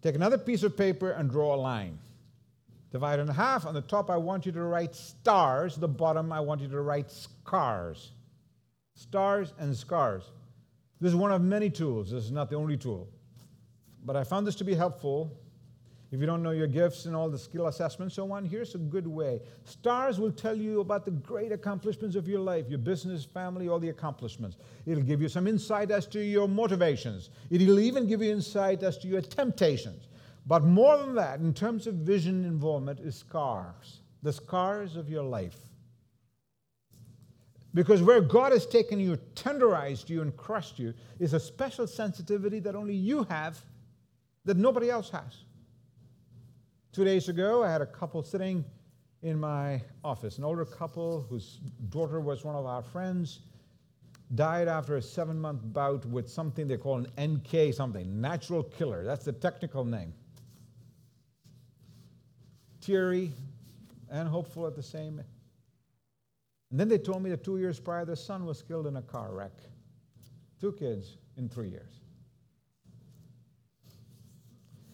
Take 0.00 0.14
another 0.14 0.38
piece 0.38 0.62
of 0.62 0.74
paper 0.74 1.10
and 1.10 1.30
draw 1.30 1.54
a 1.54 1.60
line. 1.60 1.98
Divide 2.92 3.18
it 3.18 3.22
in 3.22 3.28
half. 3.28 3.66
On 3.66 3.74
the 3.74 3.82
top, 3.82 4.08
I 4.08 4.16
want 4.16 4.46
you 4.46 4.52
to 4.52 4.62
write 4.62 4.94
stars. 4.94 5.76
The 5.76 5.86
bottom, 5.86 6.32
I 6.32 6.40
want 6.40 6.62
you 6.62 6.68
to 6.68 6.80
write 6.80 7.10
scars. 7.10 8.12
Stars 8.94 9.52
and 9.58 9.76
scars. 9.76 10.24
This 10.98 11.10
is 11.10 11.16
one 11.16 11.30
of 11.30 11.42
many 11.42 11.68
tools. 11.68 12.10
This 12.10 12.24
is 12.24 12.32
not 12.32 12.48
the 12.48 12.56
only 12.56 12.78
tool. 12.78 13.06
But 14.02 14.16
I 14.16 14.24
found 14.24 14.46
this 14.46 14.54
to 14.56 14.64
be 14.64 14.74
helpful. 14.74 15.38
If 16.12 16.18
you 16.18 16.26
don't 16.26 16.42
know 16.42 16.50
your 16.50 16.66
gifts 16.66 17.04
and 17.06 17.14
all 17.14 17.30
the 17.30 17.38
skill 17.38 17.68
assessments, 17.68 18.16
so 18.16 18.32
on, 18.32 18.44
here's 18.44 18.74
a 18.74 18.78
good 18.78 19.06
way. 19.06 19.40
Stars 19.64 20.18
will 20.18 20.32
tell 20.32 20.56
you 20.56 20.80
about 20.80 21.04
the 21.04 21.12
great 21.12 21.52
accomplishments 21.52 22.16
of 22.16 22.26
your 22.26 22.40
life, 22.40 22.68
your 22.68 22.80
business, 22.80 23.24
family, 23.24 23.68
all 23.68 23.78
the 23.78 23.90
accomplishments. 23.90 24.56
It'll 24.86 25.04
give 25.04 25.22
you 25.22 25.28
some 25.28 25.46
insight 25.46 25.92
as 25.92 26.08
to 26.08 26.20
your 26.20 26.48
motivations. 26.48 27.30
It'll 27.48 27.78
even 27.78 28.08
give 28.08 28.22
you 28.22 28.32
insight 28.32 28.82
as 28.82 28.98
to 28.98 29.08
your 29.08 29.20
temptations. 29.20 30.08
But 30.46 30.64
more 30.64 30.96
than 30.96 31.14
that, 31.14 31.38
in 31.38 31.54
terms 31.54 31.86
of 31.86 31.94
vision 31.94 32.44
involvement, 32.44 32.98
is 32.98 33.14
scars, 33.14 34.00
the 34.24 34.32
scars 34.32 34.96
of 34.96 35.08
your 35.08 35.22
life. 35.22 35.58
Because 37.72 38.02
where 38.02 38.20
God 38.20 38.50
has 38.50 38.66
taken 38.66 38.98
you, 38.98 39.16
tenderized 39.36 40.08
you, 40.08 40.22
and 40.22 40.36
crushed 40.36 40.80
you, 40.80 40.92
is 41.20 41.34
a 41.34 41.40
special 41.40 41.86
sensitivity 41.86 42.58
that 42.58 42.74
only 42.74 42.96
you 42.96 43.22
have, 43.30 43.64
that 44.44 44.56
nobody 44.56 44.90
else 44.90 45.08
has. 45.10 45.44
Two 46.92 47.04
days 47.04 47.28
ago, 47.28 47.62
I 47.62 47.70
had 47.70 47.82
a 47.82 47.86
couple 47.86 48.22
sitting 48.22 48.64
in 49.22 49.38
my 49.38 49.80
office, 50.02 50.38
an 50.38 50.44
older 50.44 50.64
couple 50.64 51.26
whose 51.28 51.60
daughter 51.90 52.20
was 52.20 52.44
one 52.44 52.56
of 52.56 52.66
our 52.66 52.82
friends, 52.82 53.40
died 54.34 54.68
after 54.68 54.96
a 54.96 55.02
seven 55.02 55.40
month 55.40 55.60
bout 55.64 56.04
with 56.06 56.28
something 56.28 56.66
they 56.66 56.76
call 56.76 57.04
an 57.04 57.34
NK 57.34 57.74
something, 57.74 58.20
natural 58.20 58.62
killer. 58.62 59.04
That's 59.04 59.24
the 59.24 59.32
technical 59.32 59.84
name 59.84 60.14
teary 62.80 63.30
and 64.10 64.28
hopeful 64.28 64.66
at 64.66 64.74
the 64.74 64.82
same. 64.82 65.22
And 66.70 66.80
then 66.80 66.88
they 66.88 66.98
told 66.98 67.22
me 67.22 67.30
that 67.30 67.44
two 67.44 67.58
years 67.58 67.78
prior, 67.78 68.04
their 68.04 68.16
son 68.16 68.44
was 68.44 68.62
killed 68.62 68.86
in 68.86 68.96
a 68.96 69.02
car 69.02 69.32
wreck. 69.32 69.52
Two 70.60 70.72
kids 70.72 71.18
in 71.36 71.48
three 71.48 71.68
years. 71.68 71.99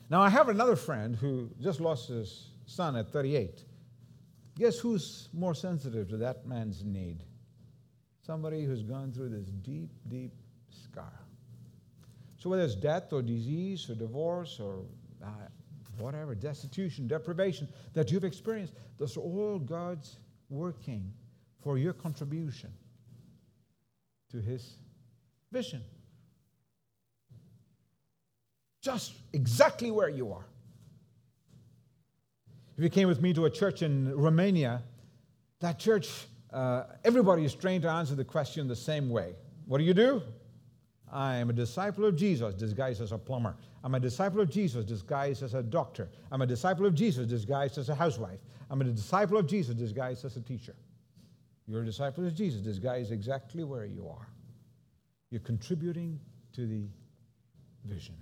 Now, 0.09 0.23
I 0.23 0.29
have 0.29 0.49
another 0.49 0.77
friend 0.77 1.17
who 1.17 1.51
just 1.61 1.81
lost 1.81 2.09
his 2.09 2.51
son 2.67 2.97
at 2.97 3.11
38. 3.11 3.65
Guess 4.57 4.79
who's 4.79 5.29
more 5.33 5.55
sensitive 5.55 6.09
to 6.11 6.17
that 6.19 6.47
man's 6.47 6.85
need? 6.85 7.25
Somebody 8.23 8.65
who's 8.65 8.83
gone 8.83 9.13
through 9.13 9.31
this 9.31 9.47
deep, 9.47 9.91
deep 10.09 10.33
scar. 10.71 11.13
So, 12.39 12.51
whether 12.51 12.63
it's 12.63 12.77
death 12.77 13.13
or 13.13 13.23
disease 13.23 13.91
or 13.91 13.95
divorce 13.95 14.61
or 14.61 14.85
uh, 15.25 15.29
whatever, 15.99 16.35
destitution, 16.35 17.09
deprivation 17.09 17.69
that 17.95 18.11
you've 18.13 18.25
experienced, 18.25 18.75
those 18.99 19.17
are 19.17 19.21
all 19.21 19.59
God's 19.59 20.19
working 20.49 21.13
for 21.63 21.79
your 21.79 21.93
contribution 21.93 22.73
to 24.31 24.41
His 24.41 24.77
vision. 25.51 25.83
Just 28.87 29.15
exactly 29.33 29.91
where 29.91 30.09
you 30.09 30.33
are. 30.33 30.47
If 32.79 32.85
you 32.85 32.89
came 32.89 33.09
with 33.09 33.21
me 33.21 33.35
to 33.35 33.47
a 33.47 33.51
church 33.51 33.83
in 33.83 34.17
Romania, 34.17 34.81
that 35.59 35.81
church, 35.81 36.29
uh, 36.53 36.85
everybody 37.03 37.45
is 37.45 37.53
trained 37.53 37.83
to 37.83 37.91
answer 37.91 38.15
the 38.15 38.25
question 38.25 38.69
the 38.69 38.77
same 38.77 39.11
way. 39.11 39.35
What 39.65 39.79
do 39.79 39.85
you 39.85 39.93
do? 39.93 40.23
I 41.13 41.35
am 41.35 41.51
a 41.51 41.53
disciple 41.53 42.05
of 42.05 42.15
Jesus 42.15 42.55
disguised 42.55 43.01
as 43.01 43.11
a 43.11 43.19
plumber. 43.19 43.57
I'm 43.83 43.97
a 43.97 43.99
disciple 43.99 44.41
of 44.41 44.49
Jesus 44.49 44.85
disguised 44.85 45.43
as 45.43 45.55
a 45.55 45.65
doctor. 45.65 46.09
I'm 46.31 46.43
a 46.43 46.47
disciple 46.47 46.87
of 46.87 46.95
Jesus 46.95 47.27
disguised 47.27 47.79
as 47.79 47.89
a 47.89 47.95
housewife. 47.97 48.39
I'm 48.71 48.81
a 48.81 48.85
disciple 48.85 49.37
of 49.37 49.49
Jesus 49.49 49.75
disguised 49.75 50.25
as 50.25 50.37
a 50.37 50.43
teacher. 50.43 50.77
You're 51.67 51.83
a 51.83 51.85
disciple 51.85 52.25
of 52.25 52.37
Jesus 52.37 52.61
disguised 52.61 53.11
exactly 53.11 53.65
where 53.65 53.85
you 53.85 54.07
are. 54.09 54.29
You're 55.31 55.41
contributing 55.41 56.21
to 56.53 56.69
the 56.69 56.87
vision. 57.85 58.15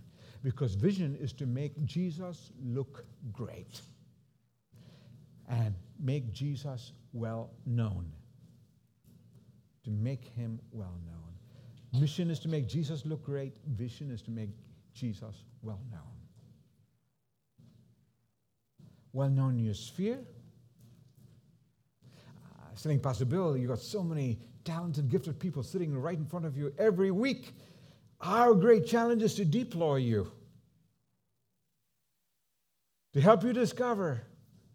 Because 0.45 0.75
vision 0.75 1.17
is 1.17 1.33
to 1.33 1.47
make 1.47 1.85
Jesus 1.87 2.53
look 2.63 3.07
great 3.33 3.81
and 5.49 5.75
make 5.99 6.33
Jesus 6.33 6.93
well 7.15 7.51
known. 7.65 8.13
To 9.85 9.91
make 9.91 10.27
him 10.37 10.61
well 10.71 10.99
known. 11.07 12.01
Mission 12.01 12.31
is 12.31 12.39
to 12.41 12.49
make 12.49 12.69
Jesus 12.69 13.07
look 13.07 13.25
great, 13.25 13.57
vision 13.67 14.11
is 14.11 14.21
to 14.23 14.31
make 14.31 14.51
Jesus 14.93 15.45
well 15.63 15.81
known. 15.91 16.01
Well 19.15 19.31
known 19.31 19.59
in 19.59 19.65
your 19.65 19.75
sphere. 19.75 20.19
Uh, 22.05 22.75
sitting 22.75 23.01
past 23.01 23.27
Bill, 23.31 23.57
you've 23.57 23.71
got 23.71 23.79
so 23.79 24.03
many 24.03 24.39
talented, 24.65 25.09
gifted 25.09 25.39
people 25.39 25.63
sitting 25.63 25.97
right 25.97 26.19
in 26.19 26.27
front 26.27 26.45
of 26.45 26.57
you 26.57 26.75
every 26.79 27.11
week. 27.11 27.55
Our 28.25 28.55
great 28.55 28.87
challenge 28.87 29.23
is 29.23 29.35
to 29.35 29.45
deploy 29.45 29.97
you, 29.97 30.33
to 33.13 33.21
help 33.21 33.45
you 33.45 33.53
discover 33.53 34.23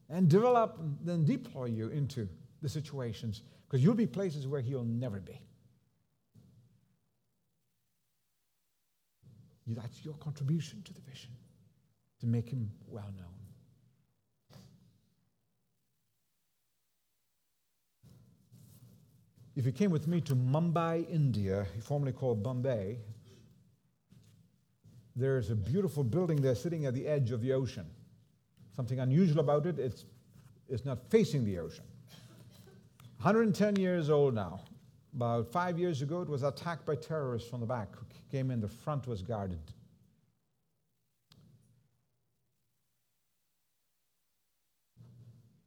and 0.07 0.29
develop 0.29 0.77
and 0.79 0.97
then 1.03 1.25
deploy 1.25 1.65
you 1.65 1.89
into 1.89 2.29
the 2.61 2.69
situations, 2.69 3.41
because 3.67 3.83
you'll 3.83 3.95
be 3.95 4.05
places 4.05 4.47
where 4.47 4.61
he'll 4.61 4.83
never 4.83 5.19
be. 5.19 5.41
That's 9.65 10.03
your 10.03 10.15
contribution 10.15 10.81
to 10.83 10.93
the 10.93 11.01
vision, 11.01 11.31
to 12.19 12.27
make 12.27 12.49
him 12.49 12.71
well 12.87 13.11
known. 13.17 13.27
If 19.55 19.65
you 19.65 19.71
came 19.71 19.91
with 19.91 20.07
me 20.07 20.21
to 20.21 20.35
Mumbai, 20.35 21.09
India, 21.09 21.65
formerly 21.81 22.13
called 22.13 22.41
Bombay, 22.41 22.97
there's 25.19 25.49
a 25.49 25.55
beautiful 25.55 26.03
building 26.03 26.41
there 26.41 26.55
sitting 26.55 26.85
at 26.85 26.93
the 26.93 27.05
edge 27.05 27.31
of 27.31 27.41
the 27.41 27.53
ocean. 27.53 27.85
Something 28.75 28.99
unusual 28.99 29.39
about 29.41 29.65
it, 29.65 29.77
it's, 29.77 30.05
it's 30.69 30.85
not 30.85 31.09
facing 31.09 31.43
the 31.43 31.59
ocean. 31.59 31.83
110 33.17 33.75
years 33.75 34.09
old 34.09 34.33
now. 34.33 34.61
About 35.13 35.51
five 35.51 35.77
years 35.77 36.01
ago, 36.01 36.21
it 36.21 36.29
was 36.29 36.43
attacked 36.43 36.85
by 36.85 36.95
terrorists 36.95 37.49
from 37.49 37.59
the 37.59 37.65
back 37.65 37.89
who 37.95 38.05
came 38.31 38.51
in, 38.51 38.61
the 38.61 38.67
front 38.67 39.07
was 39.07 39.21
guarded. 39.21 39.59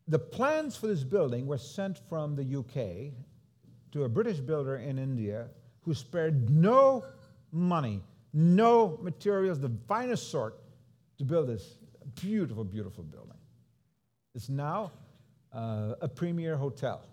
The 0.08 0.18
plans 0.18 0.76
for 0.76 0.86
this 0.86 1.04
building 1.04 1.46
were 1.46 1.58
sent 1.58 1.98
from 2.08 2.36
the 2.36 2.58
UK 2.58 3.12
to 3.92 4.04
a 4.04 4.08
British 4.08 4.40
builder 4.40 4.76
in 4.76 4.98
India 4.98 5.48
who 5.82 5.94
spared 5.94 6.48
no 6.50 7.04
money, 7.50 8.02
no 8.32 8.98
materials, 9.02 9.60
the 9.60 9.72
finest 9.86 10.30
sort, 10.30 10.58
to 11.18 11.24
build 11.24 11.48
this 11.48 11.76
beautiful, 12.20 12.64
beautiful 12.64 13.04
building. 13.04 13.36
It's 14.34 14.48
now 14.48 14.92
uh, 15.52 15.94
a 16.00 16.08
premier 16.08 16.56
hotel. 16.56 17.04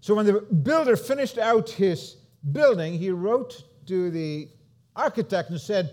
So 0.00 0.14
when 0.14 0.26
the 0.26 0.40
builder 0.40 0.96
finished 0.96 1.38
out 1.38 1.70
his 1.70 2.16
building, 2.52 2.94
he 2.94 3.10
wrote 3.10 3.64
to 3.86 4.10
the 4.10 4.48
architect 4.94 5.50
and 5.50 5.60
said, 5.60 5.90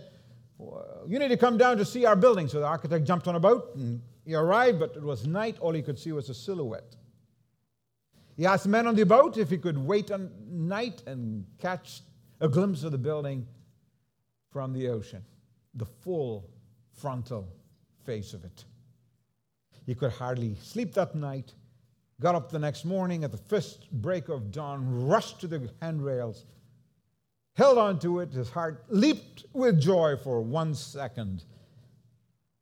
You 1.08 1.20
need 1.20 1.30
to 1.30 1.38
come 1.38 1.58
down 1.58 1.78
to 1.78 1.86
see 1.86 2.06
our 2.06 2.16
building. 2.16 2.47
So 2.47 2.60
the 2.60 2.68
architect 2.68 3.06
jumped 3.06 3.28
on 3.28 3.36
a 3.36 3.39
boat 3.39 3.76
and 3.76 4.01
he 4.26 4.36
arrived, 4.36 4.80
but 4.80 4.95
it 4.95 5.01
was 5.01 5.28
night. 5.28 5.58
All 5.60 5.74
he 5.74 5.82
could 5.82 5.99
see 5.99 6.12
was 6.12 6.30
a 6.30 6.34
silhouette. 6.34 6.95
He 8.36 8.46
asked 8.46 8.64
the 8.64 8.70
man 8.70 8.88
on 8.88 8.96
the 8.96 9.06
boat 9.06 9.38
if 9.38 9.50
he 9.50 9.58
could 9.58 9.78
wait 9.78 10.12
on 10.12 10.32
night 10.50 11.04
and 11.06 11.46
catch 11.60 12.02
a 12.40 12.50
glimpse 12.50 12.84
of 12.84 12.92
the 12.92 12.98
building 12.98 13.48
from 14.52 14.74
the 14.74 14.90
ocean, 14.90 15.24
the 15.76 15.86
full 15.86 16.50
frontal 16.94 17.48
face 18.06 18.34
of 18.34 18.44
it. 18.44 18.66
He 19.86 19.96
could 19.96 20.12
hardly 20.12 20.56
sleep 20.56 20.94
that 20.94 21.16
night 21.16 21.54
got 22.22 22.36
up 22.36 22.50
the 22.50 22.60
next 22.60 22.86
morning 22.86 23.24
at 23.24 23.32
the 23.32 23.38
first 23.38 23.92
break 23.92 24.30
of 24.30 24.52
dawn, 24.52 25.08
rushed 25.08 25.42
to 25.42 25.48
the 25.48 25.70
handrails, 25.82 26.46
held 27.56 27.78
on 27.78 28.00
to 28.00 28.20
it, 28.20 28.32
his 28.32 28.50
heart 28.50 28.86
leaped 28.90 29.46
with 29.54 29.80
joy 29.80 30.16
for 30.16 30.42
one 30.42 30.74
second, 30.74 31.44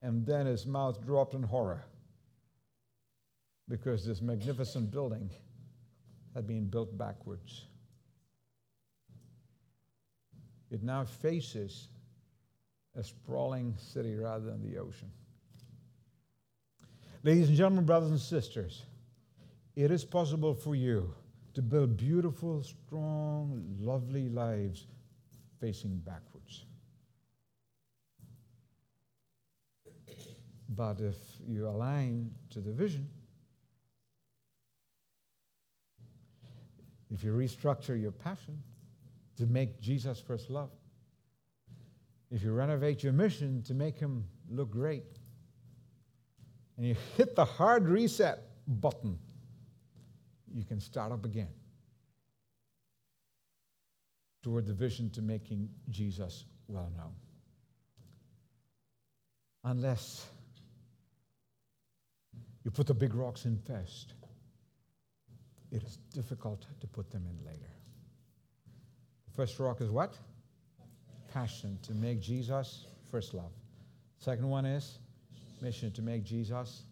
and 0.02 0.26
then 0.26 0.46
his 0.46 0.66
mouth 0.66 1.00
dropped 1.06 1.34
in 1.34 1.44
horror 1.44 1.86
because 3.70 4.06
this 4.06 4.22
magnificent 4.22 4.90
building 4.90 5.30
had 6.34 6.48
been 6.48 6.66
built 6.66 6.98
backwards. 6.98 7.66
It 10.70 10.84
now 10.84 11.04
faces 11.04 11.90
a 12.96 13.04
sprawling 13.04 13.76
city 13.78 14.16
rather 14.16 14.46
than 14.46 14.62
the 14.62 14.78
ocean. 14.78 15.12
Ladies 17.24 17.50
and 17.50 17.58
gentlemen, 17.58 17.86
brothers 17.86 18.10
and 18.10 18.20
sisters, 18.20 18.84
it 19.76 19.92
is 19.92 20.04
possible 20.04 20.54
for 20.54 20.76
you 20.76 21.14
to 21.54 21.62
build 21.62 21.98
beautiful, 21.98 22.64
strong, 22.64 23.76
lovely 23.80 24.30
lives 24.30 24.88
facing 25.60 25.98
backwards. 25.98 26.66
But 30.70 31.02
if 31.02 31.18
you 31.46 31.68
align 31.68 32.32
to 32.52 32.62
the 32.62 32.72
vision, 32.72 33.10
if 37.14 37.24
you 37.24 37.32
restructure 37.34 37.99
your 37.99 38.12
passion 38.12 38.62
to 39.38 39.45
make 39.45 39.82
Jesus 39.82 40.20
first 40.20 40.49
love, 40.49 40.70
if 42.32 42.43
you 42.43 42.53
renovate 42.53 43.03
your 43.03 43.14
mission 43.14 43.62
to 43.64 43.74
make 43.74 43.97
him 43.97 44.26
look 44.49 44.72
great, 44.72 45.03
and 46.78 46.88
you 46.88 46.95
hit 47.18 47.36
the 47.36 47.45
hard 47.45 47.88
reset 47.88 48.39
button, 48.66 49.20
you 50.53 50.64
can 50.64 50.80
start 50.80 51.12
up 51.12 51.26
again 51.26 51.49
toward 54.41 54.66
the 54.66 54.74
vision 54.74 55.09
to 55.12 55.22
making 55.22 55.70
Jesus 55.89 56.45
well 56.68 56.91
known. 56.97 57.14
Unless 59.64 60.26
you 62.64 62.72
put 62.72 62.88
the 62.88 62.93
big 62.93 63.14
rocks 63.14 63.45
in 63.45 63.57
first, 63.57 64.14
it 65.72 65.84
is 65.84 65.98
difficult 66.14 66.66
to 66.80 66.88
put 66.88 67.10
them 67.10 67.26
in 67.26 67.46
later. 67.46 67.72
The 69.26 69.32
first 69.34 69.60
rock 69.60 69.82
is 69.82 69.90
what? 69.90 70.18
Passion 71.32 71.80
to 71.84 71.94
make 71.94 72.22
Jesus 72.22 72.86
first 73.10 73.34
love. 73.34 73.52
Second 74.18 74.50
one 74.50 74.66
is 74.66 75.00
mission 75.62 75.92
to 75.92 76.02
make 76.02 76.24
Jesus 76.24 76.84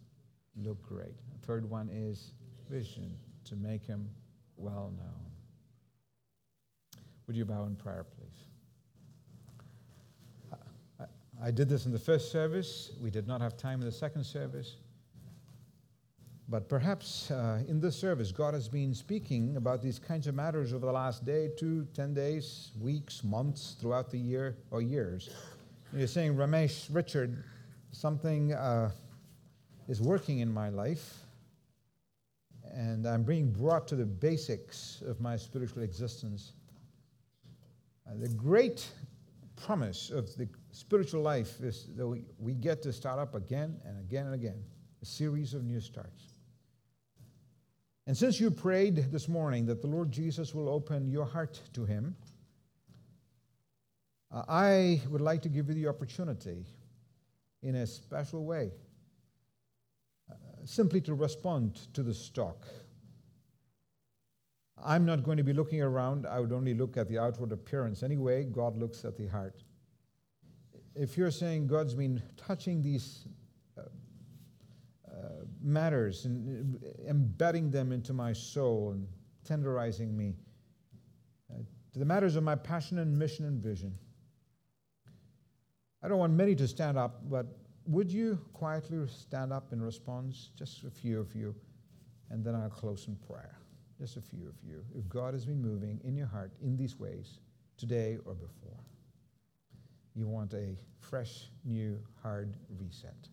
look 0.56 0.82
great. 0.82 1.16
Third 1.46 1.70
one 1.70 1.90
is 1.90 2.32
vision 2.70 3.16
to 3.46 3.56
make 3.56 3.86
him 3.86 4.10
well 4.56 4.94
known. 4.98 5.30
Would 7.28 7.36
you 7.36 7.46
bow 7.46 7.66
in 7.66 7.76
prayer, 7.76 8.06
please? 8.16 8.46
I, 11.00 11.06
I 11.48 11.52
did 11.52 11.70
this 11.70 11.86
in 11.86 11.92
the 11.92 12.00
first 12.00 12.32
service. 12.32 12.92
We 13.02 13.10
did 13.10 13.28
not 13.28 13.42
have 13.42 13.58
time 13.58 13.82
in 13.82 13.86
the 13.86 13.92
second 13.92 14.24
service. 14.24 14.78
But 16.50 16.68
perhaps 16.68 17.30
uh, 17.30 17.62
in 17.68 17.80
this 17.80 17.96
service, 17.96 18.32
God 18.32 18.56
has 18.56 18.68
been 18.68 18.96
speaking 18.96 19.56
about 19.56 19.84
these 19.84 20.00
kinds 20.00 20.26
of 20.26 20.34
matters 20.34 20.74
over 20.74 20.88
the 20.88 20.92
last 20.92 21.24
day, 21.24 21.52
two, 21.56 21.88
ten 21.94 22.16
days, 22.16 22.72
weeks, 22.82 23.24
months, 23.24 23.76
throughout 23.80 24.10
the 24.10 24.18
year 24.18 24.58
or 24.72 24.82
years. 24.82 25.30
And 25.92 26.00
you're 26.00 26.08
saying, 26.08 26.36
Ramesh, 26.36 26.88
Richard, 26.92 27.44
something 27.92 28.54
uh, 28.54 28.90
is 29.88 30.02
working 30.02 30.40
in 30.40 30.52
my 30.52 30.70
life, 30.70 31.20
and 32.74 33.06
I'm 33.08 33.24
being 33.24 33.52
brought 33.52 33.88
to 33.90 33.96
the 33.96 34.06
basics 34.06 35.04
of 35.06 35.22
my 35.22 35.38
spiritual 35.38 35.84
existence. 35.84 36.54
Uh, 38.08 38.14
the 38.20 38.30
great 38.30 38.90
promise 39.56 40.10
of 40.10 40.36
the 40.36 40.50
spiritual 40.72 41.22
life 41.22 41.60
is 41.62 41.90
that 41.96 42.08
we, 42.08 42.24
we 42.40 42.54
get 42.54 42.82
to 42.82 42.92
start 42.92 43.20
up 43.20 43.36
again 43.36 43.80
and 43.86 44.00
again 44.00 44.26
and 44.26 44.34
again, 44.34 44.64
a 45.04 45.06
series 45.06 45.54
of 45.54 45.64
new 45.64 45.80
starts. 45.80 46.29
And 48.10 48.18
since 48.18 48.40
you 48.40 48.50
prayed 48.50 49.12
this 49.12 49.28
morning 49.28 49.68
that 49.68 49.84
the 49.84 49.88
Lord 49.88 50.12
Jesus 50.12 50.56
will 50.56 50.68
open 50.68 51.12
your 51.12 51.26
heart 51.26 51.62
to 51.74 51.86
Him, 51.86 52.16
uh, 54.34 54.42
I 54.50 55.00
would 55.12 55.22
like 55.22 55.44
to 55.44 55.48
give 55.48 55.68
you 55.68 55.76
the 55.76 55.88
opportunity 55.88 56.66
in 57.62 57.76
a 57.76 57.86
special 57.86 58.46
way 58.46 58.72
uh, 60.28 60.34
simply 60.66 61.02
to 61.02 61.14
respond 61.14 61.76
to 61.94 62.02
the 62.02 62.16
stock. 62.16 62.66
I'm 64.84 65.06
not 65.06 65.22
going 65.22 65.38
to 65.38 65.44
be 65.44 65.54
looking 65.54 65.84
around. 65.84 66.26
I 66.26 66.40
would 66.40 66.52
only 66.52 66.74
look 66.74 66.98
at 66.98 67.10
the 67.10 67.20
outward 67.20 67.52
appearance. 67.52 68.02
Anyway, 68.02 68.44
God 68.46 68.76
looks 68.76 69.06
at 69.06 69.18
the 69.18 69.28
heart. 69.28 69.62
If 70.96 71.16
you're 71.16 71.30
saying 71.30 71.68
God's 71.68 71.94
been 71.94 72.24
touching 72.38 72.82
these 72.82 73.28
matters 75.62 76.26
and 76.26 76.80
embedding 77.08 77.72
them 77.72 77.92
into 77.92 78.14
my 78.14 78.34
soul 78.34 78.92
and 78.92 79.08
tenderizing 79.48 80.16
me 80.16 80.36
uh, 81.52 81.58
to 81.94 82.00
the 82.00 82.06
matters 82.06 82.36
of 82.36 82.44
my 82.44 82.56
passion 82.56 83.00
and 83.00 83.18
mission 83.18 83.46
and 83.46 83.62
vision. 83.62 83.94
I 86.02 86.08
don't 86.08 86.20
want 86.20 86.34
many 86.34 86.56
to 86.56 86.68
stand 86.68 86.98
up, 86.98 87.30
but 87.30 87.46
would 87.86 88.12
you 88.12 88.40
quietly 88.54 89.00
stand 89.08 89.52
up 89.52 89.74
in 89.74 89.82
response? 89.82 90.52
Just 90.56 90.84
a 90.84 90.90
few 90.90 91.20
of 91.20 91.36
you, 91.36 91.56
and 92.30 92.46
then 92.46 92.56
I'll 92.56 92.70
close 92.70 93.08
in 93.08 93.16
prayer. 93.16 93.58
Just 94.00 94.16
a 94.16 94.22
few 94.22 94.48
of 94.48 94.56
you. 94.64 94.84
If 94.96 95.10
God 95.10 95.34
has 95.34 95.46
been 95.46 95.62
moving 95.62 96.00
in 96.06 96.16
your 96.16 96.28
heart 96.28 96.54
in 96.62 96.78
these 96.78 96.98
ways, 96.98 97.40
today 97.78 98.18
or 98.26 98.34
before, 98.34 98.80
you 100.16 100.28
want 100.28 100.54
a 100.54 100.76
fresh, 101.00 101.50
new, 101.66 102.00
hard 102.22 102.56
reset. 102.78 103.28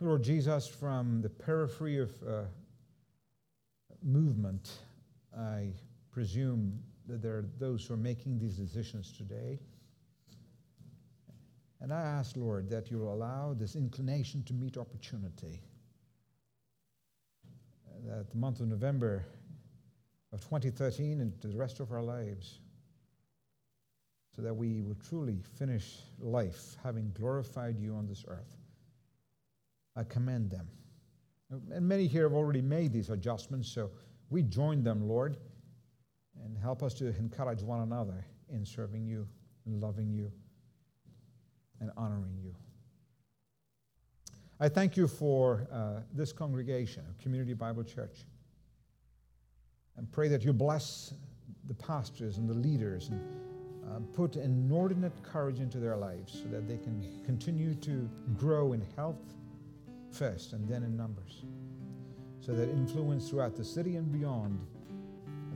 Lord 0.00 0.22
Jesus, 0.22 0.68
from 0.68 1.22
the 1.22 1.28
periphery 1.28 1.98
of 1.98 2.10
uh, 2.22 2.42
movement, 4.00 4.70
I 5.36 5.72
presume 6.12 6.78
that 7.08 7.20
there 7.20 7.38
are 7.38 7.44
those 7.58 7.84
who 7.84 7.94
are 7.94 7.98
making 7.98 8.38
these 8.38 8.54
decisions 8.54 9.12
today. 9.12 9.58
And 11.80 11.92
I 11.92 12.00
ask, 12.00 12.36
Lord, 12.36 12.70
that 12.70 12.92
you'll 12.92 13.12
allow 13.12 13.54
this 13.54 13.74
inclination 13.74 14.44
to 14.44 14.52
meet 14.52 14.76
opportunity. 14.76 15.60
That 18.06 18.30
the 18.30 18.36
month 18.36 18.60
of 18.60 18.68
November 18.68 19.24
of 20.32 20.40
2013 20.42 21.20
and 21.20 21.32
the 21.40 21.56
rest 21.56 21.80
of 21.80 21.90
our 21.90 22.02
lives, 22.02 22.60
so 24.36 24.42
that 24.42 24.54
we 24.54 24.80
will 24.80 24.96
truly 25.08 25.40
finish 25.58 25.96
life 26.20 26.76
having 26.84 27.10
glorified 27.18 27.80
you 27.80 27.94
on 27.96 28.06
this 28.06 28.24
earth. 28.28 28.57
I 29.98 30.04
commend 30.04 30.50
them. 30.50 30.68
And 31.72 31.88
many 31.88 32.06
here 32.06 32.22
have 32.22 32.34
already 32.34 32.62
made 32.62 32.92
these 32.92 33.10
adjustments, 33.10 33.68
so 33.68 33.90
we 34.30 34.42
join 34.42 34.84
them, 34.84 35.08
Lord, 35.08 35.38
and 36.44 36.56
help 36.56 36.82
us 36.84 36.94
to 36.94 37.08
encourage 37.16 37.62
one 37.62 37.80
another 37.80 38.24
in 38.48 38.64
serving 38.64 39.06
you 39.06 39.26
and 39.66 39.80
loving 39.80 40.12
you 40.12 40.30
and 41.80 41.90
honoring 41.96 42.38
you. 42.40 42.54
I 44.60 44.68
thank 44.68 44.96
you 44.96 45.08
for 45.08 45.66
uh, 45.72 46.00
this 46.12 46.32
congregation 46.32 47.02
Community 47.20 47.54
Bible 47.54 47.82
Church 47.82 48.24
and 49.96 50.10
pray 50.12 50.28
that 50.28 50.44
you 50.44 50.52
bless 50.52 51.14
the 51.66 51.74
pastors 51.74 52.38
and 52.38 52.48
the 52.48 52.54
leaders 52.54 53.08
and 53.08 53.20
uh, 53.88 53.98
put 54.12 54.36
inordinate 54.36 55.22
courage 55.24 55.58
into 55.58 55.78
their 55.78 55.96
lives 55.96 56.40
so 56.42 56.48
that 56.50 56.68
they 56.68 56.76
can 56.76 57.04
continue 57.24 57.74
to 57.74 58.08
grow 58.36 58.74
in 58.74 58.84
health 58.96 59.34
first 60.18 60.52
and 60.52 60.68
then 60.68 60.82
in 60.82 60.96
numbers. 60.96 61.44
So 62.40 62.52
that 62.52 62.68
influence 62.68 63.30
throughout 63.30 63.56
the 63.56 63.64
city 63.64 63.96
and 63.96 64.10
beyond, 64.10 64.58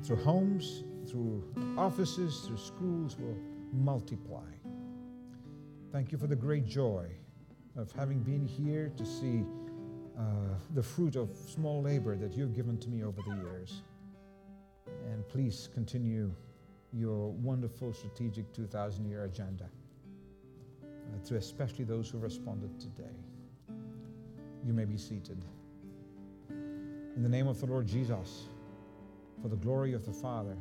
through 0.04 0.16
homes, 0.16 0.84
through 1.08 1.44
offices, 1.76 2.44
through 2.46 2.58
schools, 2.58 3.16
will 3.18 3.36
multiply. 3.72 4.50
Thank 5.90 6.12
you 6.12 6.18
for 6.18 6.26
the 6.26 6.36
great 6.36 6.66
joy 6.66 7.06
of 7.76 7.90
having 7.92 8.20
been 8.20 8.46
here 8.46 8.92
to 8.96 9.04
see 9.04 9.44
uh, 10.18 10.22
the 10.74 10.82
fruit 10.82 11.16
of 11.16 11.30
small 11.34 11.82
labor 11.82 12.16
that 12.16 12.34
you've 12.34 12.54
given 12.54 12.78
to 12.78 12.88
me 12.88 13.02
over 13.02 13.20
the 13.22 13.34
years. 13.36 13.82
And 15.10 15.26
please 15.28 15.68
continue 15.74 16.32
your 16.92 17.32
wonderful 17.32 17.92
strategic 17.92 18.52
2,000 18.52 19.08
year 19.08 19.24
agenda 19.24 19.64
uh, 20.82 21.26
to 21.26 21.36
especially 21.36 21.84
those 21.84 22.10
who 22.10 22.18
responded 22.18 22.78
today. 22.78 23.16
You 24.64 24.72
may 24.72 24.84
be 24.84 24.96
seated. 24.96 25.44
In 26.50 27.22
the 27.22 27.28
name 27.28 27.48
of 27.48 27.60
the 27.60 27.66
Lord 27.66 27.86
Jesus, 27.86 28.44
for 29.40 29.48
the 29.48 29.56
glory 29.56 29.92
of 29.92 30.06
the 30.06 30.12
Father, 30.12 30.56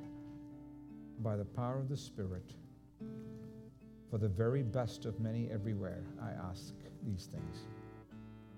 by 1.19 1.35
the 1.35 1.45
power 1.45 1.77
of 1.77 1.87
the 1.87 1.97
Spirit, 1.97 2.53
for 4.09 4.17
the 4.17 4.27
very 4.27 4.63
best 4.63 5.05
of 5.05 5.19
many 5.19 5.49
everywhere, 5.51 6.03
I 6.21 6.31
ask 6.49 6.73
these 7.03 7.27
things. 7.27 7.57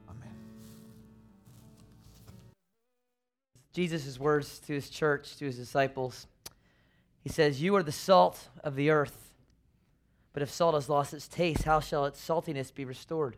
Amen. 0.09 0.35
Jesus' 3.73 4.19
words 4.19 4.59
to 4.59 4.73
his 4.73 4.89
church, 4.89 5.35
to 5.37 5.45
his 5.45 5.57
disciples. 5.57 6.25
He 7.21 7.29
says, 7.29 7.61
You 7.61 7.75
are 7.75 7.83
the 7.83 7.91
salt 7.91 8.47
of 8.63 8.75
the 8.75 8.89
earth. 8.89 9.33
But 10.31 10.41
if 10.41 10.49
salt 10.49 10.73
has 10.73 10.89
lost 10.89 11.13
its 11.13 11.27
taste, 11.27 11.63
how 11.63 11.79
shall 11.79 12.05
its 12.05 12.19
saltiness 12.19 12.73
be 12.73 12.85
restored? 12.85 13.37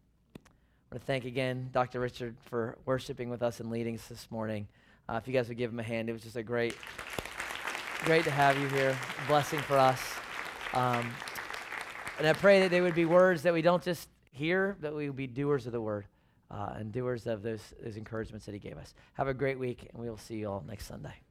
I 0.91 0.95
want 0.95 1.03
to 1.03 1.07
thank 1.07 1.23
again 1.23 1.69
Dr. 1.71 2.01
Richard 2.01 2.35
for 2.49 2.77
worshiping 2.85 3.29
with 3.29 3.41
us 3.41 3.61
and 3.61 3.69
leading 3.71 3.95
us 3.95 4.05
this 4.09 4.29
morning. 4.29 4.67
Uh, 5.07 5.13
if 5.13 5.25
you 5.25 5.31
guys 5.31 5.47
would 5.47 5.55
give 5.55 5.71
him 5.71 5.79
a 5.79 5.83
hand, 5.83 6.09
it 6.09 6.11
was 6.11 6.21
just 6.21 6.35
a 6.35 6.43
great, 6.43 6.75
great 8.03 8.25
to 8.25 8.29
have 8.29 8.59
you 8.59 8.67
here. 8.67 8.97
Blessing 9.25 9.59
for 9.59 9.77
us. 9.77 10.01
Um, 10.73 11.09
and 12.19 12.27
I 12.27 12.33
pray 12.33 12.59
that 12.59 12.71
they 12.71 12.81
would 12.81 12.93
be 12.93 13.05
words 13.05 13.41
that 13.43 13.53
we 13.53 13.61
don't 13.61 13.81
just 13.81 14.09
hear, 14.33 14.75
that 14.81 14.93
we 14.93 15.07
would 15.07 15.15
be 15.15 15.27
doers 15.27 15.65
of 15.65 15.71
the 15.71 15.79
word 15.79 16.07
uh, 16.49 16.73
and 16.75 16.91
doers 16.91 17.25
of 17.25 17.41
those, 17.41 17.73
those 17.81 17.95
encouragements 17.95 18.45
that 18.45 18.51
he 18.51 18.59
gave 18.59 18.77
us. 18.77 18.93
Have 19.13 19.29
a 19.29 19.33
great 19.33 19.57
week, 19.57 19.87
and 19.93 20.03
we 20.03 20.09
will 20.09 20.17
see 20.17 20.35
you 20.35 20.49
all 20.49 20.61
next 20.67 20.87
Sunday. 20.87 21.21